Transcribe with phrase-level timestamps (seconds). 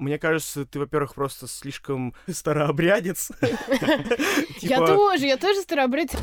[0.00, 3.30] Мне кажется, ты, во-первых, просто слишком старообрядец.
[4.62, 6.18] Я Типа, тоже, я тоже старообрядец.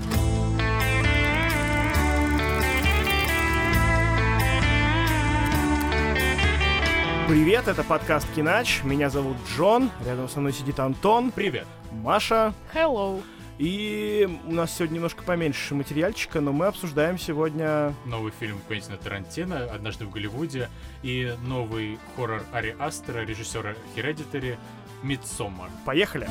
[7.28, 8.82] Привет, это подкаст Кинач.
[8.84, 9.92] Меня зовут Джон.
[10.04, 11.30] Рядом со мной сидит Антон.
[11.30, 11.68] Привет.
[11.92, 12.56] Маша.
[12.74, 13.22] Hello.
[13.58, 17.96] И у нас сегодня немножко поменьше материальчика, но мы обсуждаем сегодня...
[18.06, 20.70] Новый фильм Квентина Тарантино «Однажды в Голливуде»
[21.02, 24.58] и новый хоррор Ари Астера, режиссера Hereditary
[25.02, 25.72] «Мидсоммар».
[25.86, 26.28] Поехали!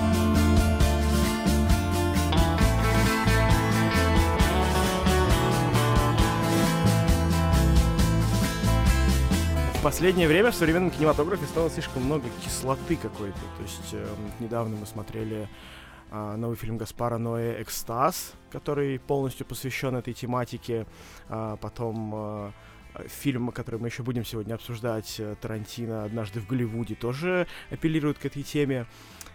[9.75, 13.39] В последнее время в современном кинематографе стало слишком много кислоты какой-то.
[13.57, 14.07] То есть э,
[14.41, 15.49] недавно мы смотрели
[16.11, 20.87] новый фильм Гаспара Ноэ «Экстаз», который полностью посвящен этой тематике.
[21.29, 22.51] А, потом э,
[23.09, 28.27] фильм, который мы еще будем сегодня обсуждать, э, Тарантино «Однажды в Голливуде», тоже апеллирует к
[28.27, 28.87] этой теме.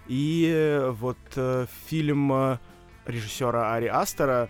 [0.07, 2.59] И э, вот э, фильм
[3.05, 4.49] режиссера Ари Астера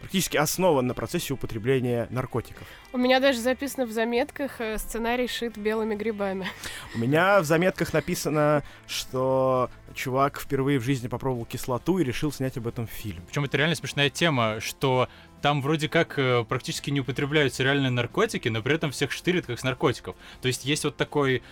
[0.00, 2.66] практически основан на процессе употребления наркотиков.
[2.92, 6.48] У меня даже записано в заметках э, сценарий шит белыми грибами.
[6.94, 12.56] У меня в заметках написано, что чувак впервые в жизни попробовал кислоту и решил снять
[12.56, 13.22] об этом фильм.
[13.26, 15.08] Причем это реально смешная тема, что
[15.42, 19.60] там вроде как э, практически не употребляются реальные наркотики, но при этом всех штырят как
[19.60, 20.16] с наркотиков.
[20.40, 21.42] То есть есть вот такой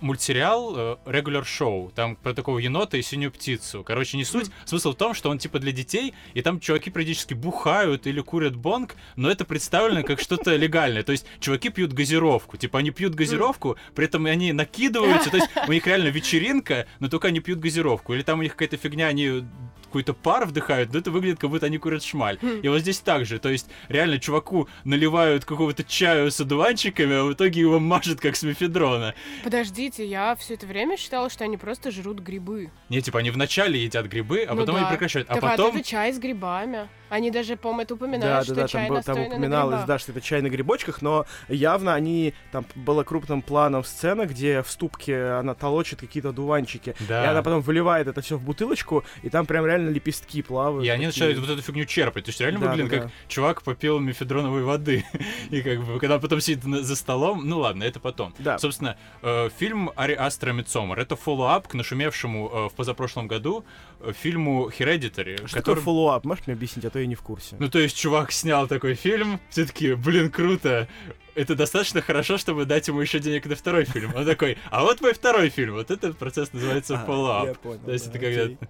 [0.00, 3.84] мультсериал э, Regular Show, там про такого енота и синюю птицу.
[3.84, 4.50] Короче, не суть.
[4.64, 8.56] Смысл в том, что он типа для детей, и там чуваки периодически бухают или курят
[8.56, 11.02] бонг, но это представлено как что-то легальное.
[11.02, 12.56] То есть чуваки пьют газировку.
[12.56, 15.30] Типа они пьют газировку, при этом они накидываются.
[15.30, 18.14] То есть у них реально вечеринка, но только они пьют газировку.
[18.14, 19.44] Или там у них какая-то фигня, они
[19.90, 22.38] какой-то пар вдыхают, но это выглядит, как будто они курят шмаль.
[22.62, 27.24] И вот здесь так же, то есть реально чуваку наливают какого-то чаю с одуванчиками, а
[27.24, 29.14] в итоге его мажет как с мефедрона.
[29.42, 32.70] Подождите, я все это время считала, что они просто жрут грибы.
[32.88, 34.82] Не, типа они вначале едят грибы, а Ну потом да.
[34.82, 35.28] они прекращают.
[35.28, 35.76] А так потом...
[35.76, 36.88] это чай с грибами.
[37.10, 39.98] Они даже, по-моему, это Да, упоминают, да, что да, чай там, был- там упоминалось, да,
[39.98, 44.70] что это чай на грибочках, но явно они, там была крупным планом сцена, где в
[44.70, 47.24] ступке она толочит какие-то дуванчики, Да.
[47.24, 50.86] и она потом выливает это все в бутылочку, и там прям реально лепестки плавают.
[50.86, 51.26] И они такие.
[51.26, 52.24] начинают вот эту фигню черпать.
[52.24, 53.12] То есть реально Да, выглядит да, как да.
[53.28, 55.04] чувак попил мефедроновой воды.
[55.50, 58.34] И как бы, когда потом сидит на- за столом, ну ладно, это потом.
[58.38, 58.58] Да.
[58.58, 60.98] Собственно, э, фильм Ари Астра Midsommar.
[61.00, 63.64] Это follow-up к нашумевшему э, в позапрошлом году
[64.12, 65.36] фильму Hereditary.
[65.36, 65.80] Что такое который...
[65.80, 66.24] follow-up?
[66.24, 67.56] Можешь мне объяснить, а то я не в курсе.
[67.58, 70.88] Ну, то есть, чувак снял такой фильм, все таки блин, круто.
[71.34, 74.14] Это достаточно хорошо, чтобы дать ему еще денег на второй фильм.
[74.14, 75.74] Он такой, а вот мой второй фильм.
[75.74, 78.66] Вот этот процесс называется А, понял, То есть да, это когда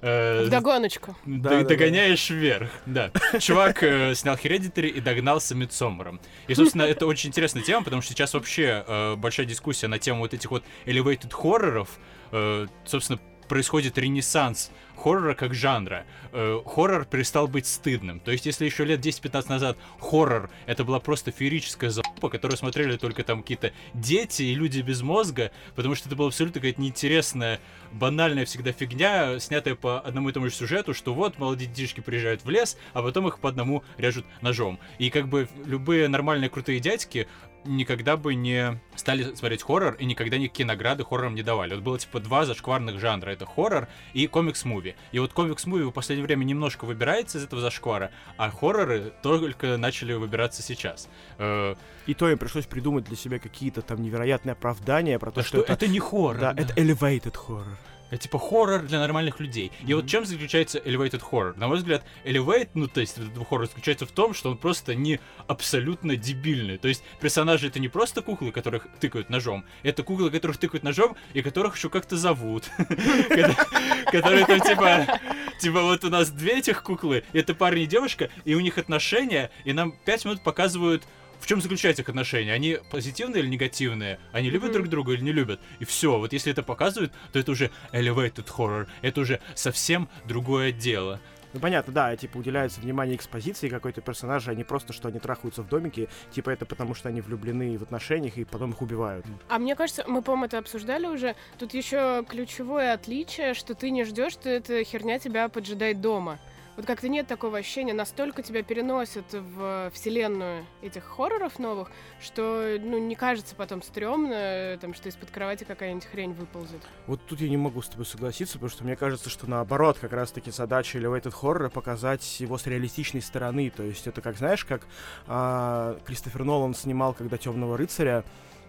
[0.00, 1.16] э, Вдогоночку.
[1.26, 2.70] Да, д- да, догоняешь вверх.
[2.86, 3.10] Да.
[3.40, 6.20] Чувак э, снял Hereditary и догнался Мидсоммером.
[6.46, 10.20] И, собственно, это очень интересная тема, потому что сейчас вообще э, большая дискуссия на тему
[10.20, 11.98] вот этих вот elevated хорроров.
[12.32, 16.04] Э, собственно, происходит ренессанс хоррора как жанра.
[16.32, 18.18] Э, хоррор перестал быть стыдным.
[18.18, 22.96] То есть, если еще лет 10-15 назад хоррор это была просто феерическая залупа, которую смотрели
[22.96, 27.60] только там какие-то дети и люди без мозга, потому что это была абсолютно какая-то неинтересная,
[27.92, 32.44] банальная всегда фигня, снятая по одному и тому же сюжету, что вот молодые детишки приезжают
[32.44, 34.78] в лес, а потом их по одному режут ножом.
[34.98, 37.28] И как бы любые нормальные крутые дядьки
[37.66, 41.74] никогда бы не стали смотреть хоррор и никогда никакие награды хоррорам не давали.
[41.74, 43.30] Вот было типа два зашкварных жанра.
[43.30, 44.94] Это хоррор и комикс-муви.
[45.12, 50.12] И вот комикс-муви в последнее время немножко выбирается из этого зашквара, а хорроры только начали
[50.12, 51.08] выбираться сейчас.
[51.38, 51.74] Э,
[52.06, 55.62] И то им пришлось придумать для себя какие-то там невероятные оправдания про то, да что,
[55.62, 56.38] что это не хоррор.
[56.38, 57.76] Да, это elevated horror.
[58.10, 59.72] Это типа хоррор для нормальных людей.
[59.86, 61.58] И вот чем заключается elevated horror?
[61.58, 64.94] На мой взгляд, elevate, ну то есть этот хоррор заключается в том, что он просто
[64.94, 66.78] не абсолютно дебильный.
[66.78, 71.16] То есть персонажи это не просто куклы, которых тыкают ножом, это куклы, которых тыкают ножом
[71.34, 72.64] и которых еще как-то зовут.
[74.06, 75.20] Которые там типа,
[75.60, 79.50] типа вот у нас две этих куклы, это парень и девушка, и у них отношения,
[79.64, 81.02] и нам пять минут показывают
[81.46, 82.52] в чем заключаются их отношения?
[82.52, 84.18] Они позитивные или негативные?
[84.32, 84.72] Они любят Мгм.
[84.72, 85.60] друг друга или не любят?
[85.78, 86.18] И все.
[86.18, 88.88] Вот если это показывают, то это уже elevated horror.
[89.00, 91.20] Это уже совсем другое дело.
[91.52, 95.62] Ну понятно, да, типа уделяется внимание экспозиции какой-то персонажа, а не просто, что они трахаются
[95.62, 99.24] в домике, типа это потому, что они влюблены в отношениях и потом их убивают.
[99.48, 101.36] А мне кажется, мы, по-моему, это обсуждали уже.
[101.60, 106.40] Тут еще ключевое отличие, что ты не ждешь, что эта херня тебя поджидает дома.
[106.76, 111.90] Вот как-то нет такого ощущения, настолько тебя переносят в вселенную этих хорроров новых,
[112.20, 116.82] что, ну, не кажется потом стрёмно, там, что из-под кровати какая-нибудь хрень выползет.
[117.06, 120.12] Вот тут я не могу с тобой согласиться, потому что мне кажется, что наоборот, как
[120.12, 123.70] раз-таки задача Elevated Horror показать его с реалистичной стороны.
[123.70, 124.82] То есть это как, знаешь, как
[125.26, 128.22] а, Кристофер Нолан снимал, когда Темного рыцаря,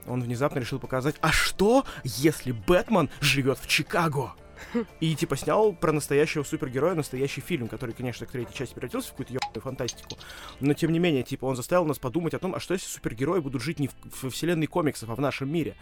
[0.08, 4.34] он внезапно решил показать, а что, если Бэтмен живет в Чикаго?
[5.00, 9.12] И, типа, снял про настоящего супергероя настоящий фильм, который, конечно, к третьей части превратился в
[9.12, 10.18] какую-то ебаную фантастику.
[10.60, 13.40] Но, тем не менее, типа, он заставил нас подумать о том, а что если супергерои
[13.40, 13.94] будут жить не в,
[14.24, 15.76] в вселенной комиксов, а в нашем мире.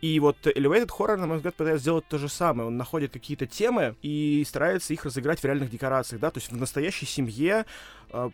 [0.00, 2.68] И вот Elevated Horror, на мой взгляд, пытается сделать то же самое.
[2.68, 6.56] Он находит какие-то темы и старается их разыграть в реальных декорациях, да, то есть в
[6.56, 7.64] настоящей семье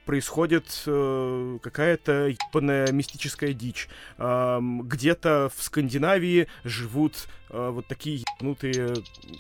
[0.05, 3.89] происходит э, какая-то ебаная мистическая дичь.
[4.19, 8.95] Где-то в Скандинавии живут э, вот такие ебанутые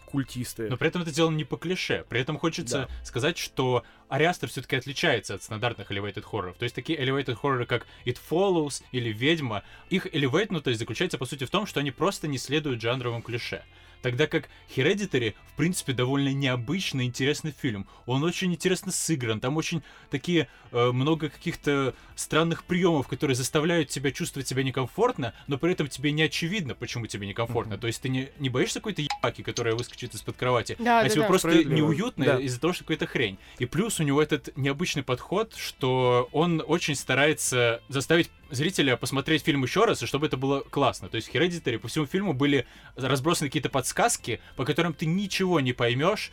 [0.06, 0.68] культисты.
[0.68, 2.04] Но при этом это сделано не по клише.
[2.08, 3.04] При этом хочется Да.
[3.04, 6.56] сказать, что Ариастер все-таки отличается от стандартных elevated хорроров.
[6.56, 11.44] То есть такие elevated хорроры, как It Follows или Ведьма, их elevated заключается, по сути,
[11.44, 13.62] в том, что они просто не следуют жанровым клише.
[14.02, 17.86] Тогда как Hereditary, в принципе, довольно необычный, интересный фильм.
[18.06, 24.10] Он очень интересно сыгран, там очень такие э, много каких-то странных приемов, которые заставляют тебя
[24.10, 27.78] чувствовать себя некомфортно, но при этом тебе не очевидно, почему тебе некомфортно.
[27.78, 31.08] То есть ты не, не боишься какой-то ебаки, которая выскочит из-под кровати, Да, а да,
[31.08, 31.28] тебе да.
[31.28, 32.40] просто неуютно Да.
[32.40, 33.38] из-за того, что какая-то хрень.
[33.58, 39.64] И плюс у него этот необычный подход, что он очень старается заставить зрителя посмотреть фильм
[39.64, 41.08] еще раз, и чтобы это было классно.
[41.08, 45.58] То есть в Hereditary по всему фильму были разбросаны какие-то подсказки, по которым ты ничего
[45.60, 46.30] не поймешь,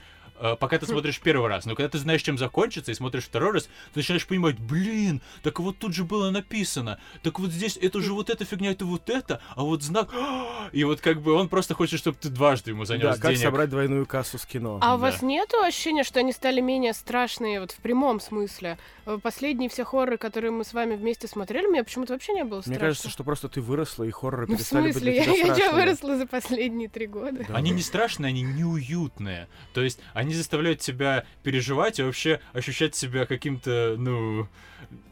[0.60, 1.66] пока ты смотришь первый раз.
[1.66, 5.60] Но когда ты знаешь, чем закончится, и смотришь второй раз, ты начинаешь понимать, блин, так
[5.60, 9.10] вот тут же было написано, так вот здесь это же вот эта фигня, это вот
[9.10, 10.10] это, а вот знак...
[10.72, 13.40] И вот как бы он просто хочет, чтобы ты дважды ему занес да, как денег.
[13.40, 14.78] собрать двойную кассу с кино.
[14.82, 15.06] А у Да.
[15.06, 18.78] вас нету ощущения, что они стали менее страшные, вот в прямом смысле?
[19.08, 22.62] Э, Последние все хорроры, которые мы с вами вместе смотрели, мне почему-то вообще не было
[22.62, 22.72] страшно.
[22.74, 25.12] Мне кажется, что просто ты выросла, и хорроры Ну, перестали быть смысле?
[25.12, 25.82] для Я, тебя я страшными.
[25.82, 27.46] выросла за последние три года.
[27.48, 27.56] Да.
[27.56, 29.48] Они не страшные, они неуютные.
[29.74, 34.48] То есть они заставляют тебя переживать и вообще ощущать себя каким-то, ну,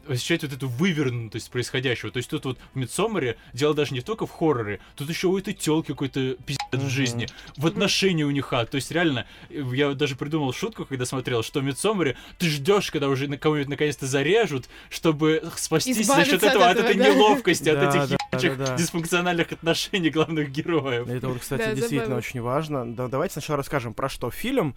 [0.08, 2.10] ощущать вот эту вывернутость происходящего.
[2.10, 5.36] То есть тут вот в Мидсомере дело даже не только в хорроре, тут еще у
[5.36, 6.88] этой телки какой-то пиздец в Мгм.
[6.88, 8.70] жизни, в отношении у них ад.
[8.70, 13.08] То есть реально, я даже придумал шутку, когда смотрел, что в Мидсомере ты ждешь, когда
[13.08, 16.98] уже на кого-нибудь наконец-то зарежут, чтобы спастись за Избавиться счет от этого, от, этого, этой
[16.98, 17.08] да.
[17.08, 18.76] неловкости, от этих да.
[18.76, 21.06] дисфункциональных отношений главных героев.
[21.08, 22.86] Это вот, кстати, действительно очень важно.
[22.94, 24.74] Да, давайте сначала расскажем, про что фильм.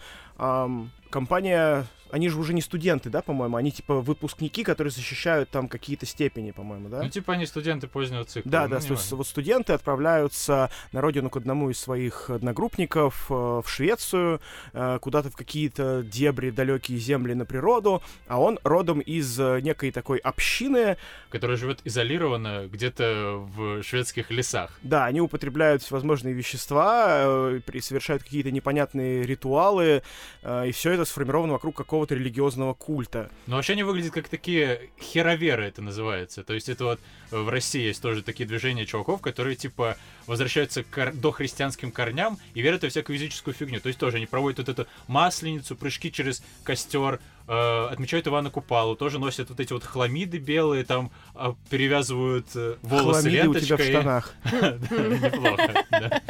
[1.09, 6.05] Компания, они же уже не студенты, да, по-моему, они типа выпускники, которые защищают там какие-то
[6.05, 7.01] степени, по-моему, да?
[7.03, 8.51] Ну, типа они студенты позднего цикла.
[8.51, 13.27] Да, ну, да, то есть вот студенты отправляются на родину к одному из своих одногруппников
[13.29, 14.41] э, в Швецию,
[14.73, 19.91] э, куда-то в какие-то дебри, далекие земли на природу, а он родом из э, некой
[19.91, 20.97] такой общины.
[21.29, 24.71] Которая живет изолированно где-то в шведских лесах.
[24.83, 30.03] Да, они употребляют всевозможные вещества, совершают какие-то непонятные ритуалы,
[30.43, 33.29] и все это сформировано вокруг какого-то религиозного культа.
[33.45, 36.43] Но вообще они выглядят как такие хероверы, это называется.
[36.43, 36.99] То есть это вот
[37.31, 42.39] э, в России есть тоже такие движения чуваков, которые типа возвращаются к кор- дохристианским корням
[42.55, 43.79] и верят во всякую языческую фигню.
[43.81, 47.19] То есть тоже они проводят вот эту масленицу, прыжки через костер,
[47.51, 52.77] э, отмечают Ивана Купалу, тоже носят вот эти вот хламиды белые, там а, перевязывают э,
[52.81, 53.89] волосы Хламиды у тебя в ленточкой.
[53.89, 54.33] штанах.
[54.51, 56.21] Неплохо.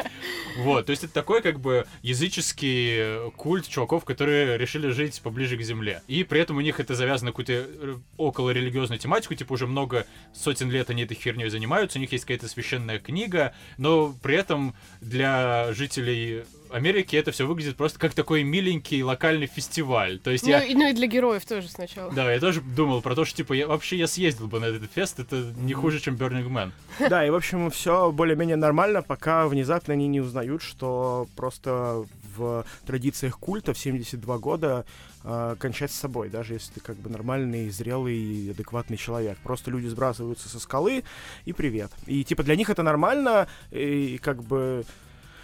[0.57, 5.61] Вот, то есть это такой как бы языческий культ чуваков, которые решили жить поближе к
[5.61, 6.01] земле.
[6.07, 10.07] И при этом у них это завязано какую-то э, около религиозную тематику, типа уже много
[10.33, 14.75] сотен лет они этой херней занимаются, у них есть какая-то священная книга, но при этом
[15.01, 20.19] для жителей Америки это все выглядит просто как такой миленький локальный фестиваль.
[20.19, 20.63] То есть Ну, я...
[20.63, 22.11] и, ну и для героев тоже сначала.
[22.11, 24.91] Да, я тоже думал про то, что типа я вообще я съездил бы на этот
[24.91, 26.71] фест, это не хуже, чем Burning Man.
[27.09, 32.65] Да, и в общем все более-менее нормально, пока внезапно они не узнают, что просто в
[32.85, 34.85] традициях культа в 72 года
[35.23, 39.37] э, кончать с собой, даже если ты как бы нормальный, зрелый, и адекватный человек.
[39.43, 41.03] Просто люди сбрасываются со скалы
[41.45, 41.91] и привет.
[42.07, 44.85] И типа для них это нормально, и как бы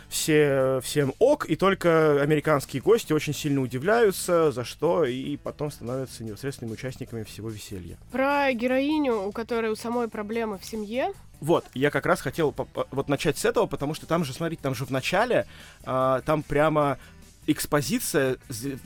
[0.09, 6.23] все, всем ок, и только американские гости очень сильно удивляются, за что, и потом становятся
[6.23, 7.97] непосредственными участниками всего веселья.
[8.11, 11.11] Про героиню, у которой у самой проблемы в семье.
[11.39, 12.55] Вот, я как раз хотел
[12.91, 15.45] вот начать с этого, потому что там же, смотрите, там же в начале,
[15.83, 16.97] а, там прямо
[17.47, 18.37] экспозиция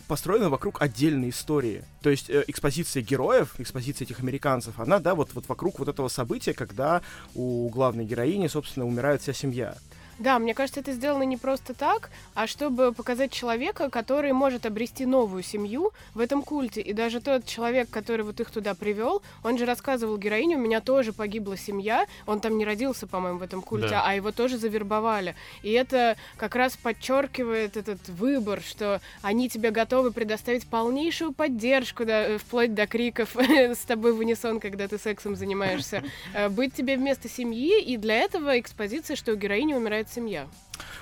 [0.07, 1.83] построена вокруг отдельной истории.
[2.01, 6.07] То есть э, экспозиция героев, экспозиция этих американцев, она, да, вот, вот вокруг вот этого
[6.07, 7.01] события, когда
[7.33, 9.75] у главной героини, собственно, умирает вся семья.
[10.21, 15.07] Да, мне кажется, это сделано не просто так, а чтобы показать человека, который может обрести
[15.07, 16.79] новую семью в этом культе.
[16.79, 20.79] И даже тот человек, который вот их туда привел, он же рассказывал героине, у меня
[20.79, 24.03] тоже погибла семья, он там не родился, по-моему, в этом культе, Да.
[24.05, 25.35] а его тоже завербовали.
[25.63, 32.25] И это как раз подчеркивает этот выбор, что они тебе готовы предоставить полнейшую поддержку, да,
[32.27, 36.03] э, вплоть до криков с тобой в унисон, когда ты сексом занимаешься,
[36.35, 40.47] э, быть тебе вместо семьи, и для этого экспозиция, что у героини умирает семья.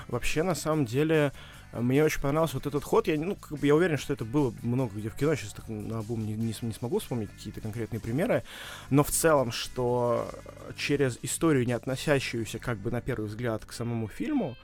[0.08, 1.32] Вообще, на самом деле,
[1.72, 3.06] мне очень понравился вот этот ход.
[3.06, 5.34] Я, ну, как бы я уверен, что это было много где в кино.
[5.34, 8.42] Сейчас так на обум не, не, не смогу вспомнить какие-то конкретные примеры.
[8.90, 10.28] Но в целом, что
[10.76, 14.56] через историю, не относящуюся, как бы на первый взгляд, к самому фильму,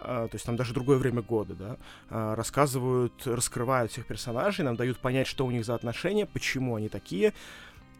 [0.00, 1.76] а, то есть там даже другое время года, да,
[2.10, 6.88] а, рассказывают, раскрывают всех персонажей, нам дают понять, что у них за отношения, почему они
[6.88, 7.34] такие.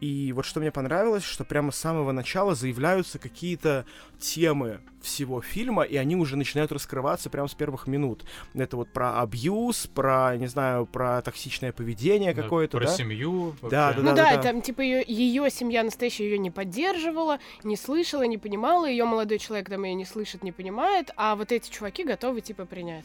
[0.00, 3.84] И вот что мне понравилось, что прямо с самого начала заявляются какие-то
[4.20, 8.24] темы всего фильма, и они уже начинают раскрываться прямо с первых минут.
[8.54, 12.92] Это вот про абьюз, про, не знаю, про токсичное поведение Да, какое-то, Про да?
[12.92, 13.56] семью.
[13.62, 14.02] Да, вообще.
[14.02, 14.42] да, Ну да, да.
[14.42, 19.68] там типа ее, семья настоящая ее не поддерживала, не слышала, не понимала, ее молодой человек
[19.68, 23.04] там ее не слышит, не понимает, а вот эти чуваки готовы типа принять.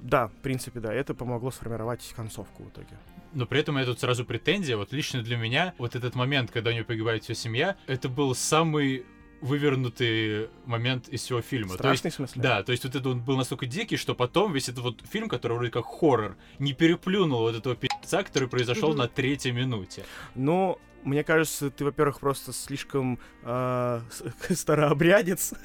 [0.00, 2.96] Да, в принципе, да, это помогло сформировать концовку в итоге.
[3.32, 4.76] Но при этом у меня тут сразу претензия.
[4.76, 8.34] Вот лично для меня, вот этот момент, когда у нее погибает вся семья, это был
[8.34, 9.04] самый
[9.42, 11.76] вывернутый момент из всего фильма.
[11.76, 12.42] То есть, Страшный в смысле?
[12.42, 15.28] да, то есть вот это он был настолько дикий, что потом весь этот вот фильм,
[15.28, 20.04] который вроде как хоррор, не переплюнул вот этого пи***ца, который произошел на третьей минуте.
[20.36, 24.00] Ну, мне кажется, ты, во-первых, просто слишком э,
[24.50, 25.52] старообрядец.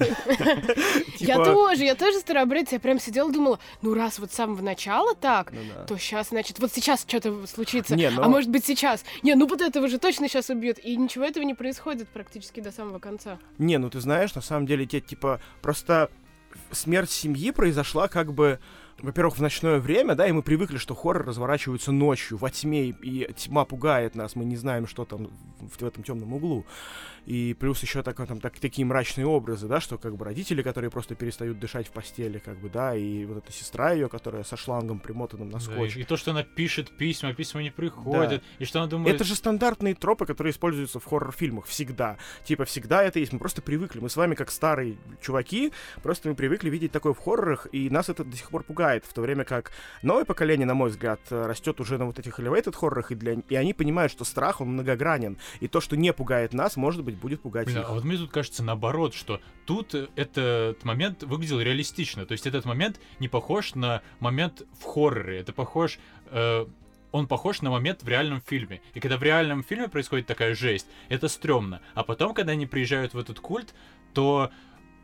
[1.18, 4.62] Я Типа, тоже, я тоже старообрядец, я прям сидела, думала, ну раз вот с самого
[4.62, 7.96] начала так, ну то сейчас, значит, вот сейчас что-то случится.
[7.96, 9.04] Не, ну- А может быть сейчас.
[9.22, 10.78] Не, ну вот этого же точно сейчас убьют.
[10.78, 13.38] И ничего этого не происходит практически до самого конца.
[13.58, 16.10] Не, ну ты знаешь, на самом деле, те, типа, просто
[16.70, 18.58] смерть семьи произошла как бы,
[19.00, 23.32] во-первых, в ночное время, да, и мы привыкли, что хоррор разворачивается ночью, во тьме, и
[23.34, 25.28] тьма пугает нас, мы не знаем, что там
[25.60, 26.66] в, в этом темном углу.
[27.28, 30.90] И плюс еще так, там, так, такие мрачные образы, да, что как бы родители, которые
[30.90, 34.56] просто перестают дышать в постели, как бы, да, и вот эта сестра ее, которая со
[34.56, 35.96] шлангом примотанным на Да, скотч.
[35.96, 39.14] и, и то, что она пишет письма, письма не приходят, и что она думает...
[39.14, 42.16] Это же стандартные тропы, которые используются в хоррор-фильмах всегда.
[42.44, 43.34] Типа, всегда это есть.
[43.34, 44.00] Мы просто привыкли.
[44.00, 48.08] Мы с вами, как старые чуваки, просто мы привыкли видеть такое в хоррорах, и нас
[48.08, 48.87] это до сих пор пугает.
[48.96, 52.38] В то время как новое поколение, на мой взгляд, э, растет уже на вот этих
[52.40, 53.34] elevated хоррорах, и, для...
[53.48, 55.38] и они понимают, что страх, он многогранен.
[55.60, 57.88] И то, что не пугает нас, может быть, будет пугать Блин, их.
[57.88, 62.26] а вот мне тут кажется наоборот, что тут э, этот момент выглядел реалистично.
[62.26, 65.38] То есть этот момент не похож на момент в хорроре.
[65.40, 65.98] Это похож...
[66.30, 66.66] э,
[67.12, 68.80] он похож на момент в реальном фильме.
[68.94, 71.80] И когда в реальном фильме происходит такая жесть, это стрёмно.
[71.94, 73.74] А потом, когда они приезжают в этот культ,
[74.12, 74.50] то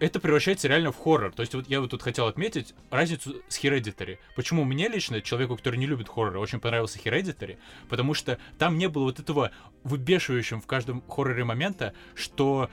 [0.00, 1.32] это превращается реально в хоррор.
[1.32, 4.18] То есть вот я вот тут хотел отметить разницу с Hereditary.
[4.36, 7.58] Почему мне лично, человеку, который не любит хорроры, очень понравился Hereditary?
[7.88, 9.50] Потому что там не было вот этого
[9.84, 12.70] выбешивающего в каждом хорроре момента, что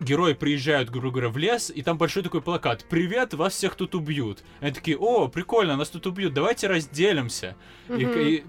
[0.00, 3.94] герои приезжают, грубо говоря, в лес, и там большой такой плакат «Привет, вас всех тут
[3.94, 4.42] убьют».
[4.60, 7.56] И они такие «О, прикольно, нас тут убьют, давайте разделимся».
[7.88, 8.18] И, Мгм.
[8.18, 8.44] и-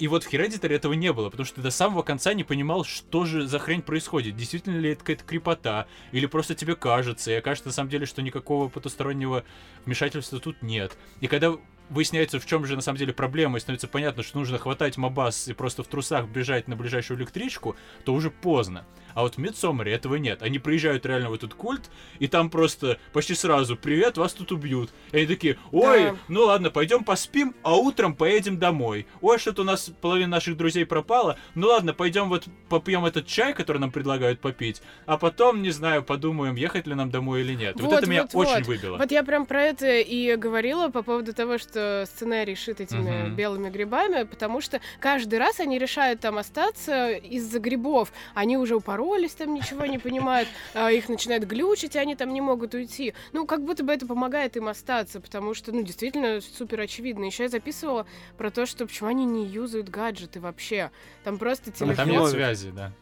[0.00, 2.84] и вот в Hereditary этого не было, потому что ты до самого конца не понимал,
[2.84, 4.34] что же за хрень происходит.
[4.34, 8.22] Действительно ли это какая-то крепота, или просто тебе кажется, и окажется на самом деле, что
[8.22, 9.44] никакого потустороннего
[9.84, 10.96] вмешательства тут нет.
[11.20, 11.52] И когда
[11.90, 15.48] выясняется, в чем же на самом деле проблема, и становится понятно, что нужно хватать мобас
[15.48, 18.86] и просто в трусах бежать на ближайшую электричку, то уже поздно.
[19.14, 20.42] А вот в Мидсомере этого нет.
[20.42, 24.90] Они приезжают реально в этот культ, и там просто почти сразу «Привет, вас тут убьют».
[25.12, 26.16] И они такие «Ой, Да.
[26.28, 29.06] ну ладно, пойдем поспим, а утром поедем домой.
[29.20, 31.36] Ой, что-то у нас половина наших друзей пропала.
[31.54, 36.02] Ну ладно, пойдем вот попьем этот чай, который нам предлагают попить, а потом, не знаю,
[36.02, 37.74] подумаем, ехать ли нам домой или нет.
[37.80, 38.66] Вот, Вот, это меня вот, очень вот.
[38.66, 38.96] выбило.
[38.98, 43.34] Вот я прям про это и говорила по поводу того, что сценарий шит этими Мгм.
[43.36, 48.12] белыми грибами, потому что каждый раз они решают там остаться из-за грибов.
[48.34, 48.99] Они уже упоролись,
[49.36, 53.14] там ничего не понимают, а, их начинают глючить, и они там не могут уйти.
[53.32, 57.24] Ну, как будто бы это помогает им остаться, потому что, ну, действительно, супер очевидно.
[57.24, 60.90] Еще я записывала про то, что почему они не юзают гаджеты вообще.
[61.24, 61.96] Там просто телефон.
[61.96, 62.92] там нет связи, да.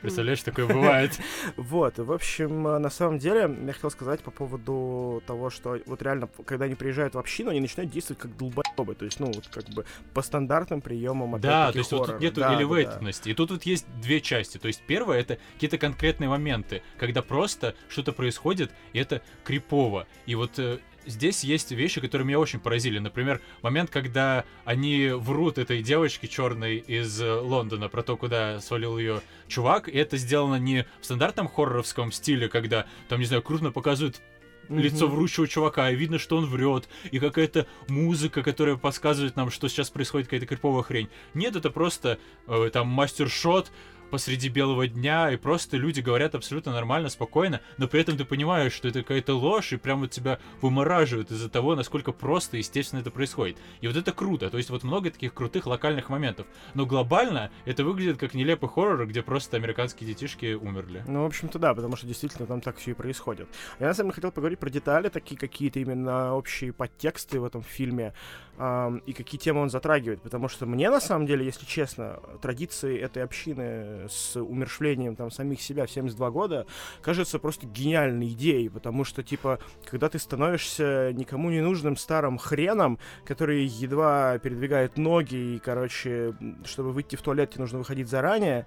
[0.00, 1.18] Представляешь, такое бывает.
[1.56, 6.02] Вот, в общем, э, на самом деле, я хотел сказать по поводу того, что вот
[6.02, 9.48] реально, когда они приезжают в общину, они начинают действовать как долбоебы, то есть, ну, вот
[9.48, 9.84] как бы
[10.14, 13.30] по стандартным приемам Да, то есть вот тут нету элевейтедности.
[13.30, 14.58] И тут вот есть две части.
[14.58, 20.06] То есть первое это какие-то конкретные моменты, когда просто что-то происходит, и это крипово.
[20.26, 22.98] И вот э, здесь есть вещи, которые меня очень поразили.
[22.98, 28.98] Например, момент, когда они врут этой девочке черной из э, Лондона про то, куда свалил
[28.98, 29.88] ее чувак.
[29.88, 34.20] И это сделано не в стандартном хорроровском стиле, когда там, не знаю, крупно показывают
[34.68, 39.68] лицо врущего чувака, и видно, что он врет, и какая-то музыка, которая подсказывает нам, что
[39.68, 41.08] сейчас происходит какая-то криповая хрень.
[41.34, 43.72] Нет, это просто э, там мастер-шот
[44.10, 48.72] посреди белого дня, и просто люди говорят абсолютно нормально, спокойно, но при этом ты понимаешь,
[48.72, 53.10] что это какая-то ложь, и прямо тебя вымораживает из-за того, насколько просто и естественно это
[53.10, 53.56] происходит.
[53.80, 56.46] И вот это круто, то есть вот много таких крутых локальных моментов.
[56.74, 61.04] Но глобально это выглядит как нелепый хоррор, где просто американские детишки умерли.
[61.06, 63.48] Ну, в общем-то, да, потому что действительно там так все и происходит.
[63.78, 67.62] Я на самом деле хотел поговорить про детали, такие какие-то именно общие подтексты в этом
[67.62, 68.12] фильме
[68.58, 72.98] ам, и какие темы он затрагивает, потому что мне, на самом деле, если честно, традиции
[72.98, 76.66] этой общины с умершвлением там самих себя в 72 года
[77.02, 82.98] кажется просто гениальной идеей, потому что, типа, когда ты становишься никому не нужным старым хреном,
[83.24, 88.66] который едва передвигает ноги, и, короче, чтобы выйти в туалет, тебе нужно выходить заранее,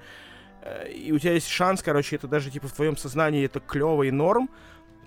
[0.64, 4.04] Э, и у тебя есть шанс, короче, это даже типа в твоем сознании это клево
[4.04, 4.50] и норм,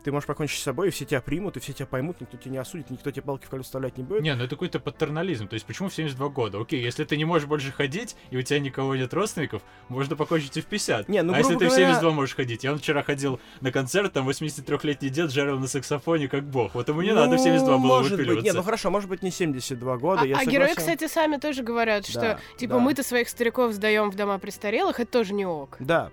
[0.07, 2.53] ты можешь покончить с собой, и все тебя примут, и все тебя поймут, никто тебя
[2.53, 4.23] не осудит, никто тебе палки в колес вставлять не будет.
[4.23, 5.49] Не, ну это какой-то патернализм.
[5.49, 6.61] То есть почему в 72 года?
[6.61, 10.57] Окей, если ты не можешь больше ходить, и у тебя никого нет родственников, можно покончить
[10.59, 11.09] и в 50.
[11.09, 12.63] Не, ну, а если грубо ты в говоря- 72 можешь ходить?
[12.63, 16.77] Я вчера ходил на концерт, там 83-летний дед жарил на саксофоне как бог.
[16.77, 18.45] Вот ему не надо в 72 было Ну, может быть.
[18.45, 21.65] Не, ну хорошо, может быть не 72 года, А, я а герои, кстати, сами тоже
[21.65, 22.79] говорят, что Да, типа да.
[22.79, 25.79] мы-то своих стариков сдаем в дома престарелых, это тоже не ок.
[25.81, 26.13] Да.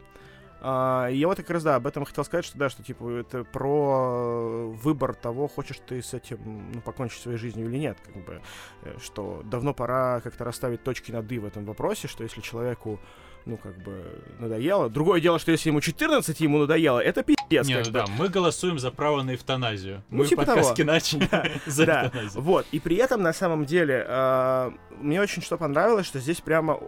[0.66, 3.44] А, я вот как раз, да, об этом хотел сказать, что да, что типа это
[3.44, 8.42] про выбор того, хочешь ты с этим ну, покончить своей жизнью или нет, как бы,
[8.84, 13.02] э, что давно пора как-то расставить точки над «и» в этом вопросе, что если человеку
[13.46, 14.90] ну, как бы, надоело.
[14.90, 18.80] Другое дело, что если ему 14, ему надоело, это пиздец, Не, ну да, мы голосуем
[18.80, 20.02] за право на эвтаназию.
[20.10, 20.76] Ну, мы типа подкаст того.
[20.76, 21.12] Кинач
[21.66, 22.42] за Да, эвтаназию.
[22.42, 22.66] вот.
[22.72, 26.80] И при этом, на самом деле, э, мне очень что понравилось, что здесь прямо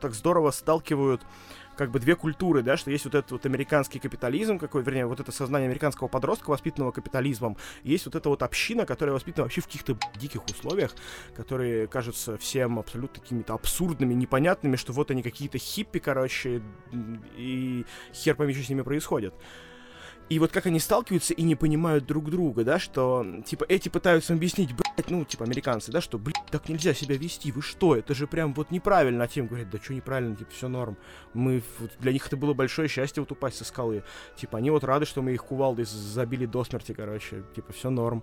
[0.00, 1.22] так здорово сталкивают
[1.80, 5.18] как бы две культуры, да, что есть вот этот вот американский капитализм какой, вернее, вот
[5.18, 9.64] это сознание американского подростка, воспитанного капитализмом, есть вот эта вот община, которая воспитана вообще в
[9.64, 10.94] каких-то диких условиях,
[11.34, 16.60] которые кажутся всем абсолютно какими-то абсурдными, непонятными, что вот они какие-то хиппи, короче,
[17.38, 19.32] и хер пойми, что с ними происходит.
[20.28, 24.34] И вот как они сталкиваются и не понимают друг друга, да, что, типа, эти пытаются
[24.34, 24.70] объяснить,
[25.08, 28.52] ну, типа, американцы, да, что, блядь, так нельзя себя вести, вы что, это же прям
[28.52, 30.96] вот неправильно, а тем говорят, да что неправильно, типа, все норм.
[31.32, 34.02] Мы, вот для них это было большое счастье вот упасть со скалы.
[34.36, 38.22] Типа, они вот рады, что мы их кувалдой забили до смерти, короче, типа, все норм.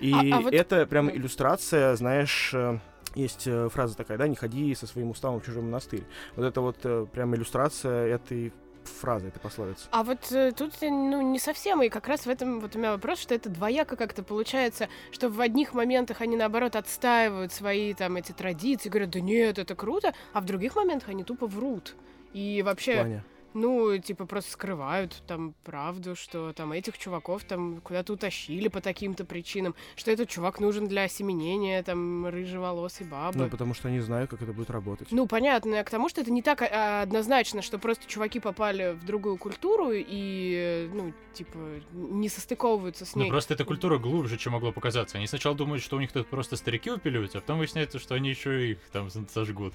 [0.00, 2.78] И А- а вот- это прям иллюстрация, знаешь, э,
[3.16, 6.04] есть э, фраза такая, да, не ходи со своим уставом в чужой монастырь.
[6.36, 8.52] Вот это вот э, прям иллюстрация этой
[8.88, 9.86] фразы, этой пословицы.
[9.90, 12.78] А вот э, тут, э, ну, не совсем, и как раз в этом вот у
[12.78, 17.94] меня вопрос, что это двояко как-то получается, что в одних моментах они, наоборот, отстаивают свои
[17.94, 21.94] там эти традиции, говорят, да нет, это круто, а в других моментах они тупо врут.
[22.32, 23.24] И В вообще, плане.
[23.54, 29.24] Ну, типа, просто скрывают там правду, что там этих чуваков там куда-то утащили по таким-то
[29.24, 33.38] причинам, что этот чувак нужен для осеменения там рыжеволосой бабы.
[33.38, 35.08] Ну, потому что они знают, как это будет работать.
[35.10, 38.92] Ну, понятно, я к тому, что это не так а, однозначно, что просто чуваки попали
[38.92, 41.58] в другую культуру и, ну, типа,
[41.92, 43.30] не состыковываются с Ну, ней.
[43.30, 45.18] просто эта культура глубже, чем могло показаться.
[45.18, 48.28] Они сначала думают, что у них тут просто старики упиливаются, а потом выясняется, что они
[48.30, 49.74] еще их там сожгут.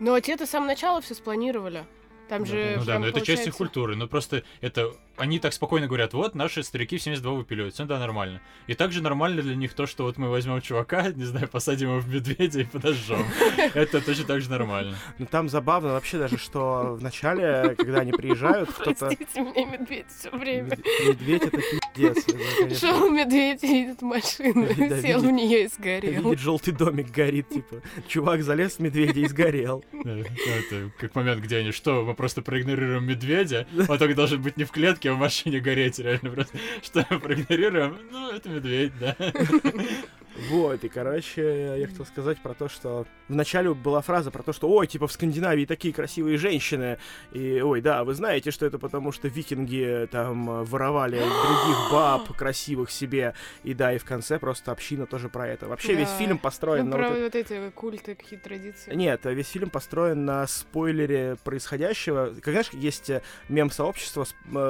[0.00, 1.84] Но те-то с самого начала все спланировали.
[2.28, 3.96] Там же Ну да, но это часть их культуры.
[3.96, 4.92] Но просто это...
[5.16, 7.82] Они так спокойно говорят, вот, наши старики в 72 выпиливаются.
[7.82, 8.40] Ну да, нормально.
[8.66, 12.00] И также нормально для них то, что вот мы возьмем чувака, не знаю, посадим его
[12.00, 13.24] в медведя и подожжем.
[13.74, 14.96] Это точно так же нормально.
[15.18, 19.06] Ну, там забавно вообще даже, что в начале, когда они приезжают, кто-то...
[19.06, 20.70] Простите меня, медведь все время.
[20.70, 21.58] Мед- Медведь это
[21.94, 22.80] пиздец.
[22.80, 24.68] Шел медведь, едет машина,
[25.00, 26.22] сел в нее и сгорел.
[26.22, 27.76] Видит, желтый домик горит, типа.
[28.08, 29.84] Чувак залез в медведя и сгорел.
[29.92, 34.64] Это как момент, где они, что, мы просто проигнорируем медведя, он только должен быть не
[34.64, 36.58] в клетке, а в машине гореть, реально просто.
[36.82, 37.98] Что проигнорируем?
[38.10, 39.16] Ну, это медведь, да.
[40.50, 44.68] Вот, и, короче, я хотел сказать про то, что вначале была фраза про то, что,
[44.68, 46.98] ой, типа, в Скандинавии такие красивые женщины,
[47.32, 52.36] и, ой, да, вы знаете, что это потому, что викинги там э, воровали других баб
[52.36, 55.68] красивых себе, и да, и в конце просто община тоже про это.
[55.68, 56.18] Вообще весь Да.
[56.18, 58.94] фильм построен Ну, на про вот вот эти культы, какие-то традиции.
[58.94, 62.34] Нет, весь фильм построен на спойлере происходящего.
[62.34, 64.26] Как знаешь, есть э, мем сообщества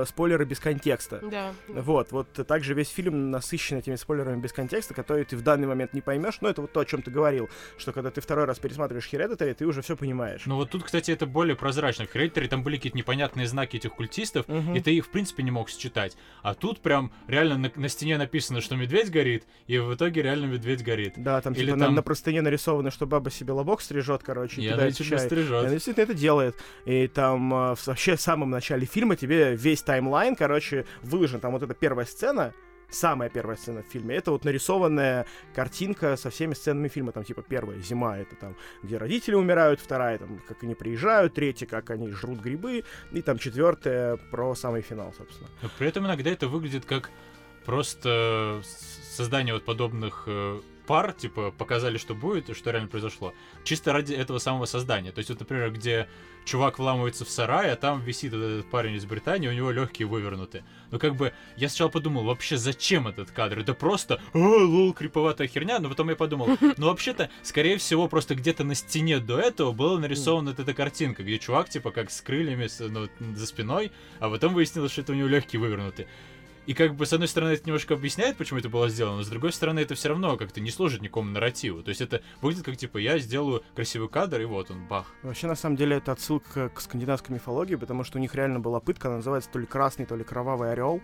[0.06, 1.20] спойлеры без контекста.
[1.22, 1.52] Да.
[1.68, 5.94] Вот, вот также весь фильм насыщен этими спойлерами без контекста, которые ты в данный момент
[5.94, 6.38] не поймешь.
[6.40, 9.54] Но это вот то, о чем ты говорил, что когда ты второй раз пересматриваешь Hereditary,
[9.54, 10.42] ты уже все понимаешь.
[10.46, 12.06] Ну вот тут, кстати, это более прозрачно.
[12.06, 14.74] В Hereditary там были какие-то непонятные знаки этих культистов, Мгм.
[14.74, 16.16] и ты их, в принципе, не мог считать.
[16.42, 20.46] А тут прям реально на, на стене написано, что медведь горит, и в итоге реально
[20.46, 21.14] медведь горит.
[21.16, 24.60] Да, там Или типа на- там- На, простыне нарисовано, что баба себе лобок стрижет, короче,
[24.60, 25.16] и И кидает чай.
[25.16, 25.60] И стрижет.
[25.60, 26.56] она действительно это делает.
[26.86, 31.40] И там э, в- вообще в самом начале фильма тебе весь таймлайн, короче, выложен.
[31.40, 32.52] Там вот эта первая сцена,
[32.90, 37.12] самая первая сцена в фильме, это вот нарисованная картинка со всеми сценами фильма.
[37.12, 41.66] Там, типа, первая зима, это там, где родители умирают, вторая, там, как они приезжают, третья,
[41.66, 45.48] как они жрут грибы, и там четвертая про самый финал, собственно.
[45.62, 47.10] Но при этом иногда это выглядит как
[47.64, 53.34] просто создание вот подобных э, пар, типа, показали, что будет и что реально произошло.
[53.64, 55.12] Чисто ради этого самого создания.
[55.12, 56.08] То есть, вот, например, где
[56.44, 60.62] чувак вламывается в сарай, а там висит этот парень из Британии, у него легкие вывернуты.
[60.90, 63.60] Но как бы я сначала подумал, вообще зачем этот кадр?
[63.60, 65.78] Это просто, о, лол, криповатая херня.
[65.78, 69.98] Но потом я подумал, ну вообще-то, скорее всего, просто где-то на стене до этого была
[69.98, 74.54] нарисована вот эта картинка, где чувак, типа, как с крыльями ну, за спиной, а потом
[74.54, 76.06] выяснилось, что это у него легкие вывернуты.
[76.66, 79.28] И как бы, с одной стороны, это немножко объясняет, почему это было сделано, но с
[79.28, 81.82] другой стороны, это все равно как-то не служит никакому нарративу.
[81.82, 85.12] То есть это выглядит как, типа, я сделаю красивый кадр, и вот он, бах.
[85.22, 88.80] Вообще, на самом деле, это отсылка к скандинавской мифологии, потому что у них реально была
[88.80, 91.02] пытка, она называется то ли красный, то ли кровавый орел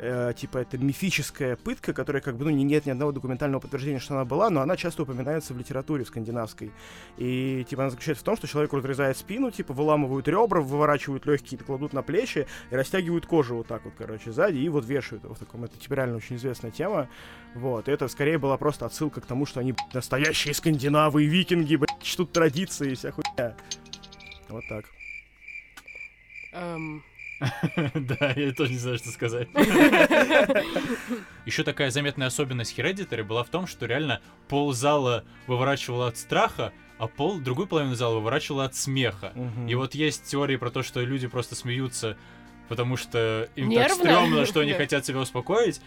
[0.00, 4.14] э, типа это мифическая пытка, которая как бы, ну, нет ни одного документального подтверждения, что
[4.14, 6.72] она была, но она часто упоминается в литературе скандинавской.
[7.18, 11.60] И, типа, она заключается в том, что человеку разрезают спину, типа, выламывают ребра, выворачивают легкие,
[11.60, 15.34] кладут на плечи и растягивают кожу вот так вот, короче, сзади, и вот вешают его
[15.34, 15.64] в таком.
[15.64, 17.08] Это, типа, реально очень известная тема.
[17.54, 21.26] Вот, и это скорее была просто отсылка к тому, что они, блядь, настоящие скандинавы и
[21.26, 23.54] викинги, блядь, чтут традиции и вся хуйня.
[24.48, 24.84] Вот так.
[26.52, 27.04] Эм,
[27.94, 29.48] Да, я тоже не знаю, что сказать.
[31.46, 36.72] Еще такая заметная особенность Hereditary была в том, что реально пол зала выворачивало от страха,
[36.98, 39.32] а пол другую половину зала выворачивало от смеха.
[39.68, 42.16] И вот есть теории про то, что люди просто смеются,
[42.68, 43.88] потому что им Нервно?
[43.88, 45.80] так стрёмно, что они хотят себя успокоить.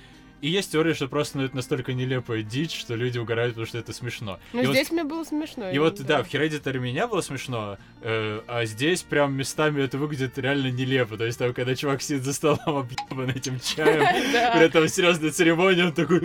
[0.44, 3.78] И есть теория, что просто ну, это настолько нелепая дичь, что люди угорают, потому что
[3.78, 4.40] это смешно.
[4.52, 5.70] ну, И вот- здесь мне было смешно.
[5.72, 10.38] и вот, да, в Hereditary меня было смешно, э, а здесь прям местами это выглядит
[10.38, 11.16] реально нелепо.
[11.16, 14.02] То есть там, когда чувак сидит за столом объебан этим чаем,
[14.34, 14.52] Да.
[14.58, 16.22] при этом серьезная церемония, он такой...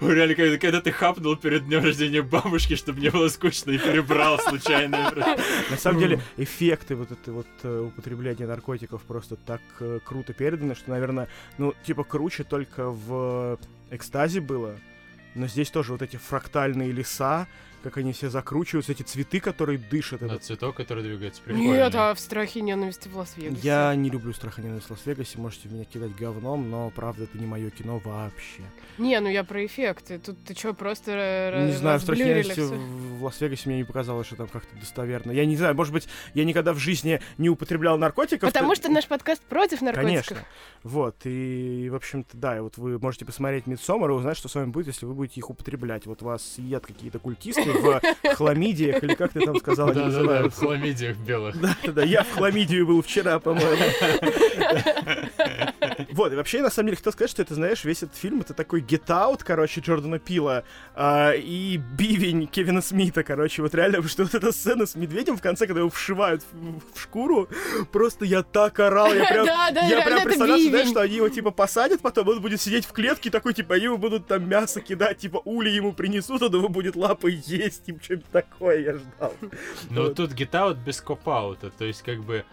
[0.00, 4.38] Реально, когда, когда ты хапнул перед днем рождения бабушки, чтобы не было скучно, и перебрал
[4.38, 5.12] случайно.
[5.70, 10.74] На самом деле, эффекты вот это вот э, употребления наркотиков просто так э, круто переданы,
[10.74, 13.58] что, наверное, ну, типа, круче только в
[13.90, 14.76] экстазе было.
[15.34, 17.46] Но здесь тоже вот эти фрактальные леса,
[17.82, 20.20] как они все закручиваются, эти цветы, которые дышат.
[20.20, 21.68] Да, этот- цветок, который двигается, прикольно.
[21.68, 23.60] Нет, а в страхе и ненависти в Лас-Вегасе.
[23.62, 27.38] Я не люблю страх и ненависть в Лас-Вегасе, можете меня кидать говном, но, правда, это
[27.38, 28.62] не мое кино вообще.
[28.98, 30.18] Не, ну я про эффекты.
[30.18, 33.78] Тут ты что, просто не знаю, в страх и разблюрили ненависти в в Лас-Вегасе мне
[33.78, 35.30] не показалось, что там как-то достоверно.
[35.32, 38.52] Я не знаю, может быть, я никогда в жизни не употреблял наркотиков.
[38.52, 40.26] Потому то- что наш подкаст против наркотиков.
[40.26, 40.46] Конечно.
[40.82, 44.54] Вот, и, в общем-то, да, и вот вы можете посмотреть Мидсомер и узнать, что с
[44.54, 46.06] вами будет, если вы будете их употреблять.
[46.06, 48.00] Вот вас едят какие-то культисты в
[48.36, 50.60] хламидиях, или как ты там сказал, они Да-да-да, в называются.
[50.60, 51.60] хламидиях белых.
[51.60, 53.76] Да-да-да, я в хламидию был вчера, по-моему.
[56.12, 58.40] Вот, и вообще, я на самом деле, хотел сказать, что это, знаешь, весь этот фильм,
[58.40, 64.06] это такой Get Out, короче, Джордана Пила, а, и Бивень Кевина Смита, короче, вот реально,
[64.06, 67.48] что вот эта сцена с медведем в конце, когда его вшивают в, в шкуру,
[67.92, 71.16] просто я так орал, я прям, Да, да, я прям представлял, что, знаешь, что они
[71.16, 74.46] его, типа, посадят потом, он будет сидеть в клетке такой, типа, они ему будут там
[74.48, 78.94] мясо кидать, типа, ули ему принесут, он его будет лапой есть, типа, что-нибудь такое я
[78.94, 79.34] ждал.
[79.90, 80.16] Но Вот.
[80.16, 82.44] тут Get Out без коп-аута, то есть как бы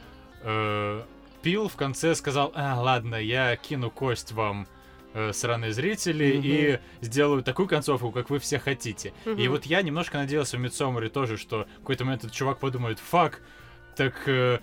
[0.43, 1.01] э,
[1.41, 4.67] Пил в конце сказал, а, ладно, я кину кость вам,
[5.13, 6.41] э, сраные зрители, Мгм.
[6.45, 9.13] и сделаю такую концовку, как вы все хотите.
[9.25, 9.49] И Мгм.
[9.51, 13.41] вот я немножко надеялся в Мидсомере тоже, что в какой-то момент этот чувак подумает, фак,
[13.95, 14.59] так э,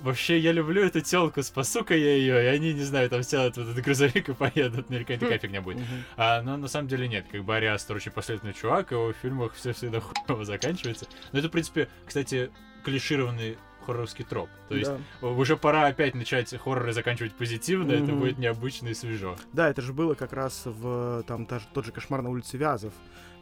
[0.00, 3.70] вообще я люблю эту телку, спасу-ка я ее, и они, не знаю, там сядут в
[3.70, 5.82] этот грузовик и поедут, какая-то такая фигня будет.
[6.16, 9.54] А, но на самом деле нет, как бы Ариастер очень последовательный чувак, его в фильмах
[9.54, 11.06] все всегда хуево заканчивается.
[11.32, 12.50] Но это, в принципе, кстати,
[12.84, 14.48] клишированный хорроровский троп.
[14.68, 15.26] То есть Да.
[15.28, 18.20] уже пора опять начать хорроры заканчивать позитивно, это Мгм.
[18.20, 19.36] будет необычно и свежо.
[19.52, 22.56] Да, это же было как раз в там та же- тот же кошмар на улице
[22.56, 22.92] Вязов,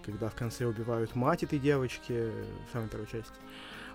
[0.05, 2.13] когда в конце убивают мать этой девочки
[2.69, 3.33] в самой первой части.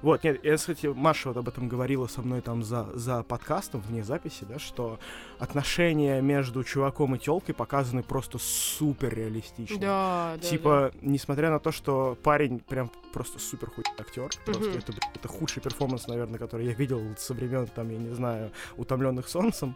[0.01, 3.81] Вот, нет, я, кстати, Маша вот об этом говорила со мной там за, за подкастом,
[3.81, 4.99] вне записи, да, что
[5.39, 9.79] отношения между чуваком и телкой показаны просто супер реалистично.
[9.79, 10.47] Да, да.
[10.47, 14.77] Типа, несмотря на то, что парень прям просто супер хуй актер, просто Мгм.
[14.77, 19.27] это, это худший перформанс, наверное, который я видел со времен, там, я не знаю, утомленных
[19.27, 19.75] солнцем.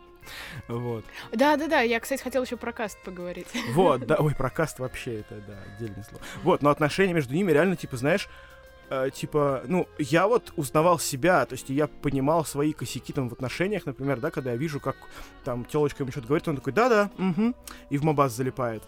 [0.68, 1.04] Вот.
[1.32, 1.82] Да, да, да.
[1.82, 3.48] Я, кстати, хотела еще про каст поговорить.
[3.74, 6.24] Вот, да, ой, про каст вообще это, да, отдельное слово.
[6.44, 8.30] Вот, но отношения между ними реально, типа, знаешь,
[8.92, 13.34] э, типа, ну, я вот узнавал себя, то есть я понимал свои косяки там в
[13.34, 14.98] отношениях, например, да, когда я вижу, как
[15.44, 17.56] там телочка ему что-то говорит, он такой, да-да, угу,
[17.90, 18.84] и в мобаз залипает.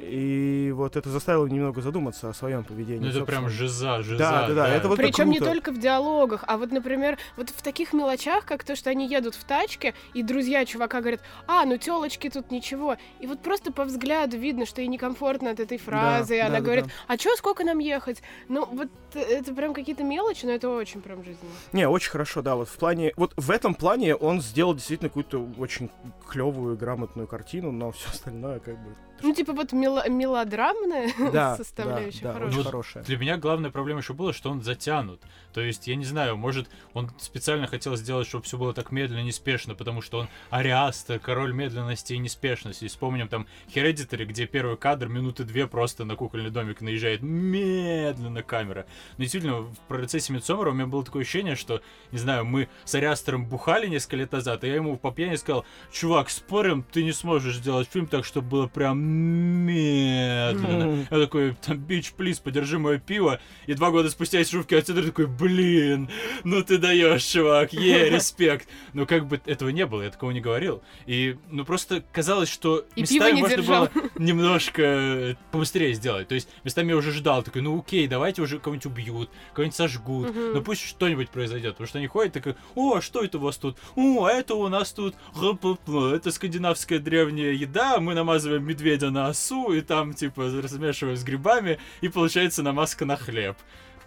[0.00, 3.04] И вот это заставило немного задуматься о своем поведении.
[3.04, 3.68] Ну это прям собственно.
[3.68, 4.18] жиза, жиза.
[4.18, 7.62] Да, да, да, это вот Причем не только в диалогах, а вот, например, вот в
[7.62, 11.76] таких мелочах, как то, что они едут в тачке, и друзья чувака говорят, а, ну
[11.78, 12.96] телочки тут ничего.
[13.20, 16.58] И вот просто по взгляду видно, что ей некомфортно от этой фразы, и да, она
[16.58, 16.92] да, говорит, да.
[17.08, 18.22] а чё, сколько нам ехать?
[18.48, 21.50] Ну, вот э, это прям какие-то мелочи, но это очень прям жизненно.
[21.72, 25.46] Не, очень хорошо, да, вот в плане, вот в этом плане он сделал действительно какую-то
[25.58, 25.90] очень
[26.28, 28.94] клевую, грамотную картину, но все остальное как бы...
[29.20, 32.48] Ну, типа вот мело- мелодрамная Да, составляющая да, да, хорошая.
[32.48, 33.04] очень Вот хорошая.
[33.04, 35.20] Для меня главная проблема еще была, что он затянут.
[35.52, 39.22] То есть, я не знаю, может, он специально хотел сделать, чтобы все было так медленно,
[39.22, 42.84] неспешно, потому что он Ариаста, король медленности и неспешности.
[42.84, 48.42] И вспомним там Hereditary, где первый кадр минуты две просто на кукольный домик наезжает медленно
[48.42, 48.86] камера.
[49.18, 52.94] Но действительно, в процессе Мидсомера у меня было такое ощущение, что, не знаю, мы с
[52.94, 57.12] Ариастером бухали несколько лет назад, и я ему по пьяни сказал, чувак, спорим, ты не
[57.12, 61.06] сможешь сделать фильм так, чтобы было прям медленно.
[61.10, 63.40] Я такой, там, бич, плиз, подержи мое пиво.
[63.66, 66.08] И два года спустя сижу в кинотеатре такой, блин,
[66.44, 68.68] ну ты даешь, чувак, е, респект.
[68.92, 70.82] Но как бы этого не было, я такого не говорил.
[71.06, 73.88] И, ну, просто казалось, что И местами можно держал.
[73.92, 76.28] было немножко побыстрее сделать.
[76.28, 80.30] То есть местами я уже ждал, такой, ну окей, давайте уже кого-нибудь убьют, кого-нибудь сожгут,
[80.30, 80.54] Мгм.
[80.54, 81.72] ну пусть что-нибудь произойдет.
[81.72, 83.76] Потому что они ходят такой, о, а что это у вас тут?
[83.96, 89.72] О, а это у нас тут, это скандинавская древняя еда, мы намазываем медведя на осу,
[89.72, 93.56] и там, типа, размешиваем с грибами, и получается намазка на хлеб.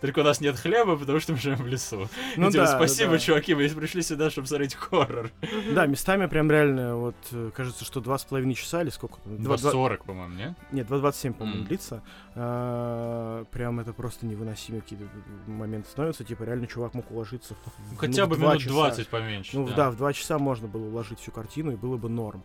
[0.01, 2.07] Только у нас нет хлеба, потому что мы живем в лесу.
[2.35, 3.17] Ну И, типа, да, спасибо, да.
[3.17, 5.31] чуваки, вы пришли сюда, чтобы смотреть хоррор.
[5.71, 9.19] Да, местами прям реально, вот, э, кажется, что два с половиной часа или сколько?
[9.21, 9.41] там?
[9.41, 10.55] Два- два- 2.40, по-моему, не?
[10.71, 12.03] Нет, 2.27, по-моему, длится.
[12.35, 15.05] А, Прям это просто невыносимые какие-то
[15.47, 16.23] моменты становятся.
[16.23, 18.69] Типа, реально чувак мог уложиться в, Хотя ну, бы минут часа.
[18.73, 19.57] 20 поменьше.
[19.57, 19.89] Ну да.
[19.89, 22.43] в два часа можно было уложить всю картину, и было бы норм.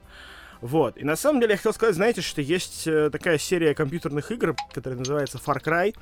[0.61, 0.99] Вот.
[0.99, 4.55] И на самом деле я хотел сказать, знаете, что есть э, такая серия компьютерных игр,
[4.73, 5.95] которая называется Far Cry.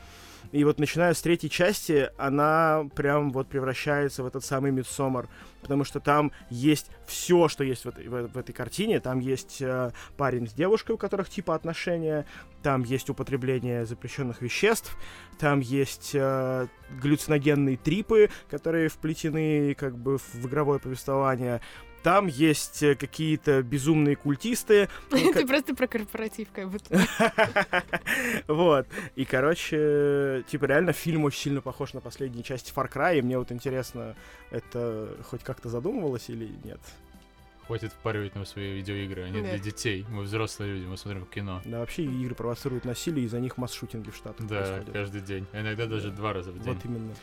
[0.52, 5.26] И вот начиная с третьей части, она прям вот превращается в этот самый Midsommar.
[5.60, 9.00] Потому что там есть все, что есть в этой, в, в этой картине.
[9.00, 12.24] Там есть э, парень с девушкой, у которых типа отношения.
[12.62, 14.96] Там есть употребление запрещенных веществ.
[15.38, 16.66] Там есть э,
[17.02, 21.60] галлюциногенные трипы, которые вплетены как бы в игровое повествование.
[22.02, 24.88] Там есть э, какие-то безумные культисты.
[25.10, 26.98] Ну, Ты просто про корпоратив как будто.
[28.48, 28.86] Вот.
[29.16, 33.38] И, короче, типа, реально фильм очень сильно похож на последние части Far Cry, и мне
[33.38, 34.14] вот интересно,
[34.50, 36.80] это хоть как-то задумывалось или нет?
[37.66, 39.48] Хватит впаривать нам свои видеоигры, они Да.
[39.50, 40.06] для детей.
[40.08, 41.60] Мы взрослые люди, мы смотрим кино.
[41.66, 44.92] Да, вообще игры провоцируют насилие, из-за них масс-шутинги в Штатах Да, происходят.
[44.92, 45.46] каждый день.
[45.52, 46.72] А иногда даже два раза в день.
[46.74, 47.14] Вот именно.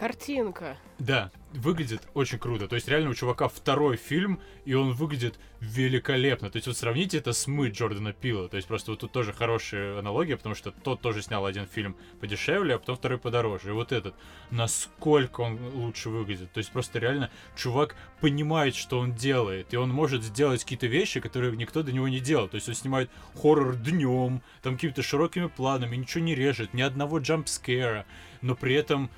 [0.00, 0.78] Картинка.
[0.98, 2.66] Да, выглядит очень круто.
[2.68, 6.48] То есть реально у чувака второй фильм, и он выглядит великолепно.
[6.48, 8.48] То есть вот сравните это с «Мы» Джордана Пила.
[8.48, 11.96] То есть просто вот тут тоже хорошая аналогия, потому что тот тоже снял один фильм
[12.18, 13.68] подешевле, а потом второй подороже.
[13.68, 14.14] И вот этот,
[14.50, 16.50] насколько он лучше выглядит.
[16.50, 21.20] То есть просто реально чувак понимает, что он делает, и он может сделать какие-то вещи,
[21.20, 22.48] которые никто до него не делал.
[22.48, 27.18] То есть он снимает хоррор днем, там какими-то широкими планами, ничего не режет, ни одного
[27.18, 28.06] джампскера,
[28.40, 29.10] но при этом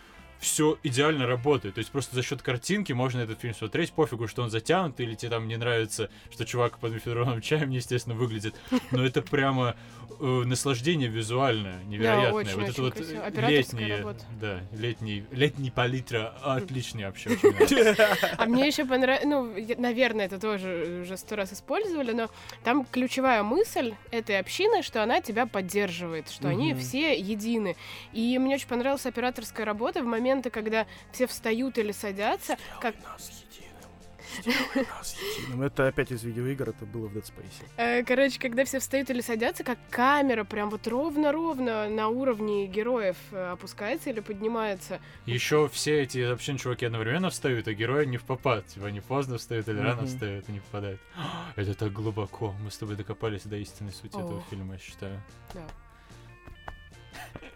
[0.43, 1.77] все идеально работает.
[1.77, 5.15] То есть просто за счет картинки можно этот фильм смотреть, пофигу, что он затянут, или
[5.15, 8.55] тебе там не нравится, что чувак под мефедроновым чаем, естественно, выглядит.
[8.91, 9.77] Но это прямо
[10.21, 12.33] э, наслаждение визуальное, невероятное.
[12.33, 13.49] очень, вот очень это вот красиво.
[13.49, 14.25] Летние, работа.
[14.41, 17.31] да, летний, летний палитра отличный вообще.
[18.37, 22.31] А мне еще понравилось, ну, наверное, это тоже уже сто раз использовали, но
[22.65, 27.77] там ключевая мысль этой общины, что она тебя поддерживает, что они все едины.
[28.13, 33.31] И мне очень понравилась операторская работа в моменты, когда все встают или садятся, как нас.
[34.41, 35.61] Сделай нас единым.
[35.63, 37.67] Это опять из видеоигр, это было в Dead Space.
[37.77, 43.19] Э, Короче, когда все встают или садятся, как камера прям вот ровно-ровно на уровне героев
[43.31, 45.01] э, опускается или поднимается.
[45.27, 48.67] Еще все эти вообще чуваки одновременно встают, а герои не в попад.
[48.69, 51.01] Типа они поздно встают или рано встают и не попадают.
[51.57, 52.55] Это так глубоко.
[52.65, 55.23] Мы с тобой докопались до истинной сути этого фильма, я считаю.
[55.53, 55.67] Да.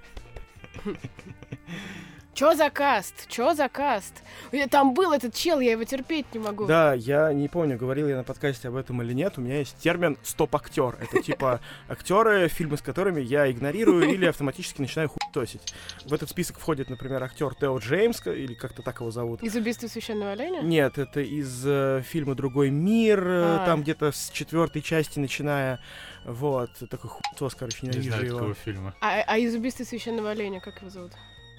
[2.37, 3.29] Чё за каст?
[3.29, 4.23] Чё за каст?
[4.71, 6.67] Там был этот чел, я его терпеть не могу.
[6.67, 9.39] Да, я не помню, говорил я на подкасте об этом или нет.
[9.39, 10.99] У меня есть термин стоп-актер.
[11.01, 15.63] Это типа актеры, фильмы с которыми я игнорирую или автоматически начинаю хуйтосить.
[16.05, 19.43] В этот список входит, например, актер Тео Джеймс, или как-то так его зовут.
[19.43, 20.61] Из убийства священного оленя?
[20.61, 23.65] Нет, это из э, фильма Другой мир, э, А.
[23.65, 25.81] там где-то с четвертой части начиная.
[26.27, 28.39] Вот, такой хуйтос, короче, Не ненавижу знаю его.
[28.39, 28.95] такого фильма.
[29.01, 31.13] А, а из убийства священного оленя, как его зовут?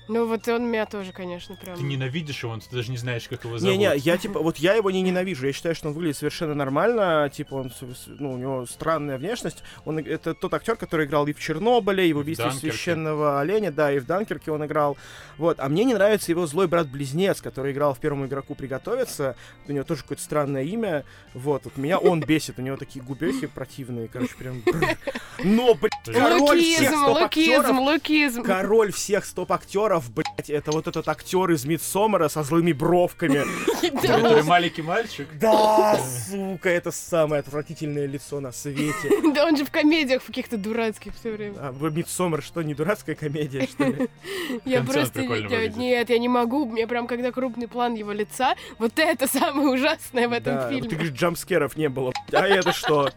[0.08, 1.78] Ну вот он меня тоже, конечно, прям...
[1.78, 3.78] Ты ненавидишь его, ты даже не знаешь, как его зовут.
[3.78, 5.46] Не-не, я типа, вот я его не ненавижу.
[5.46, 7.30] Я считаю, что он выглядит совершенно нормально.
[7.34, 7.72] Типа, он,
[8.08, 9.63] ну, у него странная внешность.
[9.86, 12.72] Он, это тот актер, который играл и в Чернобыле, и в убийстве Данкерке.
[12.72, 14.98] священного оленя, да, и в Данкерке он играл.
[15.38, 15.60] Вот.
[15.60, 19.36] А мне не нравится его злой брат-близнец, который играл в первому игроку приготовиться.
[19.67, 21.04] У него тоже какое-то странное имя.
[21.34, 21.65] Вот.
[21.65, 22.60] Вот меня он бесит.
[22.60, 24.63] У него такие губехи противные, короче, прям.
[25.43, 28.43] Но, блядь, король всех Лукизм, лукизм, стоп-актеров лукизм.
[28.43, 33.43] Король всех стоп-актеров, блять, это вот этот актер из Мидсомера со злыми бровками.
[34.01, 35.27] Который маленький мальчик.
[35.39, 39.10] Да, сука, это самое отвратительное лицо на свете.
[39.38, 41.55] Да он же в комедиях в каких-то дурацких все время.
[41.60, 44.10] А Мидсомер что, не дурацкая комедия, что ли?
[44.65, 45.21] Я просто...
[45.21, 46.65] Нет, я не могу.
[46.65, 50.75] Мне прям, когда крупный план его лица, вот это самое ужасное в этом вот ты
[50.75, 50.89] фильме.
[50.89, 52.13] говоришь, джампскеров не было.
[52.29, 53.10] блядь, А это что?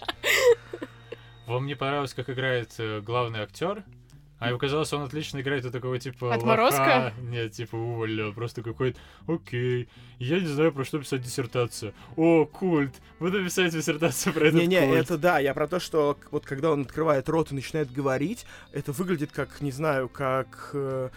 [1.46, 3.84] Вам не понравилось, как играет э, главный актер?
[4.40, 6.80] А мне показалось, он отлично играет у такого типа Отморозка?
[6.80, 7.12] лоха.
[7.22, 8.98] Нет, типа уволя, просто какой-то
[9.28, 11.92] Окей, я не знаю, про что писать диссертацию.
[12.16, 14.98] О, культ, буду писать диссертацию про этот Не-не, культ.
[14.98, 18.92] это да, я про то, что вот когда он открывает рот и начинает говорить, это
[18.92, 21.10] выглядит как, не знаю, как э,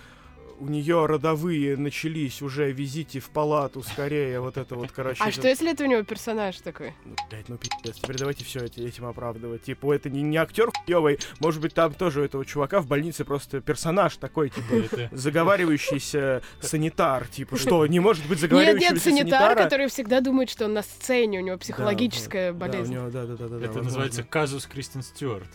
[0.64, 5.22] у нее родовые начались уже, везите в палату скорее, вот это вот, короче.
[5.24, 6.94] А это- что если это у него персонаж такой?
[7.06, 9.64] Ну, блядь, ну пиздец, теперь давайте все эти, этим оправдывать.
[9.64, 13.26] Типа, это не, не актер хуёвый, может быть, там тоже у этого чувака в больнице
[13.26, 19.56] просто персонаж такой, типа, заговаривающийся санитар, типа, что, не может быть Нет, заговаривающегося нет, санитар,
[19.58, 22.96] который всегда думает, что он на сцене, у него психологическая болезнь.
[22.96, 23.66] у него, да, да, да, да.
[23.66, 25.48] Это называется казус Кристин Стюарт.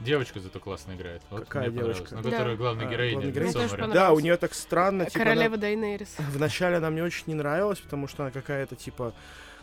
[0.00, 1.22] Девочка зато классно играет.
[1.30, 2.16] Вот Какая девочка?
[2.16, 2.30] Ну, Да.
[2.30, 3.12] которая главная А, героиня.
[3.32, 3.94] главная в героиня?
[3.94, 6.14] Да, у нее так странно, типа, она- Королева Дайнерис.
[6.32, 9.14] Вначале она мне очень не нравилась, потому что она какая-то, типа,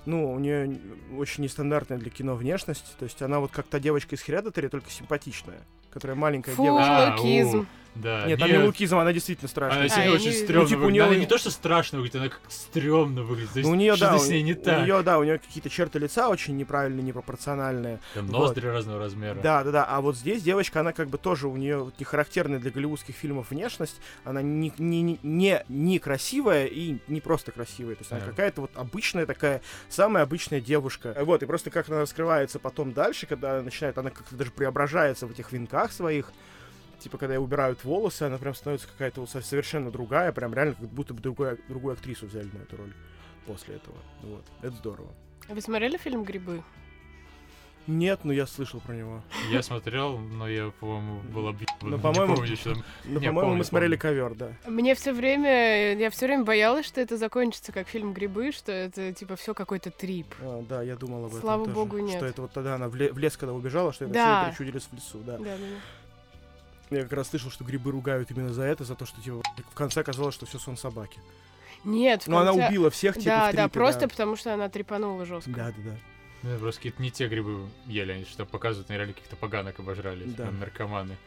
[0.05, 0.79] ну, у нее
[1.17, 2.95] очень нестандартная для кино внешность.
[2.97, 5.61] То есть она вот как та девочка из Hereditary, только симпатичная.
[5.91, 7.13] Которая маленькая Фу, девочка.
[7.13, 7.67] А, лукизм.
[7.95, 9.77] У, Да, Нет, там не лукизм, она действительно страшная.
[9.77, 10.95] Она А, действительно очень не- стрёмно Ну, типа, у выглядит.
[11.03, 13.55] неё- Она не то, что страшно выглядит, она как стрёмно выглядит.
[13.63, 14.83] Ну, у нее, да, с ней не у так.
[14.83, 17.99] нее, да, у нее какие-то черты лица очень неправильные, непропорциональные.
[18.13, 18.31] Там вот.
[18.39, 19.35] ноздри разного размера.
[19.41, 19.85] Да, да, да.
[19.85, 23.51] А вот здесь девочка, она как бы тоже у нее не характерная для голливудских фильмов
[23.51, 23.99] внешность.
[24.23, 27.95] Она не, не, не, не, не красивая и не просто красивая.
[27.95, 28.27] То есть она Да.
[28.27, 31.15] какая-то вот обычная такая, самая обычная девушка.
[31.21, 35.27] Вот, и просто как она раскрывается потом дальше, когда она начинает, она как-то даже преображается
[35.27, 36.31] в этих венках своих.
[37.03, 40.75] Типа, когда ей убирают волосы, она прям становится какая-то вот со- совершенно другая, прям реально
[40.75, 42.93] как будто бы другую, другую актрису взяли на эту роль
[43.45, 43.97] после этого.
[44.21, 45.09] Вот, это здорово.
[45.49, 46.63] Вы смотрели фильм «Грибы»?
[47.85, 49.21] Нет, но я слышал про него.
[49.51, 51.75] Я смотрел, но я, по-моему, был объебан.
[51.81, 52.83] Ну, по-моему, помню, что там.
[53.03, 54.01] Но, Не, по-моему, помню, мы смотрели помню.
[54.29, 54.53] ковер, да.
[54.65, 59.11] Мне все время, я все время боялась, что это закончится как фильм «Грибы», что это
[59.11, 60.27] типа все какой-то трип.
[60.39, 61.41] А, да, я думал об этом.
[61.41, 62.15] Слава тоже, богу, нет.
[62.15, 64.43] Что это вот тогда она в, ле- в лес, когда убежала, что это Да.
[64.43, 65.37] все причудились в лесу, да.
[65.37, 65.65] Да, да, да.
[66.97, 69.75] Я как раз слышал, что грибы ругают именно за это, за то, что типа в
[69.75, 71.19] конце оказалось, что все сон собаки.
[71.83, 74.69] Нет, Но она конце- убила всех, типа, Да, в да, трипе, просто потому что она
[74.69, 75.51] трепанула жестко.
[75.51, 75.97] Да, да, да.
[76.43, 80.49] Ну, просто какие-то не те грибы ели, они что показывают, реально каких-то поганок обожрали, Да.
[80.51, 81.17] наркоманы.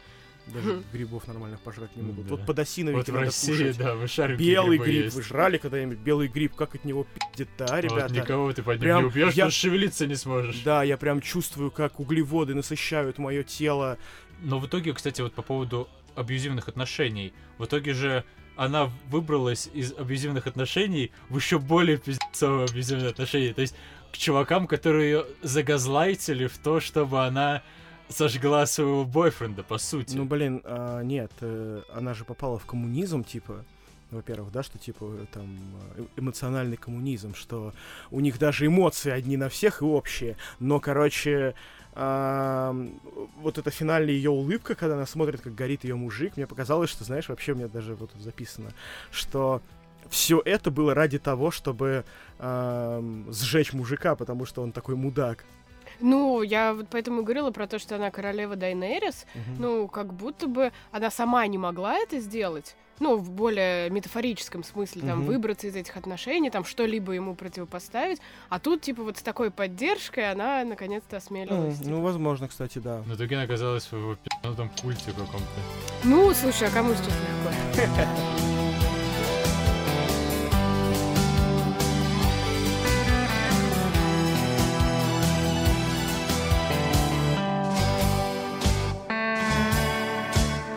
[0.47, 0.85] Даже Хм.
[0.93, 2.29] грибов нормальных пожрать не могут.
[2.29, 2.37] Да.
[2.37, 3.79] Вот подосиновики Вот в России, кушать.
[3.79, 5.05] да, мы шарим, Белый гриб.
[5.07, 5.17] есть.
[5.17, 6.55] Вы жрали когда-нибудь белый гриб?
[6.55, 8.15] Как от него пиздит, да, А вот ребята?
[8.15, 10.61] никого ты под ним Прям не убьешь, я- шевелиться не сможешь.
[10.63, 13.99] Да, я прям чувствую, как углеводы насыщают мое тело.
[14.43, 18.25] Но в итоге, кстати, вот по поводу абьюзивных отношений, в итоге же
[18.57, 23.53] она выбралась из абьюзивных отношений в еще более пиздецовые абьюзивные отношения.
[23.53, 23.75] То есть
[24.13, 27.63] к чувакам, которые ее загазлайтили в то, чтобы она
[28.09, 30.17] сожгла своего бойфренда, по сути.
[30.17, 33.65] Ну, блин, а, нет, э, она же попала в коммунизм, типа,
[34.11, 35.59] во-первых, да, что, типа, э, там,
[35.97, 37.75] э, эмоциональный коммунизм, что
[38.11, 41.55] у них даже эмоции одни на всех и общие, но, короче,
[41.97, 47.05] вот эта финальная ее улыбка, когда она смотрит, как горит ее мужик, мне показалось, что,
[47.05, 48.71] знаешь, вообще у меня даже вот тут записано,
[49.11, 49.63] что
[50.11, 52.05] все это было ради того, чтобы
[52.39, 55.45] ам, сжечь мужика, потому что он такой мудак.
[56.01, 59.27] Ну, я вот поэтому и говорила про то, что она королева Дайнерис.
[59.35, 59.57] Мгм.
[59.59, 62.77] Ну, как будто бы она сама не могла это сделать.
[62.99, 65.27] Ну, в более метафорическом смысле, там, Мгм.
[65.27, 68.21] выбраться из этих отношений, там, что-либо ему противопоставить.
[68.49, 71.81] А тут, типа, вот с такой поддержкой она наконец-то осмелилась.
[71.81, 73.03] ну, возможно, кстати, да.
[73.03, 75.47] В итоге она оказалась в его пи***нутом культе каком-то.
[76.05, 78.07] Ну, слушай, а кому сейчас легко?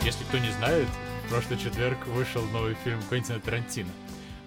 [0.04, 0.88] Если кто не знает,
[1.30, 3.92] прошлый четверг вышел новый фильм Квентина Тарантино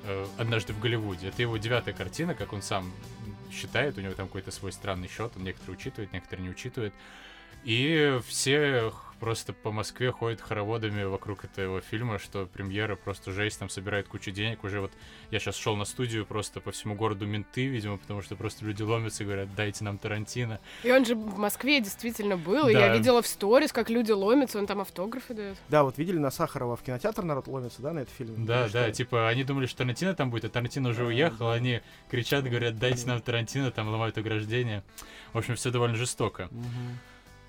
[0.04, 1.28] э, «Однажды в Голливуде».
[1.28, 2.92] Это его девятая картина, как он сам
[3.52, 3.96] считает.
[3.98, 5.30] У него там какой-то свой странный счет.
[5.36, 6.92] Он некоторые учитывает, некоторые не учитывает.
[7.62, 8.92] И все
[9.22, 14.32] просто по Москве ходят хороводами вокруг этого фильма, что премьера просто жесть, там собирает кучу
[14.32, 14.64] денег.
[14.64, 14.90] Уже вот
[15.30, 18.82] я сейчас шел на студию, просто по всему городу менты, видимо, потому что просто люди
[18.82, 20.58] ломятся и говорят, дайте нам Тарантино.
[20.82, 22.86] И он же в Москве действительно был, и Да.
[22.86, 25.56] я видела в сторис, как люди ломятся, он там автографы дает.
[25.68, 28.44] Да, вот видели на Сахарова в кинотеатр народ ломится, да, на этот фильм?
[28.44, 28.92] Да, Или да, что?
[28.92, 31.52] типа они думали, что Тарантино там будет, а Тарантино уже Да, уехал, да.
[31.52, 34.82] они кричат, говорят, дайте нам Тарантино, там ломают ограждение.
[35.32, 36.48] В общем, все довольно жестоко.
[36.50, 36.98] Мгм.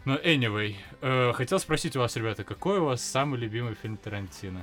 [0.06, 4.62] Но anyway, э, хотел спросить у вас, ребята, какой у вас самый любимый фильм Тарантино?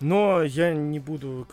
[0.00, 1.46] Но я не буду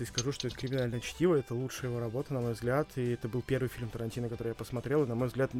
[0.00, 3.28] и скажу, что это криминальное чтиво, это лучшая его работа, на мой взгляд, и это
[3.28, 5.50] был первый фильм Тарантино, который я посмотрел, и, на мой взгляд,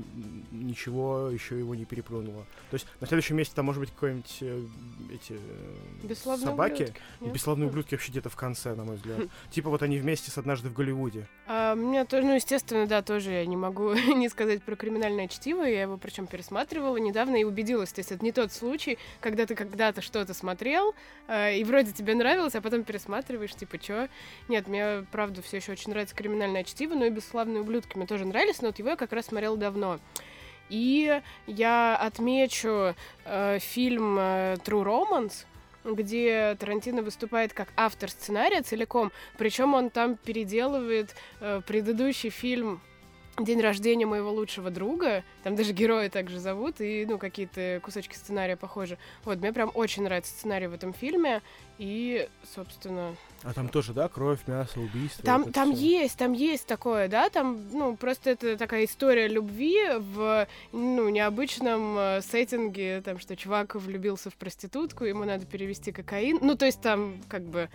[0.50, 2.44] ничего еще его не переплюнуло.
[2.70, 4.62] То есть на следующем месте там может быть какой-нибудь э,
[5.12, 7.34] эти э, Бесславные собаки, ублюдки, и нет?
[7.34, 9.20] бесславные ублюдки вообще где-то в конце, на мой взгляд.
[9.50, 11.26] Типа вот они вместе с «Однажды в Голливуде».
[11.46, 15.62] А, мне тоже, ну, естественно, да, тоже я не могу не сказать про криминальное чтиво.
[15.62, 17.92] Я его причем пересматривала недавно и убедилась.
[17.92, 20.94] То есть это не тот случай, когда ты когда-то что-то смотрел,
[21.26, 24.08] а, и вроде тебе нравилось, а потом пересматриваешь, типа, чё?
[24.48, 28.24] Нет, мне, правда, все еще очень нравится криминальное чтиво, но и бесславные ублюдки мне тоже
[28.24, 29.98] нравились, но вот его я как раз смотрела давно.
[30.68, 32.94] И я отмечу
[33.24, 35.44] э, фильм э, True Romance,
[35.84, 42.80] где Тарантино выступает как автор сценария целиком, причем он там переделывает э, предыдущий фильм
[43.44, 45.24] День рождения моего лучшего друга.
[45.42, 48.98] Там даже герои также зовут, и ну, какие-то кусочки сценария похожи.
[49.24, 51.42] Вот, мне прям очень нравится сценарий в этом фильме.
[51.78, 55.24] И, собственно, А там тоже, да, кровь, мясо, убийство.
[55.24, 56.02] там, там всё.
[56.02, 61.96] есть, там есть такое, да, там, ну, просто это такая история любви в, ну, необычном
[61.98, 66.82] э, сеттинге, там, что чувак влюбился в проститутку, ему надо перевести кокаин, ну, то есть
[66.82, 67.70] там, как бы,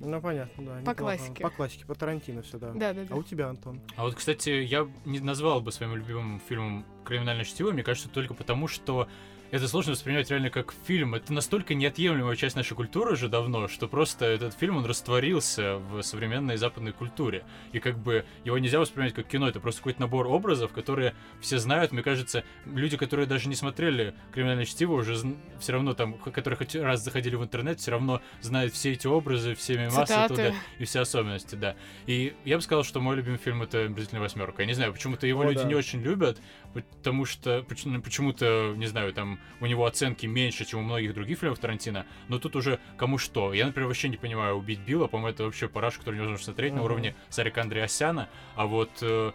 [0.00, 0.80] Ну, понятно, да.
[0.84, 1.42] По классике.
[1.42, 2.72] По классике, по Тарантино все, да.
[2.72, 3.14] да-да-да.
[3.14, 3.80] А у тебя, Антон?
[3.96, 8.34] А вот, кстати, я не назвал бы своим любимым фильмом «Криминальное чтиво», мне кажется, только
[8.34, 9.08] потому, что
[9.50, 11.14] это сложно воспринимать реально как фильм.
[11.14, 16.02] Это настолько неотъемлемая часть нашей культуры уже давно, что просто этот фильм, он растворился в
[16.02, 17.44] современной западной культуре.
[17.72, 21.58] И как бы его нельзя воспринимать как кино, это просто какой-то набор образов, которые все
[21.58, 21.92] знают.
[21.92, 25.16] Мне кажется, люди, которые даже не смотрели «Криминальное чтиво», уже
[25.58, 29.54] все равно там, которые хоть раз заходили в интернет, все равно знают все эти образы,
[29.54, 31.76] все мемасы оттуда и все особенности, да.
[32.06, 34.62] И я бы сказал, что мой любимый фильм это «Омерзительная восьмерка».
[34.62, 35.64] Я не знаю, почему-то его О, люди да.
[35.64, 36.40] не очень любят,
[36.74, 41.38] потому что ну, почему-то, не знаю, там у него оценки меньше, чем у многих других
[41.38, 43.52] фильмов Тарантино, но тут уже кому что.
[43.52, 46.78] Я, например, вообще не понимаю «Убить Билла», по-моему, это вообще параш, который невозможно смотреть на
[46.78, 46.84] Мгм.
[46.84, 49.32] уровне Сарика Андреасяна, а вот э,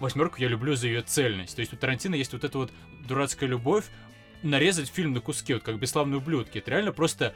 [0.00, 1.54] «Восьмерку» я люблю за ее цельность.
[1.54, 2.72] То есть у Тарантино есть вот эта вот
[3.06, 3.84] дурацкая любовь
[4.42, 6.58] нарезать фильм на куски, вот как «Бесславные ублюдки».
[6.58, 7.34] Это реально просто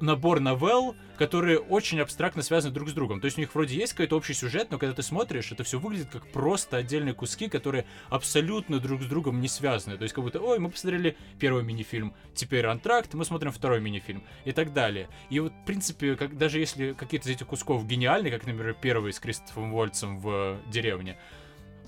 [0.00, 3.20] набор новелл, которые очень абстрактно связаны друг с другом.
[3.20, 5.78] То есть у них вроде есть какой-то общий сюжет, но когда ты смотришь, это все
[5.78, 9.96] выглядит как просто отдельные куски, которые абсолютно друг с другом не связаны.
[9.96, 14.22] То есть как будто, ой, мы посмотрели первый мини-фильм, теперь антракт, мы смотрим второй мини-фильм
[14.44, 15.08] и так далее.
[15.30, 19.12] И вот, в принципе, как, даже если какие-то из этих кусков гениальны, как, например, первый
[19.12, 21.16] с Кристофом Вольцем в «Деревне»,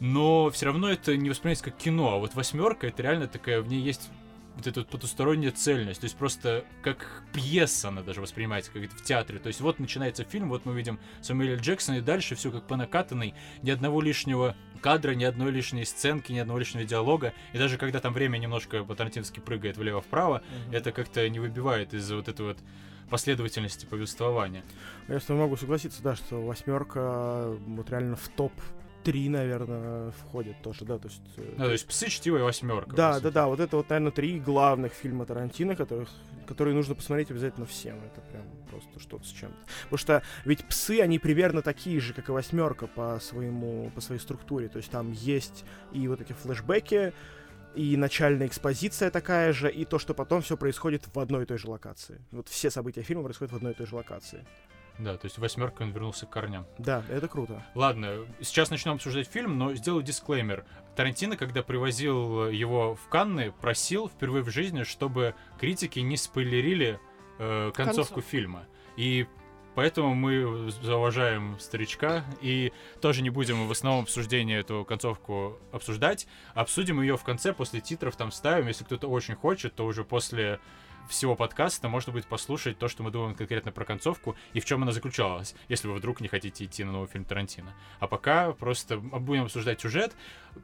[0.00, 3.68] но все равно это не воспринимается как кино, а вот восьмерка это реально такая, в
[3.68, 4.10] ней есть
[4.58, 9.04] вот эта вот потусторонняя цельность, то есть просто как пьеса она даже воспринимается, как в
[9.04, 9.38] театре.
[9.38, 12.76] То есть вот начинается фильм, вот мы видим Самуэля Джексона, и дальше все как по
[12.76, 17.34] накатанной, ни одного лишнего кадра, ни одной лишней сценки, ни одного лишнего диалога.
[17.52, 20.42] И даже когда там время немножко по-тарантински прыгает влево-вправо,
[20.72, 22.58] это как-то не выбивает из-за вот этой вот
[23.10, 24.64] последовательности повествования.
[25.06, 28.52] Я с тобой могу согласиться, да, что восьмерка вот реально в топ
[29.08, 31.22] 3, наверное, входит тоже, да, то есть...
[31.38, 32.94] э, Ну, то есть псы, чтиво и восьмерка.
[32.94, 36.10] Да, да, да, вот это вот, наверное, три главных фильма Тарантино, которых,
[36.46, 37.96] которые нужно посмотреть обязательно всем.
[38.04, 39.56] Это прям просто что-то с чем-то.
[39.84, 44.20] Потому что ведь псы, они примерно такие же, как и восьмерка по своему, по своей
[44.20, 44.68] структуре.
[44.68, 47.14] То есть там есть и вот эти флешбеки,
[47.74, 51.56] и начальная экспозиция такая же, и то, что потом все происходит в одной и той
[51.56, 52.20] же локации.
[52.30, 54.44] Вот все события фильма происходят в одной и той же локации.
[54.98, 56.66] Да, то есть восьмерка он вернулся к корням.
[56.78, 57.64] Да, это круто.
[57.74, 60.64] Ладно, сейчас начнем обсуждать фильм, но сделаю дисклеймер.
[60.96, 66.98] Тарантино, когда привозил его в Канны, просил впервые в жизни, чтобы критики не спойлерили
[67.38, 68.30] э, концовку Концов.
[68.30, 68.64] фильма.
[68.96, 69.28] И
[69.76, 76.26] поэтому мы зауважаем старичка и тоже не будем в основном обсуждении эту концовку обсуждать.
[76.54, 78.66] Обсудим ее в конце, после титров там ставим.
[78.66, 80.58] Если кто-то очень хочет, то уже после
[81.08, 84.82] всего подкаста можно будет послушать то, что мы думаем конкретно про концовку и в чем
[84.82, 87.74] она заключалась, если вы вдруг не хотите идти на новый фильм Тарантино.
[87.98, 90.14] А пока просто будем обсуждать сюжет,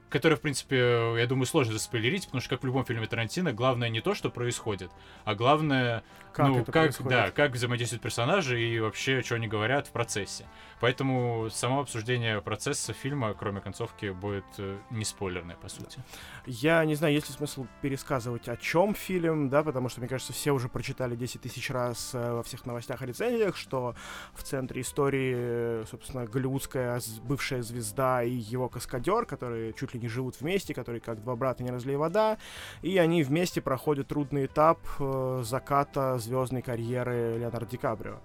[0.09, 3.89] который, в принципе, я думаю, сложно заспойлерить, потому что, как в любом фильме Тарантино, главное
[3.89, 4.91] не то, что происходит,
[5.25, 7.11] а главное как ну, как, происходит.
[7.11, 10.47] да, как взаимодействуют персонажи и вообще, что они говорят в процессе.
[10.81, 16.03] Поэтому само обсуждение процесса фильма, кроме концовки, будет э, не спойлерное, по сути.
[16.45, 20.33] Я не знаю, есть ли смысл пересказывать, о чем фильм, да, потому что, мне кажется,
[20.33, 23.95] все уже прочитали 10 тысяч раз э, во всех новостях и рецензиях, что
[24.35, 30.09] в центре истории, э, собственно, голливудская бывшая звезда и его каскадер, которые чуть ли не
[30.09, 32.39] живут вместе, которые как два брата не разлей вода,
[32.81, 38.21] и они вместе проходят трудный этап э, заката звездной карьеры Леонардо Ди Каприо.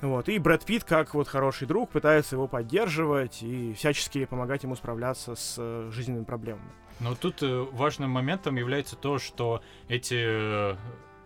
[0.00, 0.28] Вот.
[0.28, 5.34] И Брэд Питт, как вот хороший друг, пытается его поддерживать и всячески помогать ему справляться
[5.34, 6.70] с э, жизненными проблемами.
[7.00, 10.76] Но тут э, важным моментом является то, что эти э,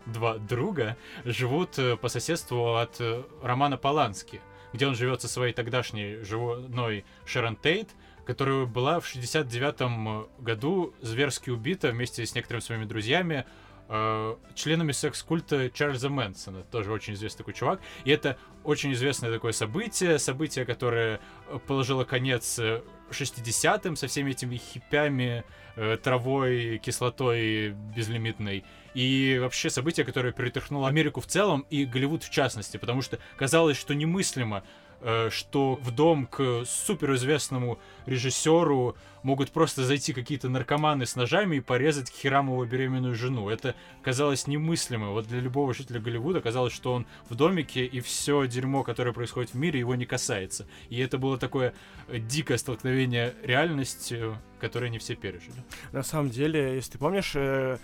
[0.06, 3.00] два друга живут по соседству от
[3.42, 4.40] Романа Полански,
[4.72, 7.90] где он живет со своей тогдашней женой Шерон Тейт,
[8.26, 13.44] которая была в 69-м году зверски убита вместе с некоторыми своими друзьями
[13.88, 17.80] э, членами секс-культа Чарльза Мэнсона, тоже очень известный такой чувак.
[18.04, 24.30] И это очень известное такое событие, событие, которое э, положило конец э, 60-м со всеми
[24.30, 25.44] этими хипями,
[25.76, 28.64] э, травой, кислотой безлимитной.
[28.94, 33.76] И вообще событие, которое перетряхнуло Америку в целом и Голливуд в частности, потому что казалось,
[33.76, 34.89] что немыслимо, э,
[35.30, 42.10] что в дом к суперизвестному режиссеру могут просто зайти какие-то наркоманы с ножами и порезать
[42.10, 43.48] к херам его беременную жену.
[43.48, 45.10] Это казалось немыслимо.
[45.10, 49.50] Вот для любого жителя Голливуда казалось, что он в домике, и все дерьмо, которое происходит
[49.50, 50.66] в мире, его не касается.
[50.88, 51.74] И это было такое
[52.08, 55.64] э, дикое столкновение реальности, которое не все пережили.
[55.92, 57.78] На самом деле, если ты помнишь, э,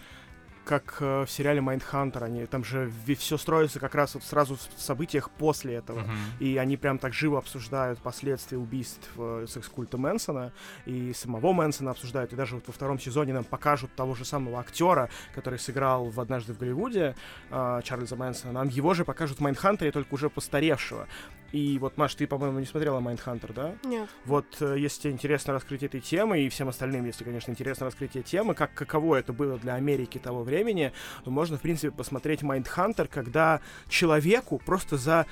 [0.67, 4.81] как э, в сериале Майндхантер, они там же все строится как раз вот сразу в
[4.83, 6.01] событиях после этого.
[6.01, 6.17] Мгм.
[6.41, 10.53] И они прям так живо обсуждают последствия убийств э, секс-культа Мэнсона,
[10.85, 14.59] и самого Мэнсона обсуждают, и даже вот во втором сезоне нам покажут того же самого
[14.59, 17.15] актера, который сыграл в «Однажды в Голливуде»
[17.51, 21.07] э, Чарльза Мэнсона, нам его же покажут в Майндхантере, только уже постаревшего.
[21.57, 23.75] И вот, Маш, ты, по-моему, не смотрела Майндхантер, да?
[23.83, 24.11] Нет.
[24.27, 28.23] Вот, э, если тебе интересно раскрытие этой темы, и всем остальным, если, конечно, интересно раскрытие
[28.23, 30.93] темы, как каково это было для Америки того времени,
[31.25, 35.25] то можно, в принципе, посмотреть Майндхантер, когда человеку просто за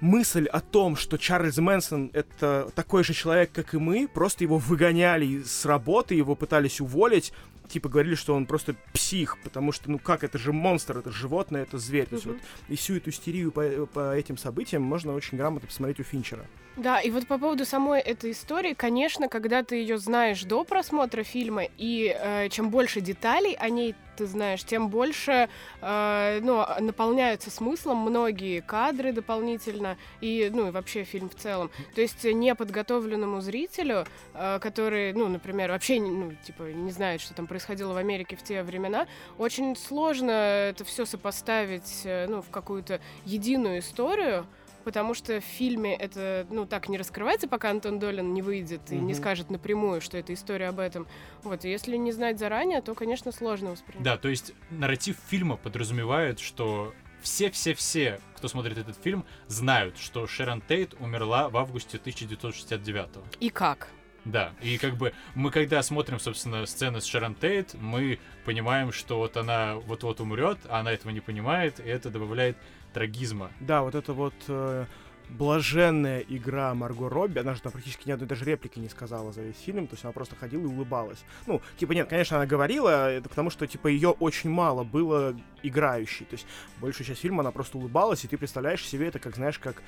[0.00, 4.58] мысль о том, что Чарльз Мэнсон это такой же человек, как и мы, просто его
[4.58, 7.32] выгоняли с работы, его пытались уволить,
[7.72, 11.62] типа говорили, что он просто псих, потому что, ну как, это же монстр, это животное,
[11.62, 12.06] это зверь.
[12.06, 12.36] То есть вот
[12.68, 16.44] и всю эту истерию по, по этим событиям можно очень грамотно посмотреть у Финчера.
[16.76, 21.22] Да, и вот по поводу самой этой истории, конечно, когда ты ее знаешь до просмотра
[21.22, 25.48] фильма, и э, чем больше деталей о ней ты знаешь, тем больше
[25.80, 31.70] э, ну, наполняются смыслом многие кадры дополнительно, и, ну, и вообще фильм в целом.
[31.94, 37.46] То есть неподготовленному зрителю, э, который, ну, например, вообще, ну, типа, не знает, что там
[37.46, 39.06] происходило в Америке в те времена,
[39.38, 44.46] очень сложно это все сопоставить, э, ну, в какую-то единую историю,
[44.84, 48.96] Потому что в фильме это, ну, так не раскрывается, пока Антон Долин не выйдет и
[48.96, 49.14] не Мгм.
[49.14, 51.06] скажет напрямую, что это история об этом.
[51.42, 54.02] Вот, и если не знать заранее, то, конечно, сложно воспринять.
[54.02, 60.60] Да, то есть нарратив фильма подразумевает, что все-все-все, кто смотрит этот фильм, знают, что Шерон
[60.60, 63.08] Тейт умерла в августе 1969
[63.40, 63.88] И как?
[64.24, 69.18] Да, и как бы мы когда смотрим, собственно, сцены с Шерон Тейт, мы понимаем, что
[69.18, 72.56] вот она вот-вот умрет, а она этого не понимает, и это добавляет
[72.92, 73.50] трагизма.
[73.60, 74.86] Да, вот это вот э,
[75.28, 79.42] блаженная игра Марго Робби, она же там практически ни одной даже реплики не сказала за
[79.42, 81.24] весь фильм, то есть она просто ходила и улыбалась.
[81.46, 86.26] Ну, типа, нет, конечно, она говорила, это потому что, типа, ее очень мало было играющей,
[86.26, 86.46] то есть
[86.80, 89.82] большую часть фильма она просто улыбалась, и ты представляешь себе это, как, знаешь, как...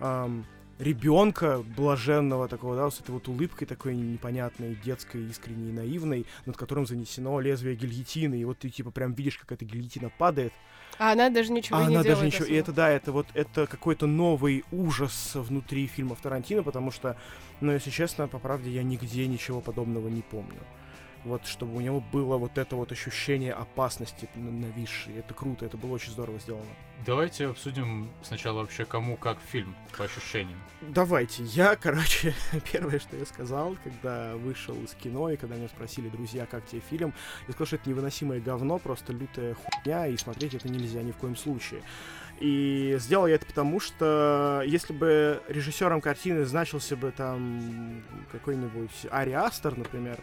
[0.00, 0.46] эм,
[0.78, 6.86] ребенка блаженного такого, да, с этой вот улыбкой такой непонятной, детской, искренней, наивной, над которым
[6.86, 10.52] занесено лезвие гильотины, и вот ты типа прям видишь, как эта гильотина падает,
[10.98, 12.20] А она даже ничего а не она делает.
[12.20, 12.44] даже ничего.
[12.46, 17.16] И это да, это вот это какой-то новый ужас внутри фильмов Тарантино, потому что,
[17.60, 20.60] ну, если честно, по правде, я нигде ничего подобного не помню.
[21.24, 25.16] Вот, чтобы у него было вот это вот ощущение опасности нависшей.
[25.18, 26.68] Это круто, это было очень здорово сделано.
[27.06, 30.58] Давайте обсудим сначала вообще кому как фильм, по ощущениям.
[30.80, 32.34] Давайте, я, короче,
[32.72, 36.82] первое, что я сказал, когда вышел из кино, и когда меня спросили, друзья, как тебе
[36.88, 37.14] фильм,
[37.46, 41.16] я сказал, что это невыносимое говно, просто лютая хуйня, и смотреть это нельзя ни в
[41.16, 41.82] коем случае.
[42.40, 48.02] И сделал я это потому, что если бы режиссером картины значился бы там
[48.32, 50.18] какой-нибудь Ари Астер, например,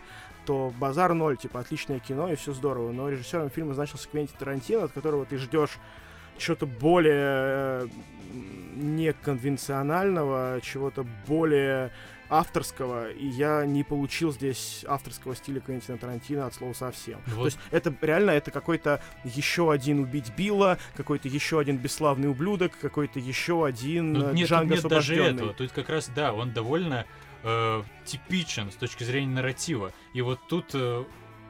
[0.45, 2.91] то базар ноль, типа отличное кино и все здорово.
[2.91, 5.77] Но режиссером фильма значился Квентин Тарантино, от которого ты ждешь
[6.37, 7.89] чего-то более
[8.75, 11.91] неконвенционального, чего-то более
[12.31, 17.19] авторского, и я не получил здесь авторского стиля Квентина Тарантино от слова совсем.
[17.27, 17.35] Вот.
[17.35, 22.71] То есть это реально это какой-то еще один убить Билла, какой-то еще один бесславный ублюдок,
[22.81, 25.53] какой-то еще один Ну, э, нет, Джанго нет даже этого.
[25.53, 27.05] Тут как раз, да, он довольно
[27.43, 29.93] э, типичен с точки зрения нарратива.
[30.13, 31.03] И вот тут э,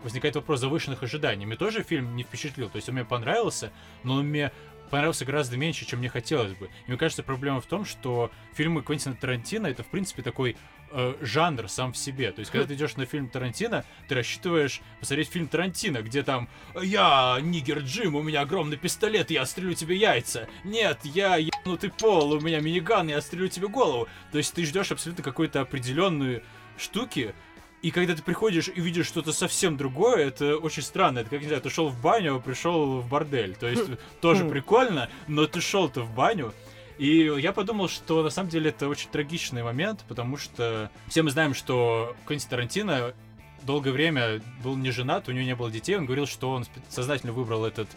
[0.03, 1.45] возникает вопрос завышенных ожиданий.
[1.45, 2.69] Мне тоже фильм не впечатлил.
[2.69, 3.71] То есть он мне понравился,
[4.03, 4.51] но он мне
[4.89, 6.65] понравился гораздо меньше, чем мне хотелось бы.
[6.85, 10.57] И мне кажется, проблема в том, что фильмы Квентина Тарантино это, в принципе, такой
[10.91, 12.31] э, жанр сам в себе.
[12.31, 16.49] То есть, когда ты идешь на фильм Тарантино, ты рассчитываешь посмотреть фильм Тарантино, где там
[16.81, 20.47] «Я нигер Джим, у меня огромный пистолет, я стрелю тебе яйца».
[20.63, 24.07] «Нет, я ебнутый пол, у меня миниган, я стрелю тебе голову».
[24.31, 26.43] То есть ты ждешь абсолютно какой-то определенную
[26.77, 27.33] штуки,
[27.81, 31.19] и когда ты приходишь и видишь что-то совсем другое, это очень странно.
[31.19, 33.55] Это как, не знаю, ты шел в баню, а пришел в бордель.
[33.55, 33.85] То есть
[34.21, 36.53] тоже прикольно, но ты шел-то в баню,
[37.01, 41.31] и я подумал, что на самом деле это очень трагичный момент, потому что все мы
[41.31, 43.15] знаем, что Квентин Тарантино
[43.63, 47.33] долгое время был не женат, у него не было детей, он говорил, что он сознательно
[47.33, 47.87] выбрал этот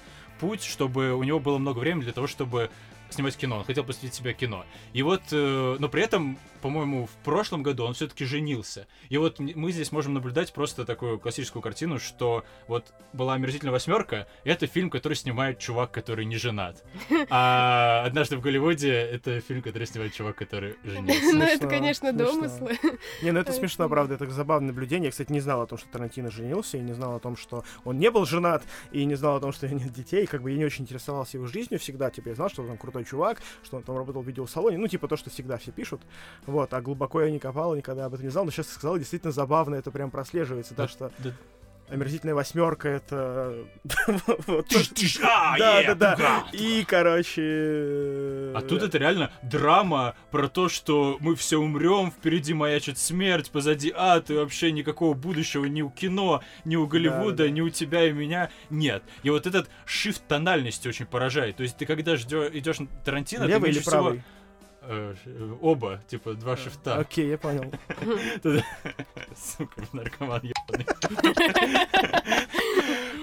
[0.40, 2.70] путь, чтобы у него было много времени для того, чтобы
[3.10, 4.64] снимать кино, он хотел посвятить себя кино.
[4.92, 8.86] И вот, э, но при этом, по-моему, в прошлом году он все-таки женился.
[9.08, 14.26] И вот мы здесь можем наблюдать просто такую классическую картину, что вот была «Омерзительная восьмерка»,
[14.44, 16.82] это фильм, который снимает чувак, который не женат.
[17.30, 21.32] А «Однажды в Голливуде»— это фильм, который снимает чувак, который женился.
[21.34, 22.78] Ну, это, конечно, домыслы.
[23.22, 25.06] Не, ну это смешно, правда, это забавное наблюдение.
[25.06, 27.64] Я, кстати, не знал о том, что Тарантино женился, и не знал о том, что
[27.84, 30.26] он не был женат, и не знал о том, что у него нет детей.
[30.26, 32.10] Как бы я не очень интересовался его жизнью всегда.
[32.10, 34.78] Типа, я знал, что он там крутой чувак, что он там работал в видеосалоне.
[34.78, 36.00] Ну, типа то, что всегда все пишут.
[36.46, 38.44] Вот, а глубоко я не копал, никогда об этом не знал.
[38.44, 40.74] Но сейчас сказал, действительно забавно, это прям прослеживается.
[40.74, 41.32] Да, Так что да.
[41.88, 43.54] Омерзительная восьмерка это.
[45.22, 46.44] а, Да, да, да.
[46.52, 47.42] И, короче.
[47.42, 53.50] э, А тут это реально драма про то, что мы все умрем, впереди маячит смерть,
[53.50, 57.50] позади ад, и вообще никакого будущего ни у кино, ни у Голливуда, Да, да.
[57.50, 59.02] ни у тебя и меня нет.
[59.22, 61.56] И вот этот шифт тональности очень поражает.
[61.56, 64.22] То есть ты когда идешь на Тарантино, ты меньше всего-?
[64.86, 66.96] Э, э, оба, типа два шифта.
[66.96, 67.72] Окей, я понял.
[69.34, 70.86] Сука, наркоман ебаный.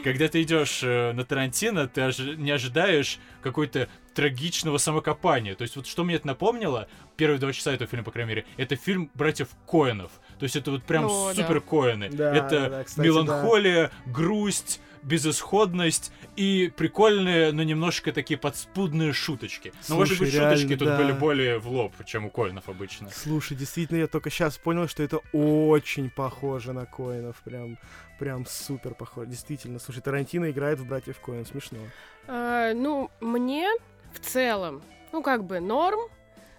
[0.04, 5.54] Когда ты идешь э, на Тарантино, ты ожи- не ожидаешь какой-то трагичного самокопания.
[5.54, 8.46] То есть вот что мне это напомнило, первые два часа этого фильма, по крайней мере,
[8.58, 10.12] это фильм братьев Коэнов.
[10.40, 11.34] То есть это вот прям да.
[11.36, 12.10] супер Коэны.
[12.10, 19.74] Да, это да, да, кстати, меланхолия, грусть, безысходность и прикольные, но немножко такие подспудные шуточки.
[19.90, 20.98] Но, может Слушай, быть, шуточки реально, тут да.
[20.98, 23.10] были более в лоб, чем у Коинов обычно.
[23.12, 27.42] Слушай, действительно, я только сейчас понял, что это очень похоже на Коинов.
[27.44, 27.78] Прям,
[28.20, 29.30] прям супер похоже.
[29.30, 31.46] Действительно, слушай, Тарантино играет в братьев Коин.
[31.46, 31.80] Смешно.
[32.28, 33.68] А, Ну, мне
[34.14, 34.82] в целом,
[35.12, 36.00] ну, как бы норм,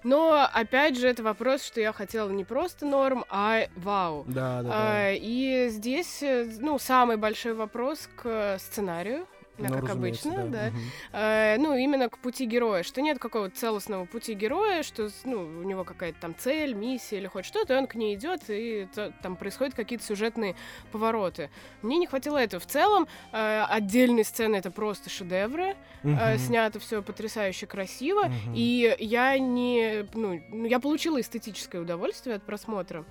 [0.05, 4.24] но, опять же, это вопрос, что я хотела не просто норм, а вау.
[4.26, 9.26] Да, да, А, И здесь, э, ну, самый большой вопрос к сценарию,
[9.59, 10.70] Ну, как обычно, да.
[10.70, 10.80] Мгм.
[11.12, 15.62] Э, ну, именно к пути героя, что нет какого-то целостного пути героя, что, ну, у
[15.62, 19.12] него какая-то там цель, миссия или хоть что-то, и он к ней идет, и то-
[19.22, 20.57] там происходят какие-то сюжетные
[20.90, 21.50] повороты.
[21.82, 22.61] Мне не хватило этого.
[22.61, 26.38] В целом, э, отдельные сцены это просто шедевры, э, Мгм.
[26.38, 28.55] снято все потрясающе красиво, Мгм.
[28.55, 33.05] и я не, ну, я получила эстетическое удовольствие от просмотра.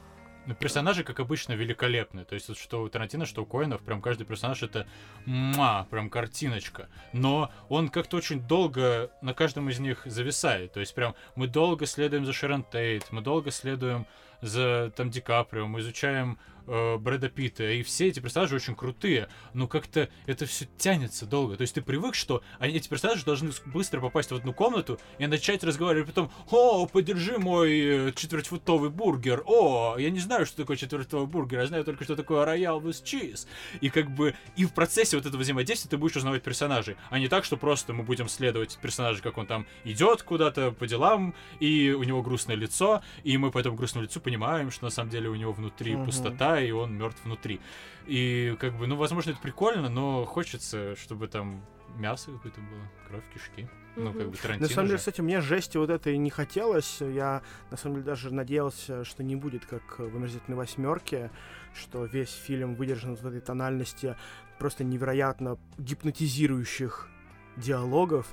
[0.48, 2.26] Ну, персонажи, как обычно, великолепны.
[2.26, 4.88] То есть, что у Тарантино, что у Коинов, прям каждый персонаж это
[5.26, 6.90] муа, прям картиночка.
[7.14, 10.74] Но он как-то очень долго на каждом из них зависает.
[10.74, 14.08] То есть, прям мы долго следуем за Шерон Тейт, мы долго следуем
[14.42, 16.40] за там Ди Каприо, мы изучаем
[16.72, 21.56] э, Брэда Питта, и все эти персонажи очень крутые, но как-то это все тянется долго.
[21.58, 25.28] То есть ты привык, что они, эти персонажи должны быстро попасть в одну комнату и
[25.28, 30.78] начать разговаривать, потом, о, подержи мой э, четвертьфутовый бургер, о, я не знаю, что такое
[30.78, 33.48] четвертьфутовый бургер, я знаю только, что такое роял with cheese.
[33.82, 37.28] И как бы, и в процессе вот этого взаимодействия ты будешь узнавать персонажей, а не
[37.28, 41.92] так, что просто мы будем следовать персонажу, как он там идет куда-то по делам, и
[41.92, 45.30] у него грустное лицо, и мы по этому грустному лицу понимаем, что на самом деле
[45.30, 46.06] у него внутри Мгм.
[46.06, 47.60] пустота, и он мертв внутри.
[48.06, 51.64] И как бы, ну, возможно, это прикольно, но хочется, чтобы там
[51.98, 53.68] мясо какое-то было, кровь, кишки.
[53.96, 55.00] Ну, как бы Тарантино На самом деле, же.
[55.00, 57.02] кстати, мне жести вот этой не хотелось.
[57.02, 57.42] Я,
[57.72, 61.30] на самом деле, даже надеялся, что не будет, как в «Омерзительной восьмерке»,
[61.74, 64.16] что весь фильм выдержан в этой тональности
[64.60, 67.10] просто невероятно гипнотизирующих
[67.58, 68.28] диалогов.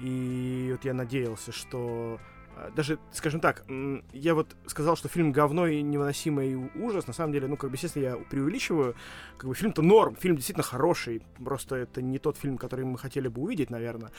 [0.00, 2.20] И вот я надеялся, что
[2.76, 3.64] даже, скажем так,
[4.12, 7.06] я вот сказал, что фильм говно и невыносимый ужас.
[7.06, 8.94] На самом деле, ну, как бы, естественно, я преувеличиваю.
[9.38, 11.22] Как бы фильм-то норм, фильм действительно хороший.
[11.44, 14.10] Просто это не тот фильм, который мы хотели бы увидеть, наверное.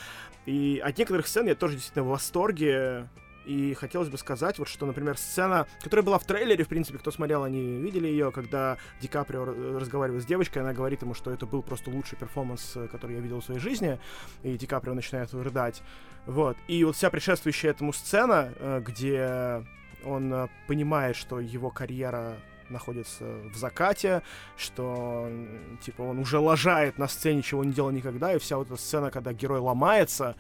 [0.45, 3.09] И от некоторых сцен я тоже действительно в восторге.
[3.45, 7.11] И хотелось бы сказать, вот что, например, сцена, которая была в трейлере, в принципе, кто
[7.11, 9.45] смотрел, они видели ее, когда Ди Каприо
[9.79, 13.21] разговаривает с девочкой, она говорит ему, что это был просто лучший перформанс, э, который я
[13.21, 13.99] видел в своей жизни,
[14.43, 15.81] и Ди Каприо начинает рыдать.
[16.25, 16.57] Вот.
[16.67, 19.65] И вот вся предшествующая этому сцена, э, где
[20.03, 22.37] он э, понимает, что его карьера
[22.69, 24.21] находится в закате,
[24.57, 25.29] что
[25.83, 29.11] типа он уже лажает на сцене, чего не делал никогда, и вся вот эта сцена,
[29.11, 30.35] когда герой ломается,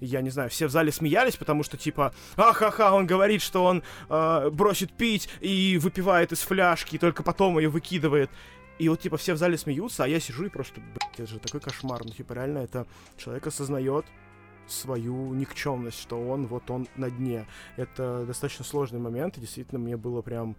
[0.00, 3.82] я не знаю, все в зале смеялись, потому что типа, ахаха, он говорит, что он
[4.08, 8.30] э, бросит пить и выпивает из фляжки, и только потом ее выкидывает.
[8.78, 11.38] И вот, типа, все в зале смеются, а я сижу и просто, блядь, это же
[11.38, 12.04] такой кошмар.
[12.04, 12.86] Ну, типа, реально, это
[13.16, 14.04] человек осознает
[14.66, 17.46] свою никчемность, что он, вот он на дне.
[17.76, 20.56] Это достаточно сложный момент, и действительно мне было прям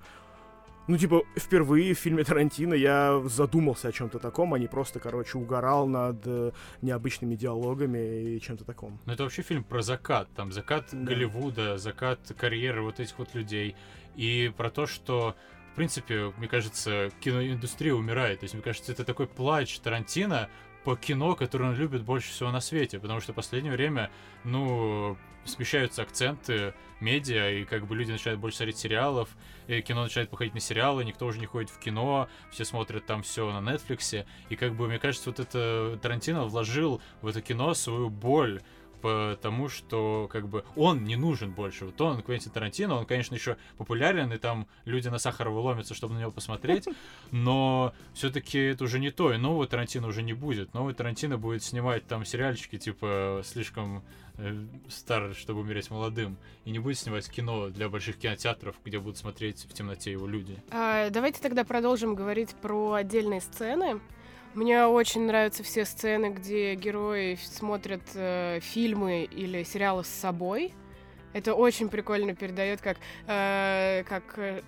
[0.87, 5.37] ну, типа, впервые в фильме Тарантино я задумался о чем-то таком, а не просто, короче,
[5.37, 8.99] угорал над э, необычными диалогами и чем-то таком.
[9.05, 10.29] Ну, это вообще фильм про закат.
[10.35, 10.97] Там закат да.
[10.99, 13.75] Голливуда, закат карьеры вот этих вот людей.
[14.15, 15.35] И про то, что
[15.73, 18.39] в принципе, мне кажется, киноиндустрия умирает.
[18.39, 20.49] То есть, мне кажется, это такой плач Тарантино
[20.83, 24.09] по кино, которое он любит больше всего на свете, потому что в последнее время,
[24.43, 25.17] ну,
[25.47, 29.29] смещаются акценты медиа, и как бы люди начинают больше смотреть сериалов,
[29.67, 33.23] и кино начинает походить на сериалы, никто уже не ходит в кино, все смотрят там
[33.23, 37.73] все на Netflix, и как бы, мне кажется, вот это Тарантино вложил в это кино
[37.73, 38.61] свою боль,
[39.01, 41.85] потому что как бы он не нужен больше.
[41.85, 46.15] Вот он, Квентин Тарантино, он, конечно, еще популярен, и там люди на Сахарова ломятся, чтобы
[46.15, 46.87] на него посмотреть,
[47.31, 50.73] но все-таки это уже не то, и нового Тарантино уже не будет.
[50.73, 54.03] Новый Тарантино будет снимать там сериальчики, типа, слишком
[54.37, 59.17] э, стар, чтобы умереть молодым, и не будет снимать кино для больших кинотеатров, где будут
[59.17, 60.57] смотреть в темноте его люди.
[60.71, 63.99] А, давайте тогда продолжим говорить про отдельные сцены.
[64.57, 70.73] Мне очень нравятся все сцены, где герои смотрят э, фильмы или сериалы с собой.
[71.33, 72.97] Это очень прикольно передает, как,
[73.27, 74.63] э, как э,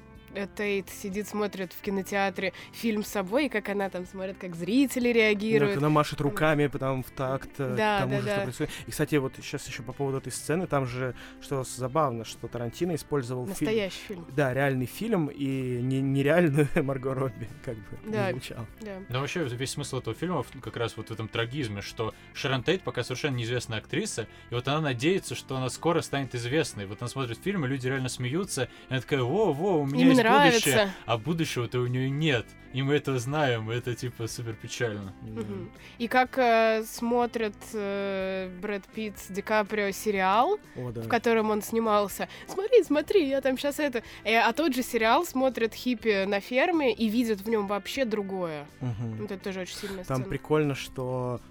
[0.55, 5.09] Тейт сидит, смотрит в кинотеатре фильм с собой, и как она там смотрит, как зрители
[5.09, 5.75] реагируют.
[5.75, 8.33] Да, она машет руками потом в такт э, да, тому, да, же, да.
[8.33, 8.73] что происходит.
[8.87, 12.95] И, кстати, вот сейчас еще по поводу этой сцены, там же, что забавно, что Тарантино
[12.95, 14.25] использовал Настоящий фильм.
[14.25, 14.35] фильм.
[14.35, 18.65] Да, реальный фильм, и не, нереальную Марго Робби, как бы, да, звучал.
[18.81, 18.97] Да.
[19.07, 22.81] да, вообще весь смысл этого фильма как раз вот в этом трагизме, что Шерон Тейт
[22.81, 26.85] пока совершенно неизвестная актриса, и вот она надеется, что она скоро станет известной.
[26.85, 30.18] Вот она смотрит фильм, и люди реально смеются, и она такая, во-во, у меня есть
[30.23, 30.59] нравится.
[30.59, 32.45] будущее, а будущего-то у нее нет.
[32.73, 35.13] И мы это знаем, это типа супер печально.
[35.23, 35.69] Угу.
[35.97, 41.01] И как э, смотрит э, Брэд Питт с Ди Каприо сериал, О, да.
[41.01, 42.29] в котором он снимался.
[42.47, 44.03] Смотри, смотри, я там сейчас это.
[44.23, 48.67] Э, а тот же сериал смотрит хиппи на ферме и видит в нем вообще другое.
[48.81, 49.15] Угу.
[49.21, 50.03] Вот это тоже очень сильно.
[50.03, 51.41] Там прикольно, что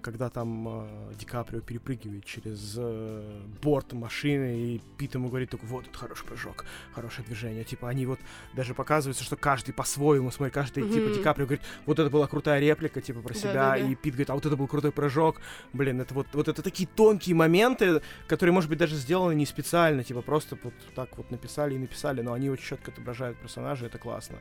[0.00, 5.66] когда там э, Ди Каприо перепрыгивает через э, борт машины, и Пит ему говорит только,
[5.66, 7.64] вот, это хороший прыжок, хорошее движение.
[7.64, 8.18] Типа, они вот
[8.54, 10.92] даже показываются, что каждый по-своему, смотри, каждый, mm-hmm.
[10.92, 13.94] типа, Ди Каприо говорит, вот это была крутая реплика, типа, про себя, да, да, и
[13.94, 15.40] Пит говорит, а вот это был крутой прыжок.
[15.74, 20.02] Блин, это вот, вот это такие тонкие моменты, которые, может быть, даже сделаны не специально,
[20.02, 23.98] типа, просто вот так вот написали и написали, но они очень четко отображают персонажа, это
[23.98, 24.38] классно.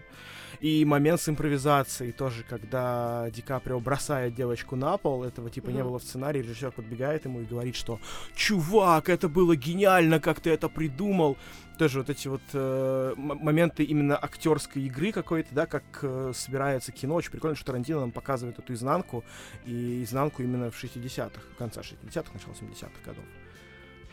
[0.61, 5.73] И момент с импровизацией тоже, когда Ди Каприо бросает девочку на пол, этого типа mm-hmm.
[5.73, 7.99] не было в сценарии, режиссер подбегает ему и говорит, что
[8.35, 11.37] «Чувак, это было гениально, как ты это придумал!»
[11.77, 17.15] Тоже вот эти вот э, моменты именно актерской игры какой-то, да, как э, собирается кино.
[17.15, 19.23] Очень прикольно, что Тарантино нам показывает эту изнанку,
[19.65, 23.23] и изнанку именно в 60-х, конца 60-х, начало 70-х годов.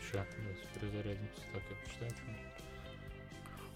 [0.07, 0.27] Сейчас,
[0.75, 2.13] перезарядимся, так я почитаю.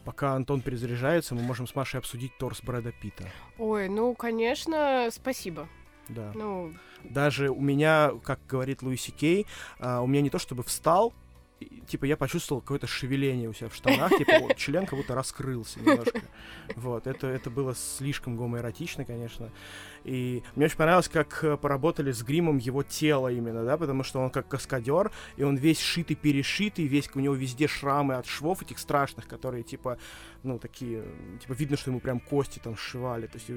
[0.04, 3.24] Пока Антон перезаряжается, мы можем с Машей обсудить торс Брэда Питта.
[3.58, 5.68] Ой, ну, конечно, спасибо.
[6.14, 6.32] Да.
[6.34, 6.72] Ну...
[7.02, 9.46] Даже у меня, как говорит Луиси Кей,
[9.78, 11.14] а, у меня не то чтобы встал,
[11.86, 15.80] типа, я почувствовал какое-то шевеление у себя в штанах, типа, вот, член как будто раскрылся
[15.80, 16.20] немножко.
[16.76, 19.50] Вот, это, это было слишком гомоэротично, конечно.
[20.04, 24.20] И мне очень понравилось, как э, поработали с гримом его тела именно, да, потому что
[24.20, 28.62] он как каскадер, и он весь шитый, перешитый, весь у него везде шрамы от швов
[28.62, 29.98] этих страшных, которые, типа,
[30.42, 31.04] ну, такие,
[31.42, 33.26] типа, видно, что ему прям кости там сшивали.
[33.26, 33.50] То есть,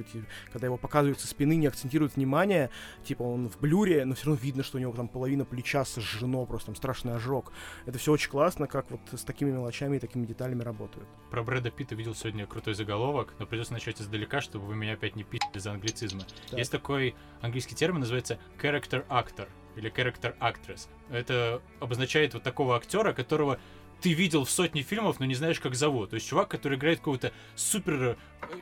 [0.51, 2.69] когда его показывают со спины, не акцентируют внимание,
[3.05, 6.45] типа, он в блюре, но все равно видно, что у него там половина плеча сожжено,
[6.45, 7.53] просто там страшный ожог.
[7.93, 11.07] Это все очень классно, как вот с такими мелочами и такими деталями работают.
[11.29, 15.15] Про Брэда Питта видел сегодня крутой заголовок, но придется начать издалека, чтобы вы меня опять
[15.15, 16.21] не пили за англицизмы.
[16.49, 16.57] Так.
[16.57, 20.87] Есть такой английский термин, называется character actor или character actress.
[21.11, 23.59] Это обозначает вот такого актера, которого
[24.03, 26.09] ты видел в сотне фильмов, но не знаешь, как зовут.
[26.09, 28.15] То есть чувак, который играет какого-то супер э,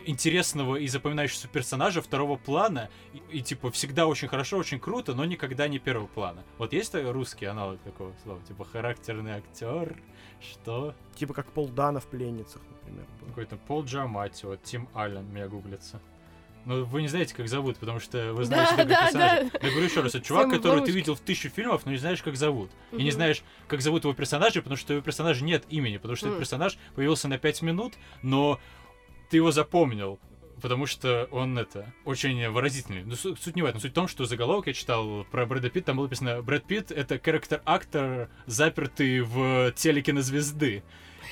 [0.06, 5.26] интересного и запоминающегося персонажа второго плана, и, и типа всегда очень хорошо, очень круто, но
[5.26, 6.44] никогда не первого плана.
[6.60, 9.98] Вот есть русский аналог такого слова, типа характерный актер,
[10.40, 10.94] что?
[11.16, 13.08] Типа как Пол Дана в пленницах, например.
[13.26, 16.00] Какой-то Пол Джамати, вот Тим Аллен меня гуглится.
[16.66, 19.50] Ну, вы не знаете, как зовут, потому что вы знаете Да, да, персонажа.
[19.52, 19.60] да.
[19.68, 21.92] Я говорю еще раз, это чувак, Всем в который ты видел в тысячу фильмов, но
[21.92, 22.70] не знаешь, как зовут.
[22.92, 26.16] И не знаешь, как зовут его персонажа, потому что у его персонажа нет имени, потому
[26.16, 26.42] что этот М.
[26.42, 28.60] персонаж появился на 5 минут, но
[29.30, 30.20] ты его запомнил.
[30.62, 33.04] Потому что он это очень выразительный.
[33.04, 33.82] Но су- суть не в этом.
[33.82, 36.92] Суть в том, что заголовок я читал про Брэда Питта, там было написано Брэд Питт
[36.92, 40.84] это характер-актор, запертый в теле кинозвезды.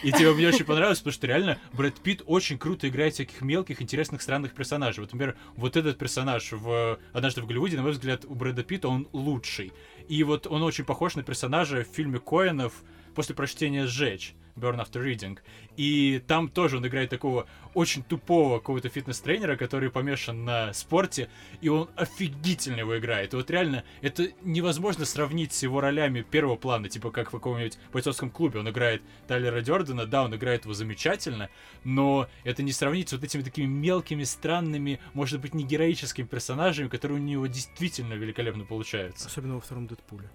[0.02, 3.82] И тебе мне очень понравилось, потому что реально Брэд Питт очень круто играет всяких мелких,
[3.82, 5.02] интересных, странных персонажей.
[5.02, 8.88] Вот, например, вот этот персонаж в «Однажды в Голливуде», на мой взгляд, у Брэда Питта
[8.88, 9.74] он лучший.
[10.08, 12.74] И вот он очень похож на персонажа в фильме Коэнов
[13.16, 15.40] после прочтения «Сжечь» Burn After Reading.
[15.78, 21.30] И там тоже он играет такого очень тупого какого-то фитнес-тренера, который помешан на спорте,
[21.62, 23.34] и он офигительно его играет.
[23.34, 27.78] И вот реально, это невозможно сравнить с его ролями первого плана, типа как в каком-нибудь
[27.94, 28.60] бойцовском клубе.
[28.60, 31.50] Он играет Тайлера Дёрдена, да, он играет его замечательно,
[31.84, 36.88] но это не сравнить с вот этими такими мелкими, странными, может быть, не героическими персонажами,
[36.88, 39.28] которые у него действительно великолепно получаются.
[39.28, 40.30] Особенно во втором Дэдпуле.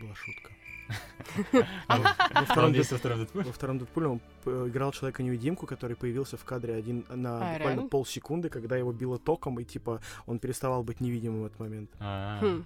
[0.00, 0.50] Была шутка.
[1.88, 4.06] Во втором Дэдпуле?
[4.08, 8.92] Он п- играл человека-невидимку, который появился в кадре один на А, буквально полсекунды, когда его
[8.92, 11.90] било током, и типа он переставал быть невидимым в этот момент.
[12.00, 12.64] А, Хм.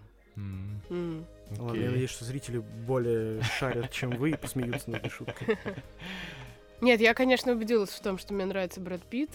[1.59, 5.57] Ладно, я надеюсь, что зрители более шарят, чем вы, и посмеются над этой шуткой.
[6.81, 9.31] Нет, я, конечно, убедилась в том, что мне нравится Брэд Питт.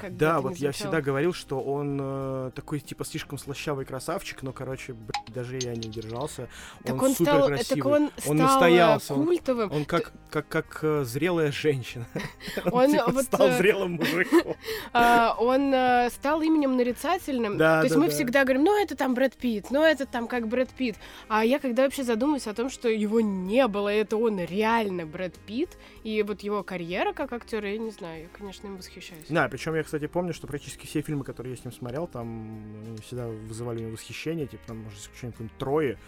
[0.00, 4.52] Как Да, вот я всегда говорил, что он э, такой, типа, слишком слащавый красавчик, но,
[4.52, 6.48] короче, блядь, даже я не удержался.
[6.84, 7.82] Так он, он, супер стал, красивый.
[7.82, 9.72] так он, Он настоялся, э, он- культовым.
[9.72, 12.06] Он как, как, как э, зрелая женщина.
[12.72, 14.54] Он типа вот, стал э, зрелым мужиком.
[14.92, 17.58] А, он э, стал именем нарицательным.
[17.58, 18.12] То есть мы да.
[18.12, 20.96] всегда говорим, ну это там Брэд Питт, ну это там как Брэд Питт.
[21.28, 25.34] А я когда вообще задумываюсь о том, что его не было, это он реально Брэд
[25.46, 29.26] Питт, и вот его карьера как актера, я не знаю, я, конечно, им восхищаюсь.
[29.28, 32.96] Да, причем я, кстати, помню, что практически все фильмы, которые я с ним смотрел, там
[33.02, 35.98] всегда вызывали у него восхищение, типа, там, может, исключением какой-нибудь Трои.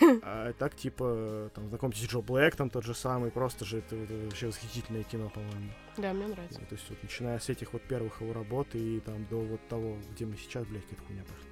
[0.22, 4.14] А так, типа, там, знакомьтесь, Джо Блэк, там тот же самый, просто же это, это
[4.14, 5.72] вообще восхитительное кино, по-моему.
[5.96, 6.60] Да, мне нравится.
[6.60, 9.60] Ну, То есть, вот, начиная с этих вот первых его работ и там до вот
[9.68, 11.49] того, где мы сейчас, блядь, какая-то хуйня пошла.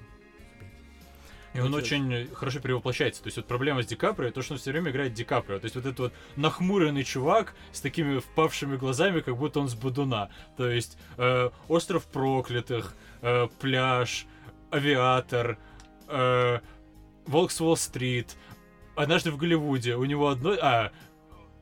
[1.55, 3.23] И он очень хорошо перевоплощается.
[3.23, 5.59] То есть вот проблема с Ди Каприо, то, что он все время играет Ди Каприо.
[5.59, 9.75] То есть вот этот вот нахмуренный чувак с такими впавшими глазами, как будто он с
[9.75, 10.31] Будуна.
[10.57, 14.27] То есть э, Остров Проклятых, э, Пляж,
[14.71, 15.59] Авиатор,
[16.09, 16.61] э,
[17.27, 18.37] Волк с Уолл-стрит,
[18.99, 19.95] Однажды в Голливуде.
[19.95, 20.57] У него одно...
[20.61, 20.91] А,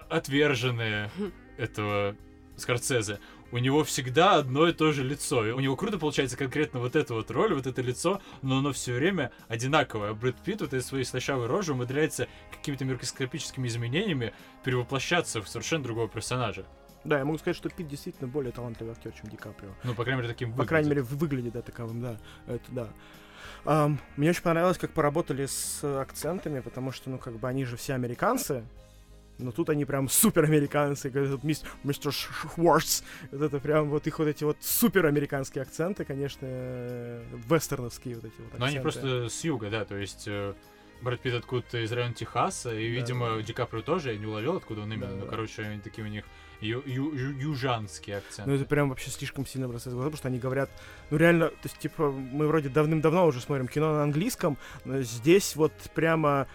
[0.09, 1.11] Отверженные
[1.59, 2.17] этого
[2.57, 3.19] Скорсезе.
[3.53, 5.47] У него всегда одно и то же лицо.
[5.47, 8.73] И у него круто получается конкретно вот эта вот роль, вот это лицо, но оно
[8.73, 10.11] все время одинаковое.
[10.11, 14.35] А Брэд Питт вот этой своей слащавой рожей умудряется какими-то микроскопическими изменениями
[14.65, 16.67] перевоплощаться в совершенно другого персонажа.
[17.05, 19.71] Да, я могу сказать, что Пит действительно более талантливый актер, чем Ди Каприо.
[19.85, 21.11] Ну, по крайней мере, таким По крайней выглядит.
[21.11, 22.17] мере, выглядит, да, таковым, да.
[22.49, 22.89] Это да.
[23.65, 27.77] Ам, мне очень понравилось, как поработали с акцентами, потому что, ну, как бы они же
[27.77, 28.65] все американцы,
[29.39, 33.03] но тут они прям супер американцы, как этот мис- мистер Ш- Шварц.
[33.33, 38.25] Вот это прям вот их вот эти вот супер американские акценты, конечно, э, вестерновские вот
[38.25, 38.59] эти вот акценты.
[38.61, 40.55] Но они просто с юга, да, то есть э,
[41.03, 43.01] Брэд Питт откуда-то из района Техаса, и, Да.
[43.01, 45.31] видимо, Ди Каприо тоже, я не уловил, откуда он именно, Да, но, да.
[45.31, 46.25] короче, они такие у них
[46.63, 48.51] ю- ю- ю- южанские акценты.
[48.51, 50.71] Ну, это прям вообще слишком сильно бросается в глаза, потому что они говорят,
[51.11, 54.57] ну, реально, то есть, типа, мы вроде давным-давно уже смотрим кино на английском,
[54.87, 56.49] но здесь вот прямо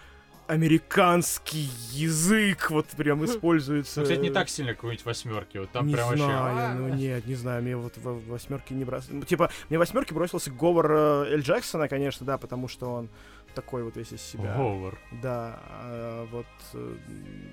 [0.52, 4.02] американский язык вот прям используется.
[4.02, 5.58] Ну, кстати, не так сильно, как какой-нибудь восьмерки.
[5.60, 6.26] Вот там не прям вообще.
[6.26, 9.14] знаю, ну нет, не знаю, мне вот в восьмерке не бросился.
[9.14, 13.10] Ну, типа, мне восьмерки бросился говор э, Эль Джексона, конечно, да, потому что он
[13.56, 14.54] такой вот весь из себя.
[14.58, 15.00] Говор.
[15.22, 16.96] Да, а вот э,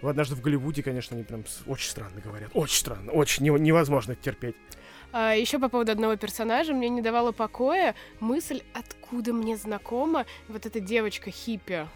[0.02, 2.50] в однажды в Голливуде, конечно, они прям очень странно говорят.
[2.52, 4.56] Очень странно, очень не- невозможно терпеть.
[5.12, 10.66] А, еще по поводу одного персонажа мне не давала покоя мысль, откуда мне знакома вот
[10.66, 11.86] эта девочка хиппи.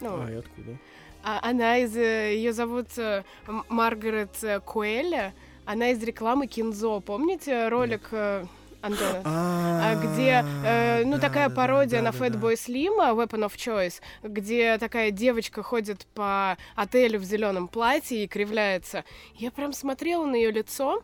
[0.00, 0.78] Ну, А, и откуда?
[1.22, 1.96] а она из...
[1.96, 3.22] Ее зовут э,
[3.68, 5.34] Маргарет э, Куэля.
[5.66, 7.00] Она из рекламы Кинзо.
[7.00, 8.44] Помните ролик э,
[8.80, 9.22] Антона?
[9.24, 15.10] А, где, э, ну, такая пародия на Fatboy Slim, а, Weapon of Choice, где такая
[15.10, 19.04] девочка ходит по отелю в зеленом платье и кривляется.
[19.34, 21.02] Я прям смотрела на ее лицо,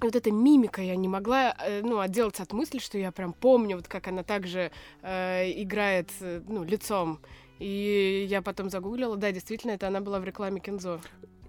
[0.00, 3.76] вот эта мимика, я не могла, э, ну, отделаться от мысли, что я прям помню,
[3.76, 4.70] вот как она также
[5.02, 7.20] э, играет, э, ну, лицом.
[7.58, 11.00] И я потом загуглила, да, действительно, это она была в рекламе Кензо.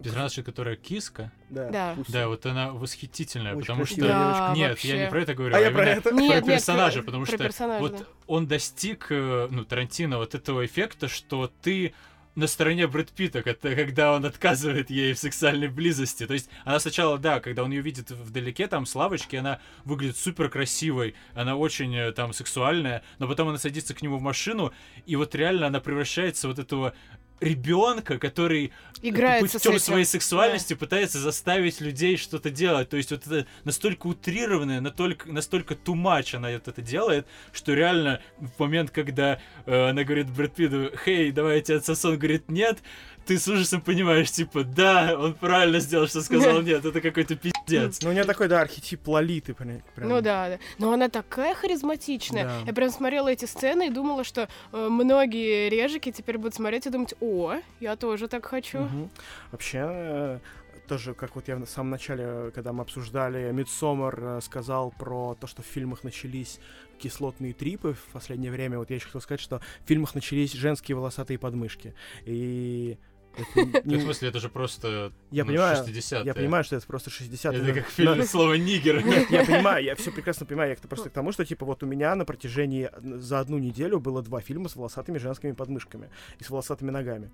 [0.03, 1.31] Персонажа, которая киска.
[1.49, 1.69] Да.
[1.69, 1.95] Да.
[2.09, 4.01] Да, вот она восхитительная, Очень потому что...
[4.01, 4.87] Да, Нет, вообще.
[4.89, 6.11] я не про это говорю, А а, я про это.
[6.11, 8.05] Нет, про нет, персонажа, про- потому про что персонажа, вот да.
[8.27, 11.93] он достиг, э, ну, Тарантино, вот этого эффекта, что ты
[12.35, 16.25] на стороне Брэд Питта, когда он отказывает ей в сексуальной близости.
[16.25, 20.17] То есть она сначала, да, когда он ее видит вдалеке, там, с лавочки, она выглядит
[20.17, 24.73] супер красивой, она очень э, там сексуальная, но потом она садится к нему в машину,
[25.05, 26.93] и вот реально она превращается вот этого
[27.39, 28.71] ребенка, который
[29.01, 32.89] Играется с путем своей сексуальности пытается заставить людей что-то делать.
[32.89, 38.21] То есть вот это настолько утрированное, настолько, настолько much она вот это делает, что реально
[38.37, 42.49] в момент, когда э, она говорит Брэд Питту, «Хей, давай я тебя отсосу», он говорит
[42.49, 42.79] «нет»,
[43.25, 48.01] ты с ужасом понимаешь, типа, да, он правильно сделал, что сказал нет, это какой-то пиздец.
[48.01, 49.53] Ну, у нее такой, да, архетип Лолиты.
[49.53, 49.81] прям-.
[49.97, 50.59] Ну да, да.
[50.77, 52.45] Но она такая харизматичная.
[52.45, 52.59] Да.
[52.67, 56.89] Я прям смотрела эти сцены и думала, что э, многие режики теперь будут смотреть и
[56.89, 58.79] думать, о, я тоже так хочу.
[58.79, 59.09] Мгм.
[59.51, 60.39] Вообще, э,
[60.87, 65.61] тоже, как вот я в самом начале, когда мы обсуждали, Мидсомер сказал про то, что
[65.61, 66.59] в фильмах начались
[66.99, 68.77] кислотные трипы в последнее время.
[68.77, 71.93] Вот я еще хотел сказать, что в фильмах начались женские волосатые подмышки.
[72.25, 72.97] И...
[73.83, 76.25] Ну, в смысле, это же просто Я ну, понимаю, 60-е.
[76.25, 79.03] Я понимаю, что это просто 60 Это как фильм слово «нигер».
[79.05, 80.69] Нет, я понимаю, я все прекрасно понимаю.
[80.69, 83.99] Я это просто к тому, что, типа, вот у меня на протяжении за одну неделю
[83.99, 86.09] было два фильма с волосатыми женскими подмышками
[86.39, 87.31] и с волосатыми ногами.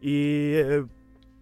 [0.00, 0.84] И э,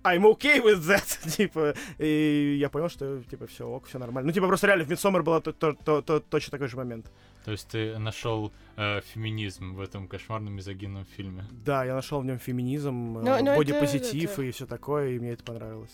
[0.07, 4.29] I'm okay with that, типа, и я понял, что, типа, все ок, все нормально.
[4.29, 7.11] Ну, типа, просто реально в Midsommar был то, то, то- то- точно такой же момент.
[7.47, 11.45] То есть ты нашел э, феминизм в этом кошмарном мизогинном фильме.
[11.65, 15.19] Да, я нашел в нем феминизм, Но- но это- бодипозитив это- и все такое, и
[15.21, 15.93] мне это понравилось.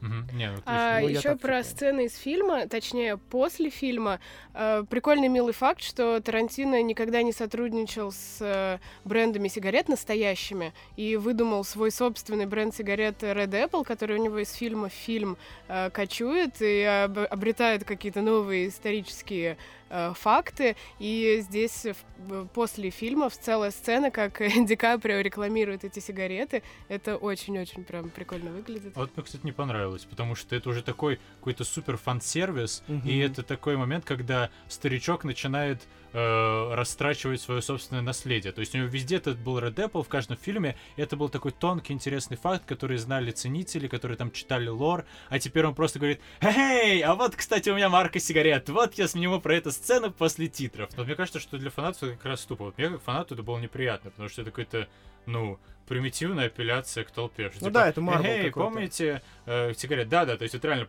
[0.00, 0.28] Мгм.
[0.32, 1.64] Не, ну, А Ну, еще про считаю.
[1.64, 4.20] сцены из фильма, точнее, после фильма.
[4.60, 11.16] э, прикольный милый факт, что Тарантино никогда не сотрудничал с э, брендами сигарет настоящими и
[11.16, 15.36] выдумал свой собственный бренд сигарет Red Apple, который у него из фильма в фильм
[15.68, 19.58] э, кочует и об- обретает какие-то новые исторические
[19.90, 20.76] э, факты.
[20.98, 21.96] И здесь в-
[22.28, 26.62] в- после фильма целая сцена, как Ди Каприо рекламирует эти сигареты.
[26.88, 28.92] Это очень-очень прям прикольно выглядит.
[28.96, 33.08] А Вот мне, кстати, не понравилось, потому что это уже такой какой-то супер фан-сервис, Мгм.
[33.08, 35.80] и это такой момент, когда старичок начинает
[36.12, 38.52] э, растрачивать свое собственное наследие.
[38.52, 41.52] То есть у него везде этот был Red Apple в каждом фильме, это был такой
[41.52, 46.20] тонкий, интересный факт, который знали ценители, которые там читали лор, а теперь он просто говорит,
[46.40, 50.48] «Эй, а вот, кстати, у меня марка сигарет, вот я сниму про эту сцену после
[50.48, 50.90] титров».
[50.96, 52.64] Вот мне кажется, что для фанатов это как раз тупо.
[52.64, 54.88] Вот мне как фанату это было неприятно, потому что это какой-то,
[55.26, 57.50] ну, примитивная апелляция к толпе.
[57.50, 58.70] что Ну типа, да, это Marvel «Эй, какой-то».
[58.70, 60.08] помните э, сигарет?
[60.08, 60.88] Да-да, то есть это реально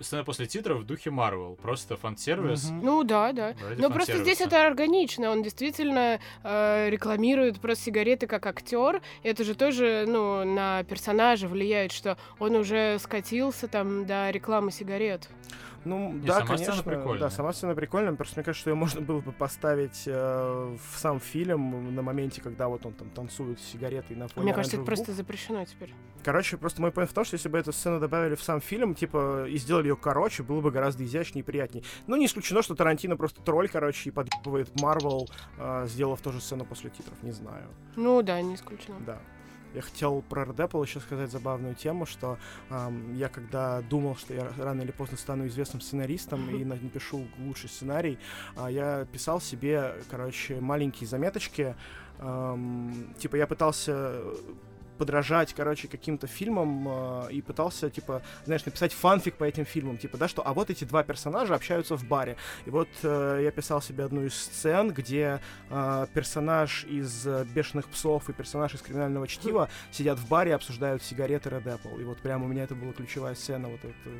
[0.00, 1.56] сцена после титров в духе Марвел.
[1.62, 2.70] Просто фан-сервис.
[2.70, 2.80] Мгм.
[2.84, 3.54] Ну да, да.
[3.68, 5.30] ради Но просто здесь это органично.
[5.30, 9.02] Он действительно э, рекламирует просто сигареты как актер.
[9.22, 15.28] Это же тоже, ну, на персонажа влияет, что он уже скатился там до рекламы сигарет.
[15.84, 16.74] Ну, Не, да, сама конечно.
[16.74, 17.20] сцена прикольная.
[17.20, 18.12] Да, сама сцена прикольная.
[18.12, 22.42] Просто мне кажется, что ее можно было бы поставить э, в сам фильм на моменте,
[22.42, 25.94] когда вот он там танцует с сигаретой на фоне Мне кажется, это просто запрещено теперь.
[26.22, 28.94] Короче, просто мой поинт в том, что если бы эту сцену добавили в сам фильм,
[28.94, 31.82] типа, и сделали ее короче, было бы гораздо изящнее и приятнее.
[32.06, 36.66] Ну, не исключено, что Тарантино просто тролль, короче, и подъебывает Марвел, э, сделав тоже сцену
[36.66, 37.22] после титров.
[37.22, 37.68] Не знаю.
[37.96, 38.96] Ну да, не исключено.
[39.06, 39.18] Да.
[39.74, 42.38] Я хотел про Apple еще сказать забавную тему, что
[42.70, 47.26] ам, я когда думал, что я рано или поздно стану известным сценаристом и на- напишу
[47.38, 48.18] лучший сценарий,
[48.56, 51.74] а, я писал себе, короче, маленькие заметочки.
[52.18, 54.20] ам, типа я пытался
[55.00, 60.18] подражать, короче, каким-то фильмам а, и пытался, типа, знаешь, написать фанфик по этим фильмам, типа,
[60.18, 62.36] да, что, а вот эти два персонажа общаются в баре.
[62.66, 65.40] И вот э, я писал себе одну из сцен, где
[65.70, 70.54] э, персонаж из э, «Бешеных псов» и персонаж из «Криминального чтива» сидят в баре и
[70.54, 71.98] обсуждают сигареты Red Apple.
[71.98, 74.10] И вот прямо у меня это была ключевая сцена, вот эта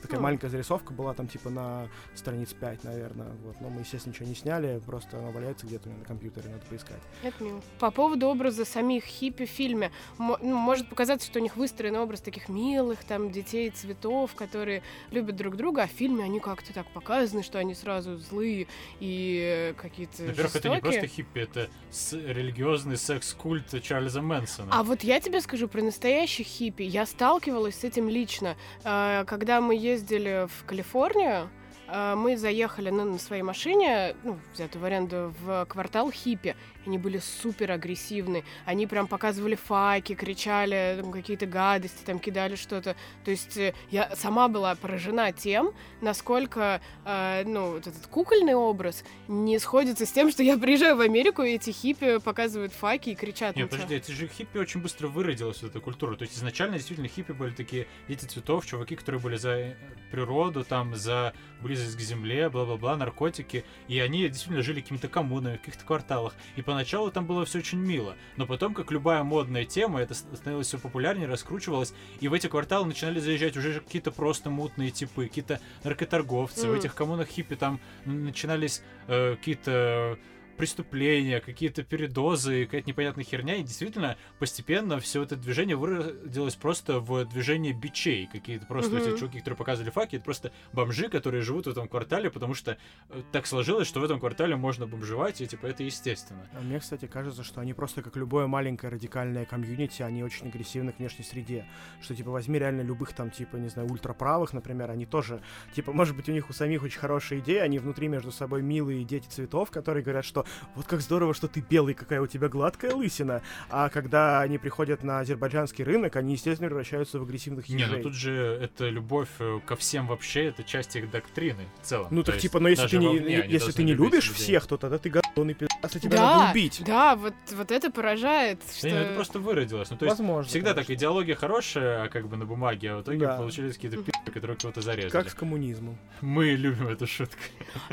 [0.00, 0.24] такая Ну.
[0.24, 3.32] маленькая зарисовка была там типа на страниц 5, наверное.
[3.44, 3.60] Вот.
[3.60, 6.62] Но мы, естественно, ничего не сняли, просто она валяется где-то у меня на компьютере, надо
[6.70, 7.00] поискать.
[7.22, 7.60] Это мило.
[7.78, 9.90] По поводу образа самих хиппи в фильме.
[10.22, 15.36] Ну, может показаться, что у них выстроен образ таких милых там детей цветов, которые любят
[15.36, 18.66] друг друга, а в фильме они как-то так показаны, что они сразу злые
[19.00, 24.68] и э, какие-то Во-первых, это не просто хиппи, это с- религиозный секс-культ Чарльза Мэнсона.
[24.72, 26.82] А вот я тебе скажу про настоящих хиппи.
[26.84, 28.56] Я сталкивалась с этим лично.
[28.84, 31.48] Э, Когда мы ездили в Калифорнию,
[31.88, 36.54] э, мы заехали ну, на своей машине, ну, взятую в аренду, в квартал хиппи.
[36.86, 38.44] Они были супер агрессивны.
[38.64, 42.96] Они прям показывали факи, кричали там, какие-то гадости, там кидали что-то.
[43.24, 49.04] То есть э, я сама была поражена тем, насколько э, ну, вот этот кукольный образ
[49.28, 53.14] не сходится с тем, что я приезжаю в Америку, и эти хиппи показывают факи и
[53.14, 53.56] кричат.
[53.56, 56.16] Нет, подожди, эти же хиппи очень быстро выродилась в эту культуру.
[56.16, 59.74] То есть изначально действительно хиппи были такие дети цветов, чуваки, которые были за э,
[60.10, 63.64] природу, там, за близость к земле, бла-бла-бла, наркотики.
[63.88, 66.34] И они действительно жили какими-то коммунами, в каких-то кварталах.
[66.56, 68.16] И поначалу там было все очень мило.
[68.36, 71.92] Но потом, как любая модная тема, это становилось все популярнее, раскручивалось.
[72.20, 76.66] И в эти кварталы начинали заезжать уже какие-то просто мутные типы, какие-то наркоторговцы.
[76.66, 76.70] Mm.
[76.70, 80.18] В этих коммунах хиппи там начинались э, какие-то
[80.62, 87.24] преступления, какие-то передозы, какая-то непонятная херня, и действительно постепенно все это движение выродилось просто в
[87.24, 89.12] движение бичей, какие-то просто mm-hmm.
[89.12, 92.78] эти чуваки, которые показывали факи, это просто бомжи, которые живут в этом квартале, потому что
[93.08, 96.46] э, так сложилось, что в этом квартале можно бомжевать, и типа это естественно.
[96.52, 100.92] А мне, кстати, кажется, что они просто как любое маленькое радикальное комьюнити, они очень агрессивны
[100.92, 101.66] к внешней среде,
[102.00, 105.42] что типа возьми реально любых там типа, не знаю, ультраправых, например, они тоже,
[105.74, 109.02] типа, может быть, у них у самих очень хорошие идеи, они внутри между собой милые
[109.02, 112.94] дети цветов, которые говорят, что вот как здорово, что ты белый, какая у тебя гладкая
[112.94, 113.42] лысина.
[113.70, 117.88] А когда они приходят на азербайджанский рынок, они, естественно, превращаются в агрессивных ежей.
[117.88, 121.86] Не, ну тут же это любовь э, ко всем вообще, это часть их доктрины в
[121.86, 122.08] целом.
[122.10, 123.16] Ну так типа, но если ты не,
[123.48, 124.42] если ты не любишь людей.
[124.42, 126.82] всех, то тогда ты гадоный пи***ц, тебя да, надо убить.
[126.84, 128.60] Да, вот, вот это поражает.
[128.76, 128.88] Что...
[128.88, 129.90] Не, ну, это просто выродилось.
[129.90, 130.88] Ну, то есть Возможно, всегда конечно.
[130.88, 133.36] так идеология хорошая, как бы на бумаге, а в итоге да.
[133.36, 135.10] получились какие-то пи***, которые кого-то зарезали.
[135.10, 135.98] Как с коммунизмом.
[136.20, 137.40] Мы любим эту шутку.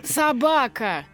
[0.03, 1.05] Собака!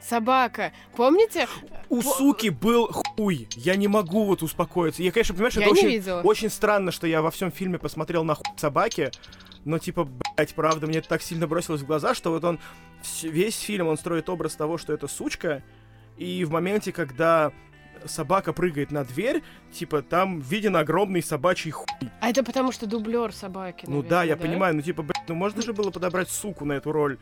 [0.00, 0.72] Собака.
[0.96, 1.46] Помните?
[1.88, 3.48] У суки был хуй.
[3.56, 5.02] Я не могу вот успокоиться.
[5.02, 8.34] Я, конечно, понимаешь, я это очень, очень странно, что я во всем фильме посмотрел на
[8.34, 9.10] хуй собаки.
[9.64, 10.04] Но, типа,
[10.36, 12.58] блять, правда, мне это так сильно бросилось в глаза, что вот он
[13.22, 15.62] весь фильм, он строит образ того, что это сучка.
[16.16, 17.52] И в моменте, когда
[18.06, 19.42] собака прыгает на дверь,
[19.72, 21.86] типа, там виден огромный собачий хуй.
[22.20, 24.42] А это потому, что дублер собаки, Ну да, я да?
[24.42, 27.18] понимаю, ну типа, блядь, ну можно же было подобрать суку на эту роль.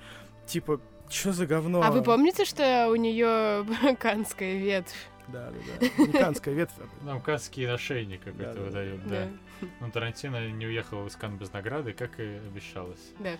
[0.47, 0.81] Типа,
[1.11, 1.83] что за говно?
[1.83, 3.67] А вы помните, что у нее
[4.01, 4.95] канская ветвь?
[5.29, 6.03] Да, да, да.
[6.05, 6.75] Не канская ветвь.
[7.03, 9.29] Нам канский ошейник какой-то да, выдают, да.
[9.61, 9.69] да.
[9.81, 13.13] Но Тарантино не уехал из Кан без награды, как и обещалось.
[13.19, 13.33] Да.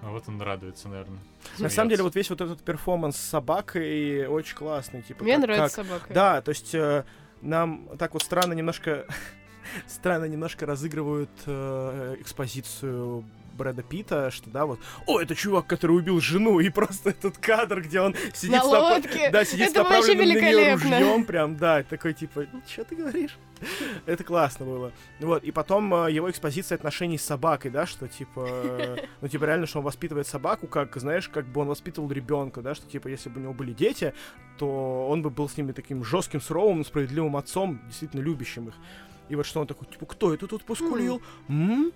[0.00, 1.18] А вот он радуется, наверное.
[1.42, 1.62] Смеется.
[1.62, 5.02] На самом деле, вот весь вот этот перформанс с собакой очень классный.
[5.02, 5.86] Типа, Мне как, нравится как...
[5.86, 6.14] собака.
[6.14, 7.04] Да, то есть э,
[7.42, 9.06] нам так вот странно немножко
[9.86, 13.24] странно немножко разыгрывают э, экспозицию
[13.58, 17.82] Брэда Питта, что да, вот, о, это чувак, который убил жену, и просто этот кадр,
[17.82, 19.30] где он сидит на лодке.
[19.30, 23.36] Да, сидит это с направленным на нее ружьем, прям, да, такой типа, что ты говоришь?
[24.06, 24.92] Это классно было.
[25.20, 29.44] Вот, и потом э, его экспозиция отношений с собакой, да, что типа, э, ну типа
[29.44, 33.08] реально, что он воспитывает собаку, как, знаешь, как бы он воспитывал ребенка, да, что типа,
[33.08, 34.14] если бы у него были дети,
[34.58, 38.74] то он бы был с ними таким жестким, суровым, справедливым отцом, действительно любящим их.
[39.28, 41.20] И вот что он такой, типа, кто это тут поскулил?
[41.48, 41.92] Mm-hmm.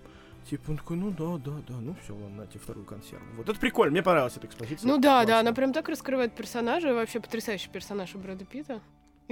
[0.49, 3.25] Типа он такой, ну да, да, да, ну все, ладно, на тебе вторую консерву.
[3.37, 4.89] Вот это прикольно, мне понравилась эта экспозиция.
[4.89, 8.81] Ну да, да, она прям так раскрывает персонажа, вообще потрясающий персонаж у Брэда Питта.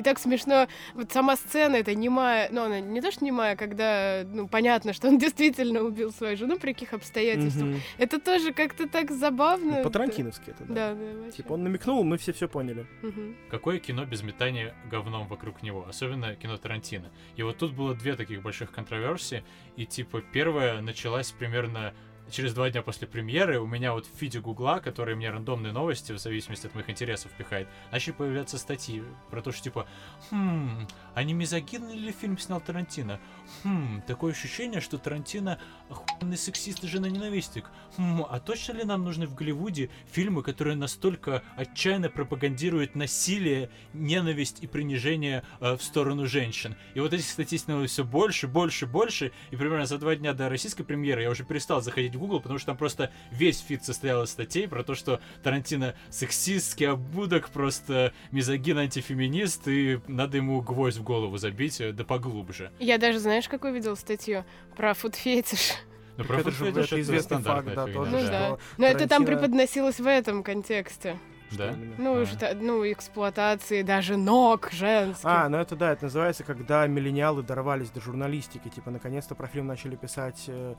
[0.01, 4.22] И так смешно, вот сама сцена это немая, ну она не то что немая, когда,
[4.24, 7.68] ну понятно, что он действительно убил свою жену, при каких обстоятельствах.
[7.68, 7.80] Mm-hmm.
[7.98, 9.76] Это тоже как-то так забавно.
[9.76, 10.74] Ну, по-тарантиновски это, да.
[10.74, 11.36] Да, да, вообще.
[11.36, 12.86] Типа он намекнул, мы все все поняли.
[13.03, 13.34] Mm-hmm.
[13.51, 17.11] Какое кино без метания говном вокруг него, особенно кино Тарантино.
[17.36, 19.44] И вот тут было две таких больших контроверсии,
[19.76, 21.92] и типа первая началась примерно
[22.31, 26.12] через два дня после премьеры у меня вот в фиде Гугла, который мне рандомные новости
[26.12, 29.87] в зависимости от моих интересов пихает, начали появляться статьи про то, что типа,
[30.31, 33.20] хм, а не мизогинный ли фильм снял Тарантино?
[33.64, 35.59] Хм, такое ощущение, что Тарантино
[35.89, 37.70] охуенный сексист и женоненавистник.
[37.97, 44.62] Хм, а точно ли нам нужны в Голливуде фильмы, которые настолько отчаянно пропагандируют насилие, ненависть
[44.62, 46.76] и принижение э, в сторону женщин?
[46.95, 50.49] И вот этих статей становилось все больше, больше, больше, и примерно за два дня до
[50.49, 54.31] российской премьеры я уже перестал заходить Google, потому что там просто весь feed состоял из
[54.31, 61.03] статей про то, что Тарантино сексистский ублюдок, просто мизогин, антифеминист, и надо ему гвоздь в
[61.03, 62.71] голову забить, э, да поглубже.
[62.79, 64.45] Я даже, знаешь, какую видел статью
[64.77, 65.73] про фуд-фетиш?
[66.16, 68.11] Ну, про это же это известный факт, да, тоже.
[68.11, 68.59] Ну, да.
[68.77, 71.18] Но это там преподносилось в этом контексте.
[71.53, 71.75] Да?
[71.99, 72.27] Ну, а.
[72.27, 75.25] что, ну, эксплуатации даже ног женских.
[75.25, 78.68] А, ну это да, это называется, когда миллениалы дорвались до журналистики.
[78.68, 80.75] Типа, наконец-то про фильм начали писать э,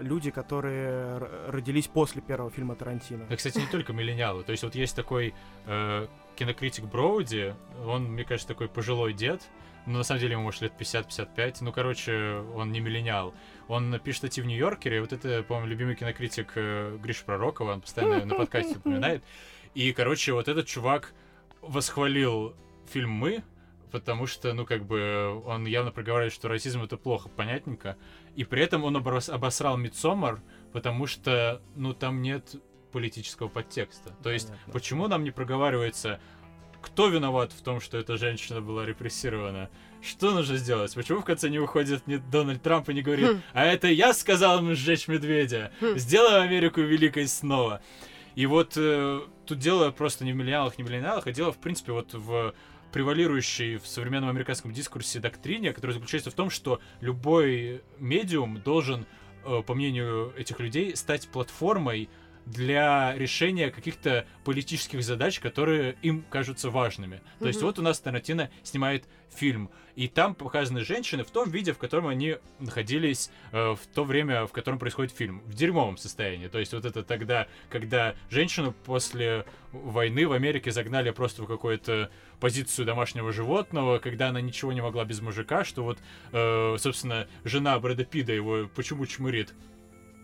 [0.00, 1.18] люди, которые
[1.48, 3.26] родились после первого фильма Тарантино.
[3.28, 4.42] Да, кстати, не только миллениалы.
[4.44, 5.34] То есть вот есть такой
[5.66, 9.42] э, кинокритик Броуди, он, мне кажется, такой пожилой дед,
[9.86, 11.58] но на самом деле ему, может, лет 50-55.
[11.60, 13.34] Ну, короче, он не миллениал.
[13.68, 15.00] Он пишет статьи в Нью-Йоркере.
[15.00, 17.74] Вот это, по-моему, любимый кинокритик э, Гриша Пророкова.
[17.74, 19.22] Он постоянно на подкасте упоминает.
[19.74, 21.12] И, короче, вот этот чувак
[21.62, 22.54] восхвалил
[22.90, 23.44] фильм «Мы»,
[23.92, 27.96] потому что, ну, как бы, он явно проговаривает, что расизм это плохо, понятненько.
[28.36, 30.40] И при этом он обосрал Мидсомар,
[30.72, 32.56] потому что, ну, там нет
[32.92, 34.14] политического подтекста.
[34.22, 34.72] То есть, Понятно.
[34.72, 36.20] почему нам не проговаривается,
[36.82, 39.70] кто виноват в том, что эта женщина была репрессирована?
[40.02, 40.94] Что нужно сделать?
[40.94, 43.40] Почему в конце не выходит не Дональд Трамп и не говорит, Хм.
[43.54, 45.96] а это я сказал им сжечь медведя, Хм.
[45.96, 47.80] сделаем Америку великой снова.
[48.34, 51.58] И вот э, тут дело просто не в миллионах, не в миллионах, а дело, в
[51.58, 52.54] принципе, вот в
[52.96, 59.04] превалирующей в современном американском дискурсе доктрине, которая заключается в том, что любой медиум должен,
[59.44, 62.08] э, по мнению этих людей, стать платформой
[62.46, 67.20] для решения каких-то политических задач, которые им кажутся важными.
[67.38, 71.72] То есть вот у нас Тарантино снимает фильм, и там показаны женщины в том виде,
[71.72, 76.48] в котором они находились э, в то время, в котором происходит фильм, в дерьмовом состоянии.
[76.48, 82.10] То есть вот это тогда, когда женщину после войны в Америке загнали просто в какую-то
[82.40, 85.98] позицию домашнего животного, когда она ничего не могла без мужика, что вот,
[86.32, 89.54] э, собственно, жена Брэда Питта его почему чмырит.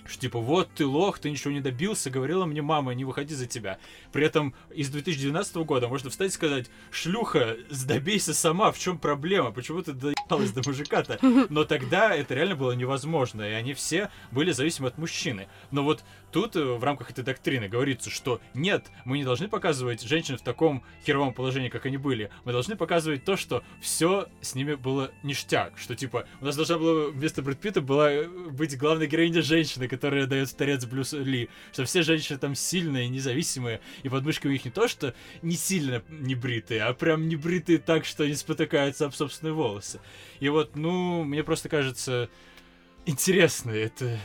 [0.04, 3.46] Что типа, вот ты лох, ты ничего не добился, говорила мне мама, не выходи за
[3.46, 3.78] тебя.
[4.12, 7.56] При этом из 2012 года можно встать и сказать, шлюха,
[7.86, 11.18] добейся сама, в чем проблема, почему ты доебалась до мужика-то?
[11.50, 15.48] Но тогда это реально было невозможно, и они все были зависимы от мужчины.
[15.70, 20.02] Но вот тут э, в рамках этой доктрины говорится, что нет, мы не должны показывать
[20.02, 22.30] женщин в таком херовом положении, как они были.
[22.44, 25.74] Мы должны показывать то, что все с ними было ништяк.
[25.76, 29.86] Что типа, у нас должна была вместо Брэд Питта была э, быть главной героиней женщина,
[29.92, 31.50] которая дает старец Блюс Ли.
[31.70, 36.02] Что все женщины там сильные, независимые, и подмышки у них не то, что не сильно
[36.08, 40.00] не бритые, а прям не бритые так, что они спотыкаются об собственные волосы.
[40.40, 42.30] И вот, ну, мне просто кажется
[43.04, 44.18] интересно это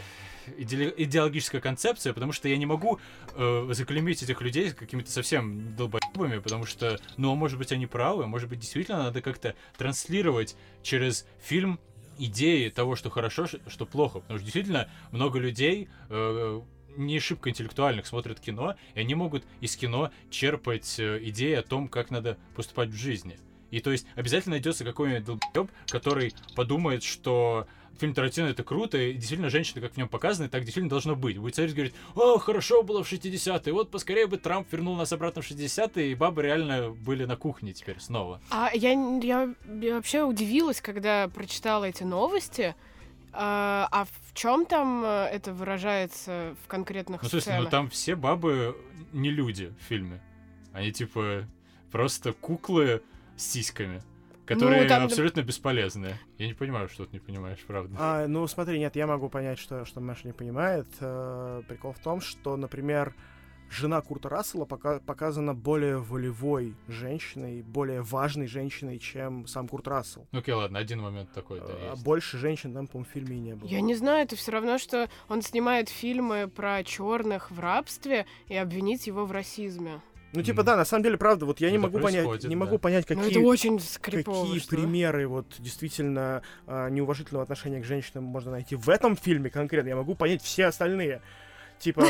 [0.57, 2.97] иде- идеологическая концепция, потому что я не могу
[3.35, 8.25] э, заклеймить этих людей какими-то совсем долбоебами, потому что, ну, а может быть, они правы,
[8.25, 11.77] может быть, действительно надо как-то транслировать через фильм
[12.17, 14.19] идеи того, что хорошо, что плохо.
[14.19, 16.61] Потому что действительно много людей э,
[16.97, 21.87] не шибко интеллектуальных смотрят кино, и они могут из кино черпать э, идеи о том,
[21.87, 23.37] как надо поступать в жизни.
[23.71, 27.67] И то есть обязательно найдется какой-нибудь долбоеб, который подумает, что
[27.99, 31.37] фильм Тарантино это круто, и действительно женщины, как в нем показаны, так действительно должно быть.
[31.37, 35.11] Будет смотреть и говорить, о, хорошо было в 60-е, вот поскорее бы Трамп вернул нас
[35.13, 38.41] обратно в 60-е, и бабы реально были на кухне теперь снова.
[38.49, 42.75] А я, я, я вообще удивилась, когда прочитала эти новости.
[43.33, 48.15] А, а в чем там э, это выражается в конкретных Ну, смысле, ну там все
[48.15, 48.75] бабы
[49.13, 50.21] не люди в фильме.
[50.73, 51.45] Они типа
[51.91, 53.03] просто куклы
[53.35, 54.01] с сиськами,
[54.47, 56.17] которые Ну, там- абсолютно бесполезные.
[56.37, 57.95] Я не понимаю, что ты не понимаешь, правда.
[57.99, 60.87] А, ну, смотри, нет, я могу понять, что, что Маша не понимает.
[61.01, 63.13] Э, прикол в том, что, например,
[63.69, 70.25] жена Курта Рассела пока- показана более волевой женщиной, более важной женщиной, чем сам Курт Рассел.
[70.31, 72.03] Ну, окей, ладно, один момент такой, да, А есть.
[72.03, 73.67] больше женщин там, по-моему, в фильме и не было.
[73.67, 78.55] Я не знаю, это все равно, что он снимает фильмы про черных в рабстве и
[78.55, 80.01] обвинить его в расизме.
[80.33, 82.55] Ну, типа, да, на самом деле, правда, вот я не могу понять, не да.
[82.55, 83.31] могу понять, Ну, какие...
[83.31, 83.79] это очень.
[84.01, 89.89] Какие примеры вот действительно а, неуважительного отношения к женщинам можно найти в этом фильме конкретно?
[89.89, 91.21] Я могу понять все остальные.
[91.79, 92.05] Типа,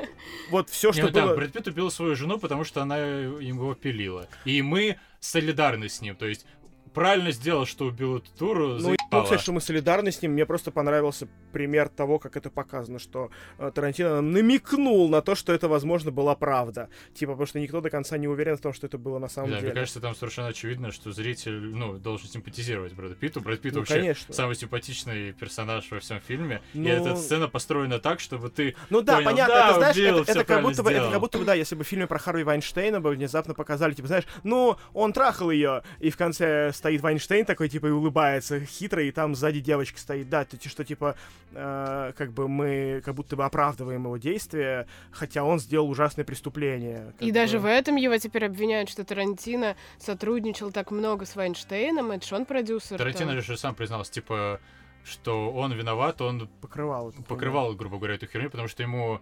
[0.50, 1.36] вот все, Не, что ну да, было...
[1.36, 4.28] Брэд Питт убил свою жену, потому что она его пилила.
[4.44, 6.16] И мы солидарны с ним.
[6.16, 6.46] То есть
[6.92, 10.32] правильно сделал, что убил эту туру, Ну, сказать, что мы солидарны с ним.
[10.32, 15.52] Мне просто понравился пример того, как это показано, что э, Тарантино намекнул на то, что
[15.52, 16.88] это, возможно, была правда.
[17.14, 19.50] Типа, потому что никто до конца не уверен в том, что это было на самом
[19.50, 19.68] Да, деле.
[19.72, 23.40] мне кажется, там совершенно очевидно, что зритель, ну, должен симпатизировать Брэду Питту.
[23.40, 24.34] Брэд Питт Ну, вообще конечно.
[24.34, 26.60] самый симпатичный персонаж во всем фильме.
[26.74, 29.96] Ну- И эта сцена построена так, чтобы ты Ну да, Понял, понятно, да, это знаешь,
[29.96, 32.06] убил, это, это как будто бы, это как будто бы, да, если бы в фильме
[32.06, 36.72] про Харви Вайнштейна бы внезапно показали, типа, знаешь, ну, он трахал ее, и в конце
[36.72, 40.84] стоит Вайнштейн такой, типа, и улыбается хитро, и там сзади девочка стоит, да, то, что,
[40.84, 41.16] типа,
[41.52, 47.12] э, как бы мы как будто бы оправдываем его действия, хотя он сделал ужасное преступление.
[47.20, 47.68] И даже в бы.
[47.68, 52.98] этом его теперь обвиняют, что Тарантино сотрудничал так много с Вайнштейном, это же он продюсер.
[52.98, 53.42] Тарантино там.
[53.42, 54.60] же сам признался, типа,
[55.04, 57.12] что он виноват, он покрывал.
[57.28, 59.20] покрывал, грубо говоря, эту херню, потому что ему...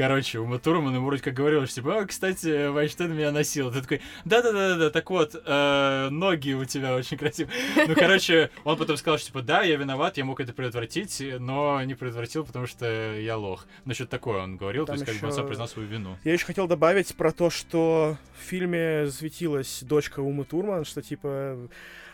[0.00, 3.70] Короче, Ума Турман ему вроде как говорил, что типа, «А, кстати, Вайнштейн меня носил.
[3.70, 7.54] Ты такой, да-да-да-да, так вот, э, ноги у тебя очень красивые.
[7.86, 11.84] Ну, короче, он потом сказал, что типа, да, я виноват, я мог это предотвратить, но
[11.84, 13.66] не предотвратил, потому что я лох.
[13.84, 16.16] Ну, что-то такое он говорил, Там то есть как бы он сам признал свою вину.
[16.24, 21.58] Я еще хотел добавить про то, что в фильме засветилась дочка Умы Турман, что типа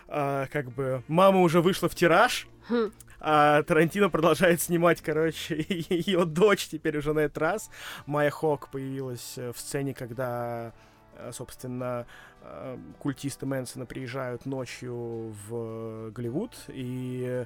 [0.09, 2.91] а, как бы мама уже вышла в тираж, Хм.
[3.20, 7.70] а Тарантино продолжает снимать, короче, ее дочь теперь уже на этот раз.
[8.07, 10.73] Майя Хок появилась э, в сцене, когда
[11.16, 12.07] э, собственно,
[12.43, 17.45] э, культисты Мэнсона приезжают ночью в Голливуд, и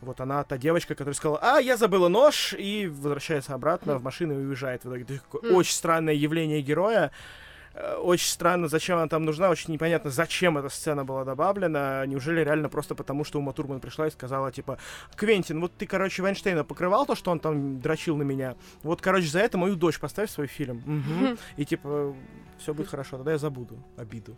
[0.00, 4.34] вот она та девочка, которая сказала, а, я забыла нож, и возвращается обратно в машину
[4.34, 5.04] и уезжает в итоге.
[5.04, 5.54] Это Мгм.
[5.54, 7.12] очень странное явление героя.
[7.74, 12.04] Э, Очень странно, зачем она там нужна, очень непонятно, зачем эта сцена была добавлена.
[12.06, 14.78] Неужели реально просто потому, что Ума Турман пришла и сказала, типа,
[15.16, 18.56] Квентин, вот ты, короче, Вайнштейна покрывал то, что он там дрочил на меня.
[18.82, 20.82] Вот, короче, за это мою дочь поставь в свой фильм.
[20.84, 21.38] Мгм.
[21.56, 22.14] И, типа,
[22.58, 24.36] все будет хорошо, тогда я забуду обиду.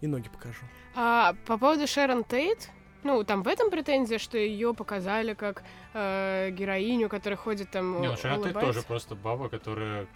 [0.00, 0.64] И ноги покажу.
[0.94, 2.70] А по поводу Шерон Тейт,
[3.04, 5.62] ну, там в этом претензия, что ее показали как
[5.94, 8.60] э, героиню, которая ходит там Не, ну улыбается.
[8.60, 10.06] тоже просто баба, которая...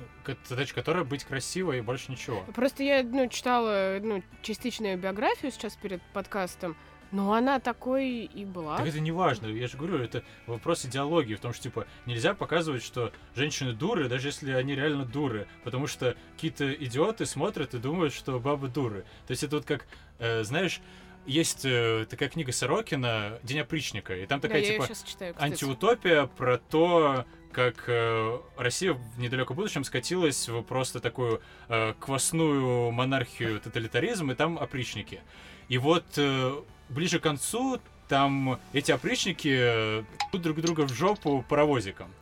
[0.44, 2.44] Задача которой быть красивой и больше ничего.
[2.54, 6.76] Просто я, ну, читала, ну, частично ее биографию сейчас перед подкастом,
[7.12, 8.78] но она такой и была.
[8.78, 12.34] Так это не важно, я же говорю, это вопрос идеологии, в том, что, типа, нельзя
[12.34, 17.78] показывать, что женщины дуры, даже если они реально дуры, потому что какие-то идиоты смотрят и
[17.78, 19.04] думают, что бабы дуры.
[19.26, 19.86] То есть это вот как,
[20.18, 20.80] э, знаешь,
[21.26, 26.26] есть э, такая книга Сорокина «День опричника», и там Да, такая, я типа, читаю, антиутопия
[26.26, 33.60] про то, как э, Россия в недалеком будущем скатилась в просто такую э, квасную монархию
[33.60, 35.20] тоталитаризм, и там опричники.
[35.68, 42.12] И вот э, ближе к концу там эти опричники э, друг друга в жопу паровозиком.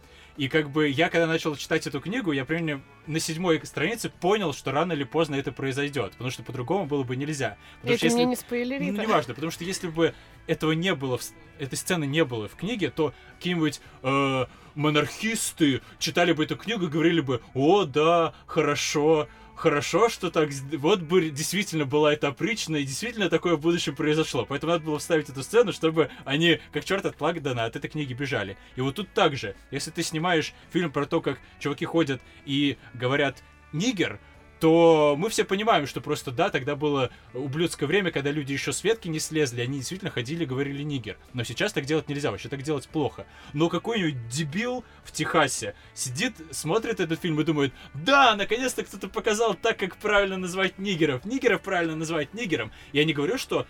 [0.40, 4.54] И как бы я, когда начал читать эту книгу, я примерно на седьмой странице понял,
[4.54, 7.58] что рано или поздно это произойдет, потому что по-другому было бы нельзя.
[7.82, 8.90] Потому Это что если- мне не спойлери.
[8.90, 10.14] ну, неважно, потому что если бы
[10.46, 11.22] этого не было, в
[11.58, 16.88] этой сцены не было в книге, то какие-нибудь э, монархисты читали бы эту книгу и
[16.88, 19.28] говорили бы, о, да, хорошо,
[19.60, 24.46] хорошо, что так, вот бы действительно была эта опрична, и действительно такое в будущем произошло.
[24.46, 28.14] Поэтому надо было вставить эту сцену, чтобы они, как черт от Лагдана, от этой книги
[28.14, 28.56] бежали.
[28.76, 33.42] И вот тут также, если ты снимаешь фильм про то, как чуваки ходят и говорят
[33.72, 34.18] «нигер»,
[34.60, 38.84] то мы все понимаем, что просто да, тогда было ублюдское время, когда люди еще с
[38.84, 41.16] ветки не слезли, они действительно ходили говорили нигер.
[41.32, 43.26] Но сейчас так делать нельзя, вообще так делать плохо.
[43.54, 49.54] Но какой-нибудь дебил в Техасе сидит, смотрит этот фильм и думает, да, наконец-то кто-то показал
[49.54, 51.24] так, как правильно называть нигеров.
[51.24, 52.70] Нигеров правильно называть нигером.
[52.92, 53.66] Я не говорю, что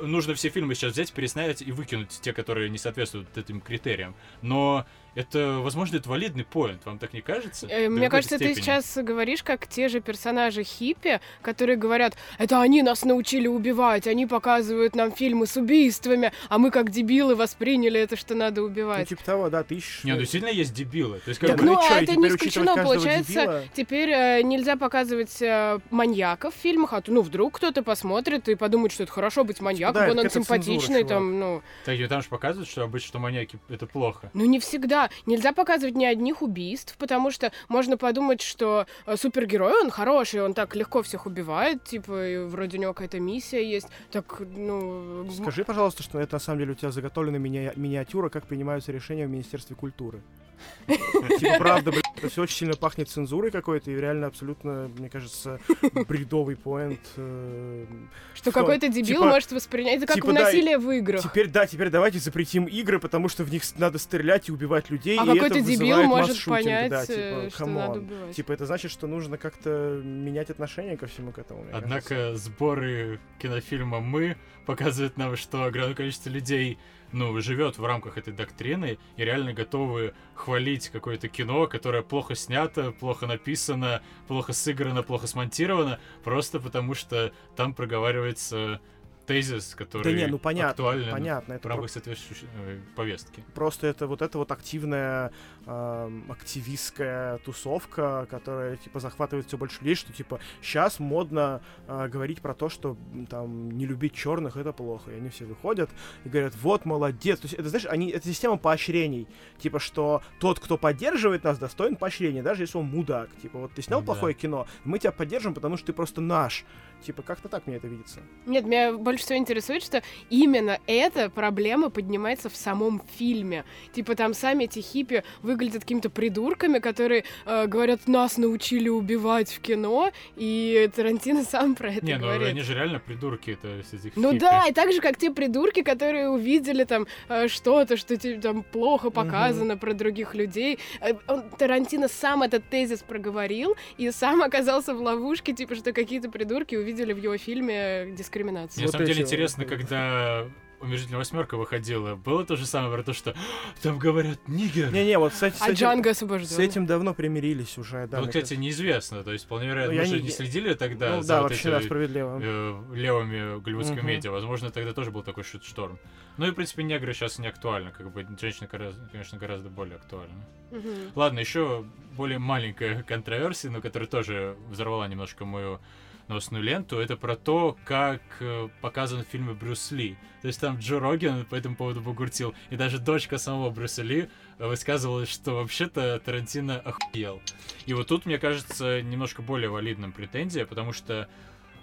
[0.00, 4.14] нужно все фильмы сейчас взять, переснять и выкинуть те, которые не соответствуют этим критериям.
[4.42, 4.86] Но
[5.16, 7.66] это, возможно, это валидный поинт, вам так не кажется?
[7.68, 8.62] Э, Мне кажется, ты степени.
[8.62, 14.26] сейчас говоришь, как те же персонажи хиппи, которые говорят, это они нас научили убивать, они
[14.26, 19.08] показывают нам фильмы с убийствами, а мы как дебилы восприняли это, что надо Ну, убивать.
[19.08, 20.04] типа того, да, ты ищешь...
[20.04, 21.18] Не, ну действительно есть дебилы.
[21.20, 23.64] То есть, как Так бы, ну, чё, а и это не исключено, получается, дебила?
[23.74, 28.54] теперь э, нельзя показывать э, маньяков в фильмах, а то, ну, вдруг кто-то посмотрит и
[28.54, 31.08] подумает, что это хорошо быть маньяком, да, он цензура, симпатичный, чувак.
[31.08, 31.62] там, ну...
[31.86, 34.30] так, и там же показывают, что обычно что маньяки это плохо.
[34.34, 35.05] Ну, не всегда.
[35.26, 40.54] Нельзя показывать ни одних убийств, потому что можно подумать, что э, супергерой, он хороший, он
[40.54, 43.88] так легко всех убивает, типа, вроде у него какая-то миссия есть.
[44.10, 45.28] Так, ну...
[45.30, 49.26] Скажи, пожалуйста, что это на самом деле у тебя заготовлена мини- миниатюра, как принимаются решения
[49.26, 50.20] в Министерстве культуры.
[50.86, 55.60] Типа, правда, блядь, это все очень сильно пахнет цензурой какой-то, и реально абсолютно, мне кажется,
[56.08, 57.00] бредовый поинт.
[57.16, 57.86] э,
[58.34, 59.98] Что какой-то дебил типа- может воспринять.
[59.98, 61.22] Это как типа, насилие в играх.
[61.22, 65.18] Теперь, да, теперь давайте запретим игры, потому что в них надо стрелять и убивать людей,
[65.18, 68.34] А и какой-то это дебил может понять, да, э, типа, что надо убивать.
[68.36, 71.64] Типа, это значит, что нужно как-то менять отношение ко всему к этому.
[71.72, 76.78] Однако сборы кинофильма «Мы» показывают нам, что огромное количество людей
[77.12, 82.92] ну, живет в рамках этой доктрины и реально готовы хвалить какое-то кино, которое плохо снято,
[82.92, 88.80] плохо написано, плохо сыграно, плохо смонтировано, просто потому что там проговаривается
[89.26, 93.44] тезис, который Да не, ну понятно, актуален понятно, в это рамках соответствующей э, повестки.
[93.54, 95.32] Просто это вот эта вот активная
[95.66, 102.40] эм, активистская тусовка, которая типа захватывает все больше людей, что типа сейчас модно э, говорить
[102.40, 102.96] про то, что
[103.28, 105.10] там не любить черных это плохо.
[105.10, 105.90] И они все выходят
[106.24, 107.40] и говорят, вот молодец.
[107.40, 109.26] То есть это, знаешь, они, это система поощрений.
[109.58, 113.28] Типа, что тот, кто поддерживает нас, достоин поощрения, даже если он мудак.
[113.42, 114.06] Типа, вот ты снял Да.
[114.06, 116.64] плохое кино, мы тебя поддержим, потому что ты просто наш.
[117.02, 118.20] Типа, как-то так мне это видится.
[118.46, 123.64] Нет, меня больше всего интересует, что именно эта проблема поднимается в самом фильме.
[123.92, 125.22] Типа там сами эти хиппи
[125.56, 131.92] выглядят какими-то придурками, которые э, говорят, нас научили убивать в кино, и Тарантино сам про
[131.92, 132.48] это Не, ну говорит.
[132.48, 134.40] они же реально придурки, это с этих Ну хиппи.
[134.40, 138.62] да, и так же, как те придурки, которые увидели там э, что-то, что тебе там
[138.62, 140.78] плохо показано про других людей.
[141.00, 146.30] Э, он, Тарантино сам этот тезис проговорил и сам оказался в ловушке, типа, что какие-то
[146.30, 148.76] придурки увидели в его фильме дискриминацию.
[148.82, 150.44] Мне на Вот самом деле интересно, э, когда
[150.80, 153.34] «Умерительная восьмерка» выходила, было то же самое про то, что
[153.82, 154.92] там говорят «нигер».
[154.92, 156.60] Не-не, вот, кстати, с А этим, Джанго с освобожден.
[156.60, 158.18] этим давно примирились уже, да.
[158.18, 158.56] Ну, кстати, кажется.
[158.56, 161.42] неизвестно, то есть, вполне вероятно, Ну, мы же не- не следили тогда Ну за да,
[161.42, 162.40] вот вообще, да, этой, справедливо.
[162.42, 164.06] э, левыми голливудскими Мгм.
[164.06, 164.30] медиа.
[164.30, 165.98] Возможно, тогда тоже был такой шит-шторм.
[166.36, 170.34] Ну и, в принципе, негры сейчас не актуальны, как бы женщины, конечно, гораздо более актуальны.
[170.70, 171.12] Мгм.
[171.14, 171.84] Ладно, еще
[172.16, 175.80] более маленькая контроверсия, но которая тоже взорвала немножко мою
[176.28, 180.16] новостную ленту, это про то, как э, показан в фильме Брюс Ли.
[180.42, 184.28] То есть там Джо Роген по этому поводу бугуртил, и даже дочка самого Брюса Ли
[184.58, 187.40] э, высказывалась, что вообще-то Тарантино охуел.
[187.86, 191.28] И вот тут, мне кажется, немножко более валидным претензия, потому что,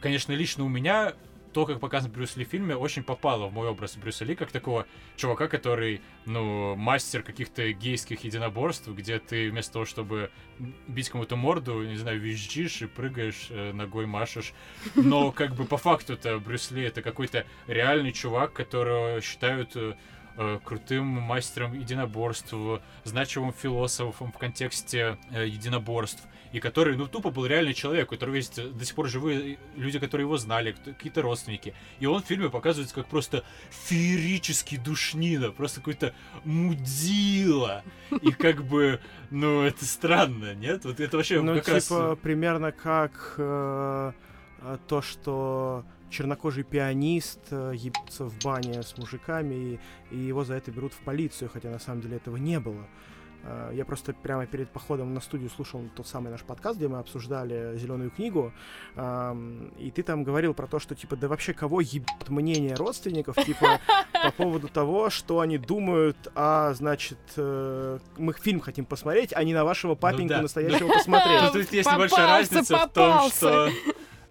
[0.01, 1.13] конечно, лично у меня
[1.53, 4.51] то, как показан Брюс Ли в фильме, очень попало в мой образ Брюса Ли, как
[4.51, 4.85] такого
[5.15, 10.31] чувака, который, ну, мастер каких-то гейских единоборств, где ты вместо того, чтобы
[10.87, 14.53] бить кому-то морду, не знаю, визжишь и прыгаешь, э, ногой машешь.
[14.95, 19.93] Но как бы по факту-то Брюс Ли это какой-то реальный чувак, которого считают э,
[20.37, 22.53] э, крутым мастером единоборств,
[23.03, 26.23] значимым философом в контексте единоборств,
[26.53, 29.57] и который, ну, тупо был реальный человек, у которого есть э, до сих пор живые
[29.75, 31.73] люди, которые его знали, какие-то родственники.
[31.99, 36.13] И он в фильме показывается как просто феерический душнина, просто какой-то
[36.45, 37.83] мудила.
[38.21, 38.99] И как бы,
[39.31, 40.85] ну, это странно, нет?
[40.85, 42.19] Вот это вообще Ну, как типа, раз...
[42.19, 44.11] примерно как э,
[44.61, 49.55] э, то, что чернокожий пианист э, ебется в бане с мужиками,
[50.11, 52.85] и, и его за это берут в полицию, хотя на самом деле этого не было.
[53.43, 56.99] Э, Я просто прямо перед походом на студию слушал тот самый наш подкаст, где мы
[56.99, 58.53] обсуждали зеленую книгу,
[58.95, 63.35] ам, и ты там говорил про то, что типа да вообще кого ебет мнение родственников,
[63.43, 63.79] типа
[64.23, 69.53] по поводу того, что они думают, а значит э, мы фильм хотим посмотреть, а не
[69.53, 70.41] на вашего папеньку да.
[70.41, 71.51] настоящего посмотреть.
[71.51, 73.69] Тут есть небольшая разница в том, что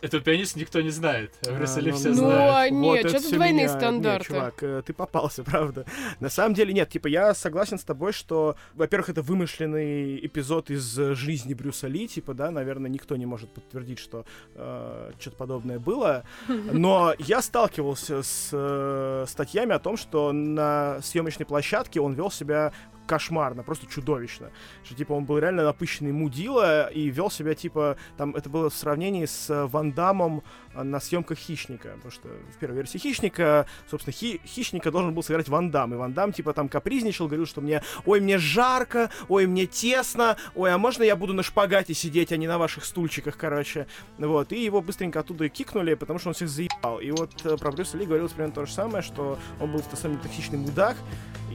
[0.03, 2.55] этого пианиста никто не знает, а Брюса Ли ну, все ну, знают.
[2.55, 4.33] а нет, это что-то двойные меня- стандарты.
[4.33, 5.87] Нет, чувак, э, ты попался, правда.
[6.21, 10.99] На самом деле нет, типа я согласен с тобой, что, во-первых, это вымышленный эпизод из
[10.99, 16.25] э, жизни Брюса Ли, типа, да, наверное, никто не может подтвердить, что что-то подобное было.
[16.49, 22.73] Но я сталкивался с э, статьями о том, что на съемочной площадке он вел себя
[23.07, 24.51] кошмарно, просто чудовищно.
[24.85, 28.75] Что, типа, он был реально напыщенный мудила и вел себя, типа, там, это было в
[28.75, 30.43] сравнении с э, Ван Дамом
[30.75, 31.91] э, на съемках Хищника.
[31.97, 35.95] Потому что в первой версии Хищника, собственно, Хи- Хищника должен был сыграть Ван Дам.
[35.95, 40.37] И Ван Дам, типа, там капризничал, говорил, что мне, ой, мне жарко, ой, мне тесно,
[40.55, 43.87] ой, а можно я буду на шпагате сидеть, а не на ваших стульчиках, короче.
[44.19, 47.01] Вот, и его быстренько оттуда и кикнули, потому что он всех заебал.
[47.01, 49.97] И вот э, про Брюса Ли говорилось примерно то же самое, что он был на
[49.97, 50.97] самом деле токсичный мудак,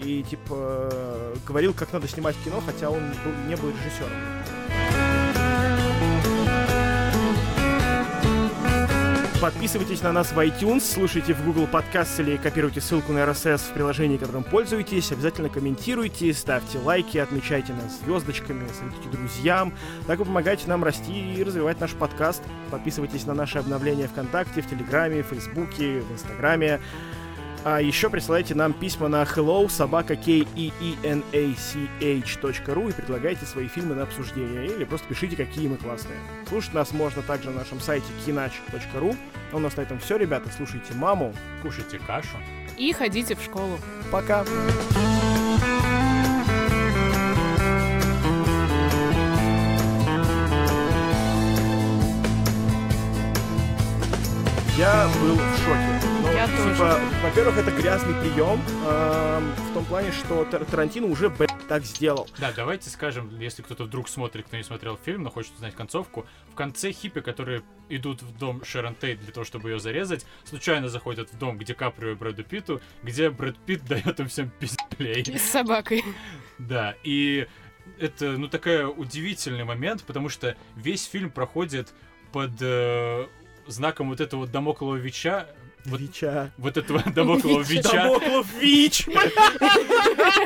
[0.04, 0.92] и, типа,
[1.46, 4.12] говорил, как надо снимать кино, хотя он был- не был режиссером.
[9.40, 13.74] Подписывайтесь на нас в iTunes, слушайте в Google Podcast или копируйте ссылку на RSS в
[13.74, 15.12] приложении, которым пользуетесь.
[15.12, 19.74] Обязательно комментируйте, ставьте лайки, отмечайте нас звездочками, советуйте друзьям.
[20.08, 22.42] Так вы помогаете нам расти и развивать наш подкаст.
[22.72, 26.82] Подписывайтесь на наши обновления ВКонтакте, в Телеграме, в Фейсбуке, в Инстаграме.
[27.70, 32.90] А еще присылайте нам письма на hello собака k e e n a c h.ru
[32.90, 34.68] и предлагайте свои фильмы на обсуждение.
[34.68, 36.18] Или просто пишите, какие мы классные.
[36.48, 39.18] Слушать нас можно также на нашем сайте kinaч.ru.
[39.52, 40.50] А у нас на этом все, ребята.
[40.56, 41.34] Слушайте маму.
[41.62, 42.38] Кушайте кашу.
[42.78, 43.78] И ходите в школу.
[44.14, 44.46] Пока.
[54.78, 55.97] Я был в шоке.
[56.48, 57.02] Я типа, тоже.
[57.24, 62.28] во-первых, это грязный прием эм, в том плане, что Тар- Тарантино уже блядь, так сделал.
[62.40, 66.26] Да, давайте скажем, если кто-то вдруг смотрит, кто не смотрел фильм, но хочет узнать концовку,
[66.52, 70.90] в конце хиппи, которые идут в дом Шерон Тейт для того, чтобы ее зарезать, случайно
[70.90, 75.22] заходят в дом Ди Каприо и Брэду Питту, где Брэд Питт дает им всем пиздюлей.
[75.22, 76.04] И с собакой.
[76.58, 77.48] Да, и
[78.00, 81.94] это, ну, такой удивительный момент, потому что весь фильм проходит
[82.32, 83.28] под э,
[83.68, 85.48] знаком вот этого дамоклого бича,
[85.88, 86.52] вот, Вича.
[86.58, 87.92] вот этого дамоклого Вича.
[87.92, 89.08] Дамоклов Вич!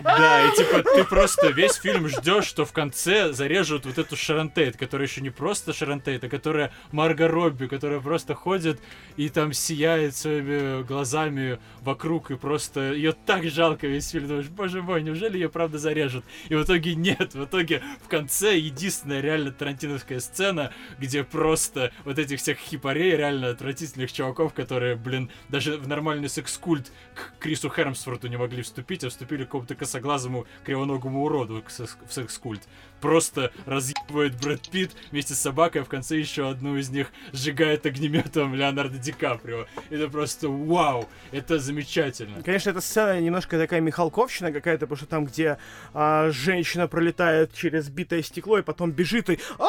[0.03, 4.49] Да, и типа ты просто весь фильм ждешь, что в конце зарежут вот эту Шарон
[4.49, 8.79] Тейт, которая еще не просто Шарон Тейт, а которая Марго Робби, которая просто ходит
[9.17, 14.27] и там сияет своими глазами вокруг, и просто ее так жалко весь фильм.
[14.27, 16.23] Думаешь, боже мой, неужели ее правда зарежут?
[16.49, 22.19] И в итоге нет, в итоге в конце единственная реально тарантиновская сцена, где просто вот
[22.19, 28.27] этих всех хипарей, реально отвратительных чуваков, которые, блин, даже в нормальный секс-культ к Крису Хермсфорту
[28.27, 32.61] не могли вступить, а вступили к какому-то косоглазому кривоногому уроду в секс-культ
[33.01, 37.85] просто разъебывает Брэд Питт вместе с собакой, а в конце еще одну из них сжигает
[37.85, 39.65] огнеметом Леонардо Ди Каприо.
[39.89, 42.41] Это просто вау, это замечательно.
[42.43, 45.57] Конечно, эта сцена немножко такая Михалковщина какая-то, потому что там, где
[45.93, 49.65] а, женщина пролетает через битое стекло и потом бежит и а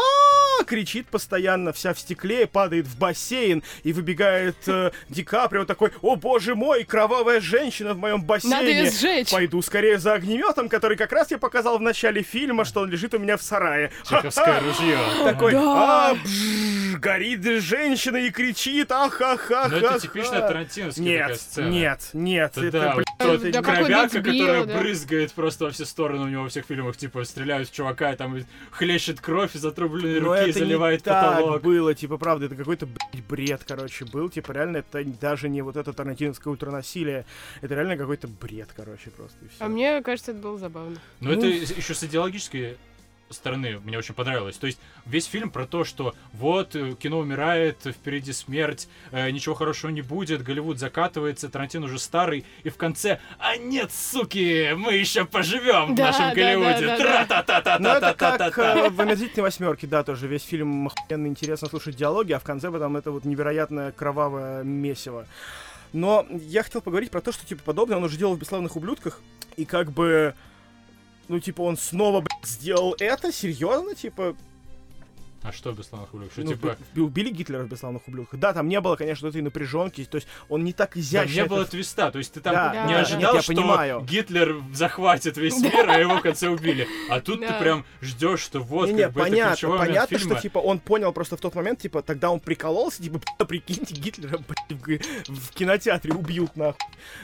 [0.64, 6.16] кричит постоянно, вся в стекле, падает в бассейн и выбегает э, Ди Каприо такой, о
[6.16, 8.84] боже мой, кровавая женщина в моем бассейне.
[8.84, 9.30] Надо сжечь.
[9.30, 13.14] Пойду скорее за огнеметом, который как раз я показал в начале фильма, что он лежит
[13.14, 13.90] у меня в сарае.
[14.09, 14.98] Чеховское ружье.
[15.24, 16.16] Такой, а,
[17.03, 19.69] горит женщина и кричит, ахахаха.
[19.69, 21.69] Ну это типично тарантиновская такая сцена.
[21.69, 26.45] Нет, нет, это, да, вот да, кровяка, которая брызгает просто во все стороны у него
[26.45, 28.39] во всех фильмах, типа стреляют в чувака, и там
[28.70, 31.55] хлещет кровь из отрубленной Но руки и заливает не потолок.
[31.55, 32.89] Так было, типа, правда, это какой-то
[33.29, 37.27] бред, короче, был, типа, реально это даже не вот это тарантиновское ультранасилие,
[37.61, 39.37] это реально какой-то бред, короче, просто.
[39.59, 40.97] А мне кажется, это было забавно.
[41.20, 42.79] Но ну, это еще с идеологической
[43.32, 44.56] стороны мне очень понравилось.
[44.56, 49.54] То есть весь фильм про то, что вот э, кино умирает, впереди смерть, э, ничего
[49.54, 54.94] хорошего не будет, Голливуд закатывается, Тарантино уже старый, и в конце, а нет, суки, мы
[54.94, 56.86] еще поживем да, в нашем да, Голливуде.
[56.86, 60.26] Да, да, да, та та та та та та как в «Омерзительной восьмерке», да, тоже
[60.26, 65.26] весь фильм охуенно интересно слушать диалоги, а в конце потом это вот невероятное кровавое месиво.
[65.92, 69.20] Но я хотел поговорить про то, что, типа, подобное он уже делал в «Бесславных ублюдках»,
[69.56, 70.34] и как бы
[71.32, 73.32] ну, типа, он снова, блядь, сделал это?
[73.32, 73.94] Серьезно?
[73.94, 74.36] Типа,
[75.43, 76.32] а что в «Бесславных ублюдках»?
[76.32, 76.77] Что, ну, типа...
[76.97, 78.39] Убили Гитлера в «Бесславных ублюдках».
[78.39, 81.35] Да, там не было, конечно, этой напряженки, то есть он не так изящно...
[81.35, 84.01] Там не было твиста, то есть ты там да, не ожидал, Нет, что понимаю.
[84.02, 86.86] Гитлер захватит весь мир, а его в конце убили.
[87.09, 90.59] А тут ты прям ждешь, что вот, не, как бы понятно, это понятно, что, типа,
[90.59, 94.39] он понял просто в тот момент, типа, тогда он прикололся, типа, прикиньте, Гитлера
[94.69, 96.78] в, кинотеатре убьют, нахуй.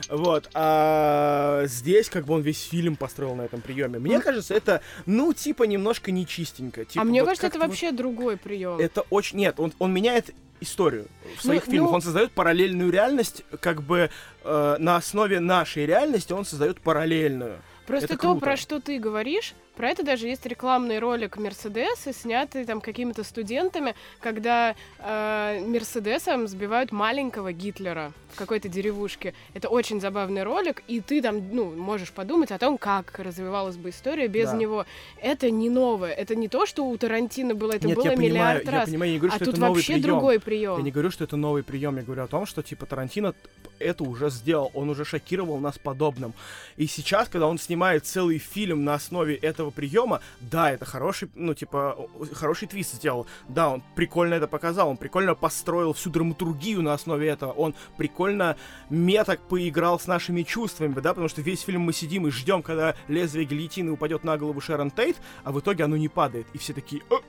[0.09, 0.51] Вот.
[0.55, 3.99] А здесь, как бы, он весь фильм построил на этом приеме.
[3.99, 6.85] Мне кажется, это, ну, типа, немножко нечистенько.
[6.85, 9.39] Типа, а мне кажется, это вообще другой прием это очень...
[9.39, 11.07] Нет, он, он меняет историю
[11.37, 11.91] в своих ну, фильмах.
[11.91, 11.97] Ну...
[11.97, 14.11] Он создает параллельную реальность, как бы
[14.45, 17.59] э, на основе нашей реальности он создает параллельную.
[17.87, 18.41] Просто это то, круто.
[18.41, 23.95] про что ты говоришь, про это даже есть рекламный ролик Мерседеса, снятый там какими-то студентами,
[24.19, 29.35] когда э, Мерседесом сбивают маленького Гитлера в какой-то деревушке.
[29.55, 33.91] Это очень забавный ролик, и ты там, ну, можешь подумать о том, как развивалась бы
[33.91, 34.57] история без да.
[34.57, 34.85] него.
[35.23, 38.65] Это не новое, это не то, что у Тарантино было, это Нет, было я миллиард
[38.65, 38.89] понимаю, раз.
[38.89, 40.09] Я понимаю, я не говорю, а что тут это новый вообще прием.
[40.09, 40.77] другой прием.
[40.79, 43.33] Я не говорю, что это новый прием, я говорю о том, что типа Тарантино
[43.79, 46.35] это уже сделал, он уже шокировал нас подобным.
[46.77, 51.55] И сейчас, когда он снимает целый фильм на основе этого приема, да, это хороший, ну,
[51.55, 51.97] типа,
[52.33, 53.27] хороший твист сделал.
[53.49, 57.53] Да, он прикольно это показал, он прикольно построил всю драматургию на основе этого.
[57.53, 58.57] Он прикольно
[58.91, 62.95] меток поиграл с нашими чувствами, да, потому что весь фильм мы сидим и ждем, когда
[63.09, 66.47] лезвие гильотины упадет на голову Шерон Тейт, а в итоге оно не падает.
[66.53, 67.03] И все такие...
[67.11, 67.21] О!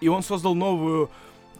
[0.00, 1.10] И он создал новую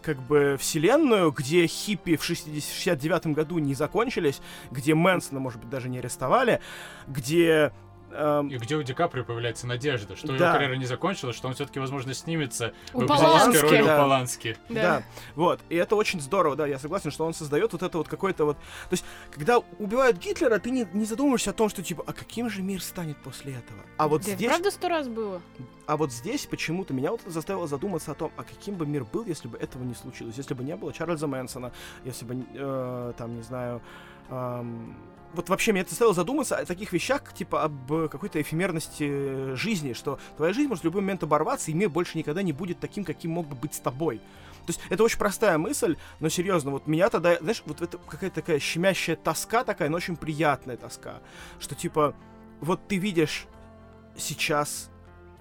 [0.01, 4.41] как бы вселенную, где хиппи в 60, 69 году не закончились,
[4.71, 6.61] где Мэнсона, может быть, даже не арестовали,
[7.07, 7.73] где
[8.17, 8.47] Эм...
[8.47, 10.33] И где у Ди Каприо появляется надежда, что да.
[10.33, 13.95] его карьера не закончилась, что он все-таки, возможно, снимется у в эпизодической роли да.
[13.95, 14.57] у Полански.
[14.69, 14.81] Да.
[14.81, 15.03] да,
[15.35, 15.59] вот.
[15.69, 18.57] И это очень здорово, да, я согласен, что он создает вот это вот какое-то вот...
[18.57, 22.49] То есть, когда убивают Гитлера, ты не, не задумываешься о том, что, типа, а каким
[22.49, 23.79] же мир станет после этого?
[23.97, 24.49] А вот да, здесь...
[24.49, 25.39] правда сто раз было.
[25.85, 29.25] А вот здесь почему-то меня вот заставило задуматься о том, а каким бы мир был,
[29.25, 31.71] если бы этого не случилось, если бы не было Чарльза Мэнсона,
[32.03, 33.81] если бы, э, там, не знаю...
[34.29, 34.95] Эм,
[35.33, 40.19] вот вообще меня это заставило задуматься о таких вещах, типа об какой-то эфемерности жизни, что
[40.35, 43.31] твоя жизнь может в любой момент оборваться, и мир больше никогда не будет таким, каким
[43.31, 44.17] мог бы быть с тобой.
[44.65, 48.41] То есть это очень простая мысль, но серьезно, вот меня тогда, знаешь, вот это какая-то
[48.41, 51.21] такая щемящая тоска такая, но очень приятная тоска,
[51.59, 52.13] что типа
[52.59, 53.47] вот ты видишь
[54.17, 54.89] сейчас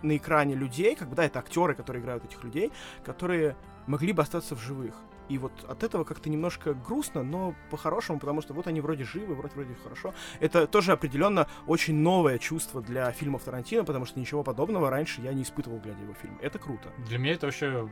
[0.02, 2.70] на экране людей, как бы, да, это актеры, которые играют этих людей,
[3.04, 3.56] которые
[3.86, 4.94] могли бы остаться в живых.
[5.28, 9.34] И вот от этого как-то немножко грустно, но по-хорошему, потому что вот они вроде живы,
[9.34, 10.14] вроде вроде хорошо.
[10.40, 15.32] Это тоже определенно очень новое чувство для фильмов Тарантино, потому что ничего подобного раньше я
[15.32, 16.38] не испытывал, глядя его фильм.
[16.40, 16.92] Это круто.
[17.08, 17.88] Для меня это вообще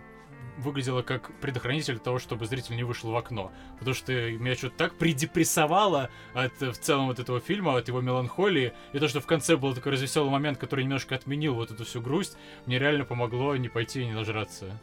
[0.59, 3.51] выглядело как предохранитель того, чтобы зритель не вышел в окно.
[3.78, 8.73] Потому что меня что-то так придепрессовало от в целом вот этого фильма, от его меланхолии.
[8.93, 12.01] И то, что в конце был такой развеселый момент, который немножко отменил вот эту всю
[12.01, 12.36] грусть,
[12.66, 14.78] мне реально помогло не пойти и не нажраться.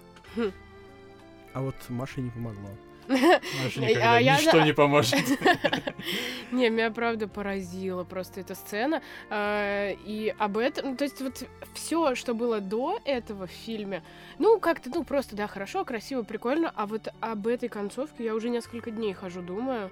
[1.53, 2.69] А вот Маше не помогло.
[3.07, 4.65] Маше никогда а ничто я...
[4.65, 5.19] не поможет.
[6.51, 9.01] Не, меня правда поразила просто эта сцена.
[9.29, 14.03] А, и об этом, то есть вот все, что было до этого в фильме,
[14.39, 18.49] ну, как-то, ну, просто, да, хорошо, красиво, прикольно, а вот об этой концовке я уже
[18.49, 19.91] несколько дней хожу, думаю.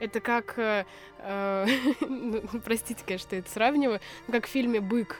[0.00, 0.84] Это как, э,
[1.18, 1.66] э,
[2.00, 4.00] ну, простите, конечно, это сравниваю,
[4.30, 5.16] как в фильме «Бык».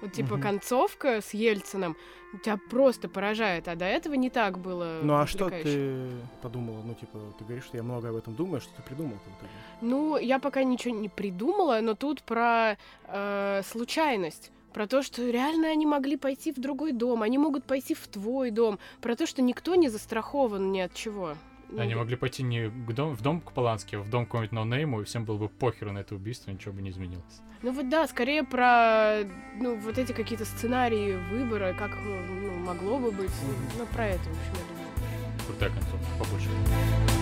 [0.00, 0.42] Вот типа Мгм.
[0.42, 1.96] концовка с Ельциным
[2.42, 5.00] тебя просто поражает, а до этого не так было.
[5.02, 6.10] Ну а что ты
[6.42, 6.82] подумала?
[6.84, 9.38] Ну, типа, ты говоришь, что я много об этом думаю, а что ты придумал в
[9.38, 9.52] итоге?
[9.80, 12.76] Ну, я пока ничего не придумала, но тут про
[13.06, 14.50] э, случайность.
[14.72, 18.50] Про то, что реально они могли пойти в другой дом, они могут пойти в твой
[18.50, 18.80] дом.
[19.00, 21.36] Про то, что никто не застрахован ни от чего.
[21.68, 24.52] Ну, Они могли пойти не к дом, в дом к Полански, а в дом какого-нибудь
[24.52, 27.42] ноунейму, и всем было бы похеру на это убийство, ничего бы не изменилось.
[27.62, 29.20] Ну вот да, скорее про
[29.56, 33.30] ну, вот эти какие-то сценарии выбора, как ну, могло бы быть.
[33.42, 33.78] Мгм.
[33.78, 34.88] Ну, про это, в общем, я думаю.
[35.46, 37.13] Крутая концовка, побольше.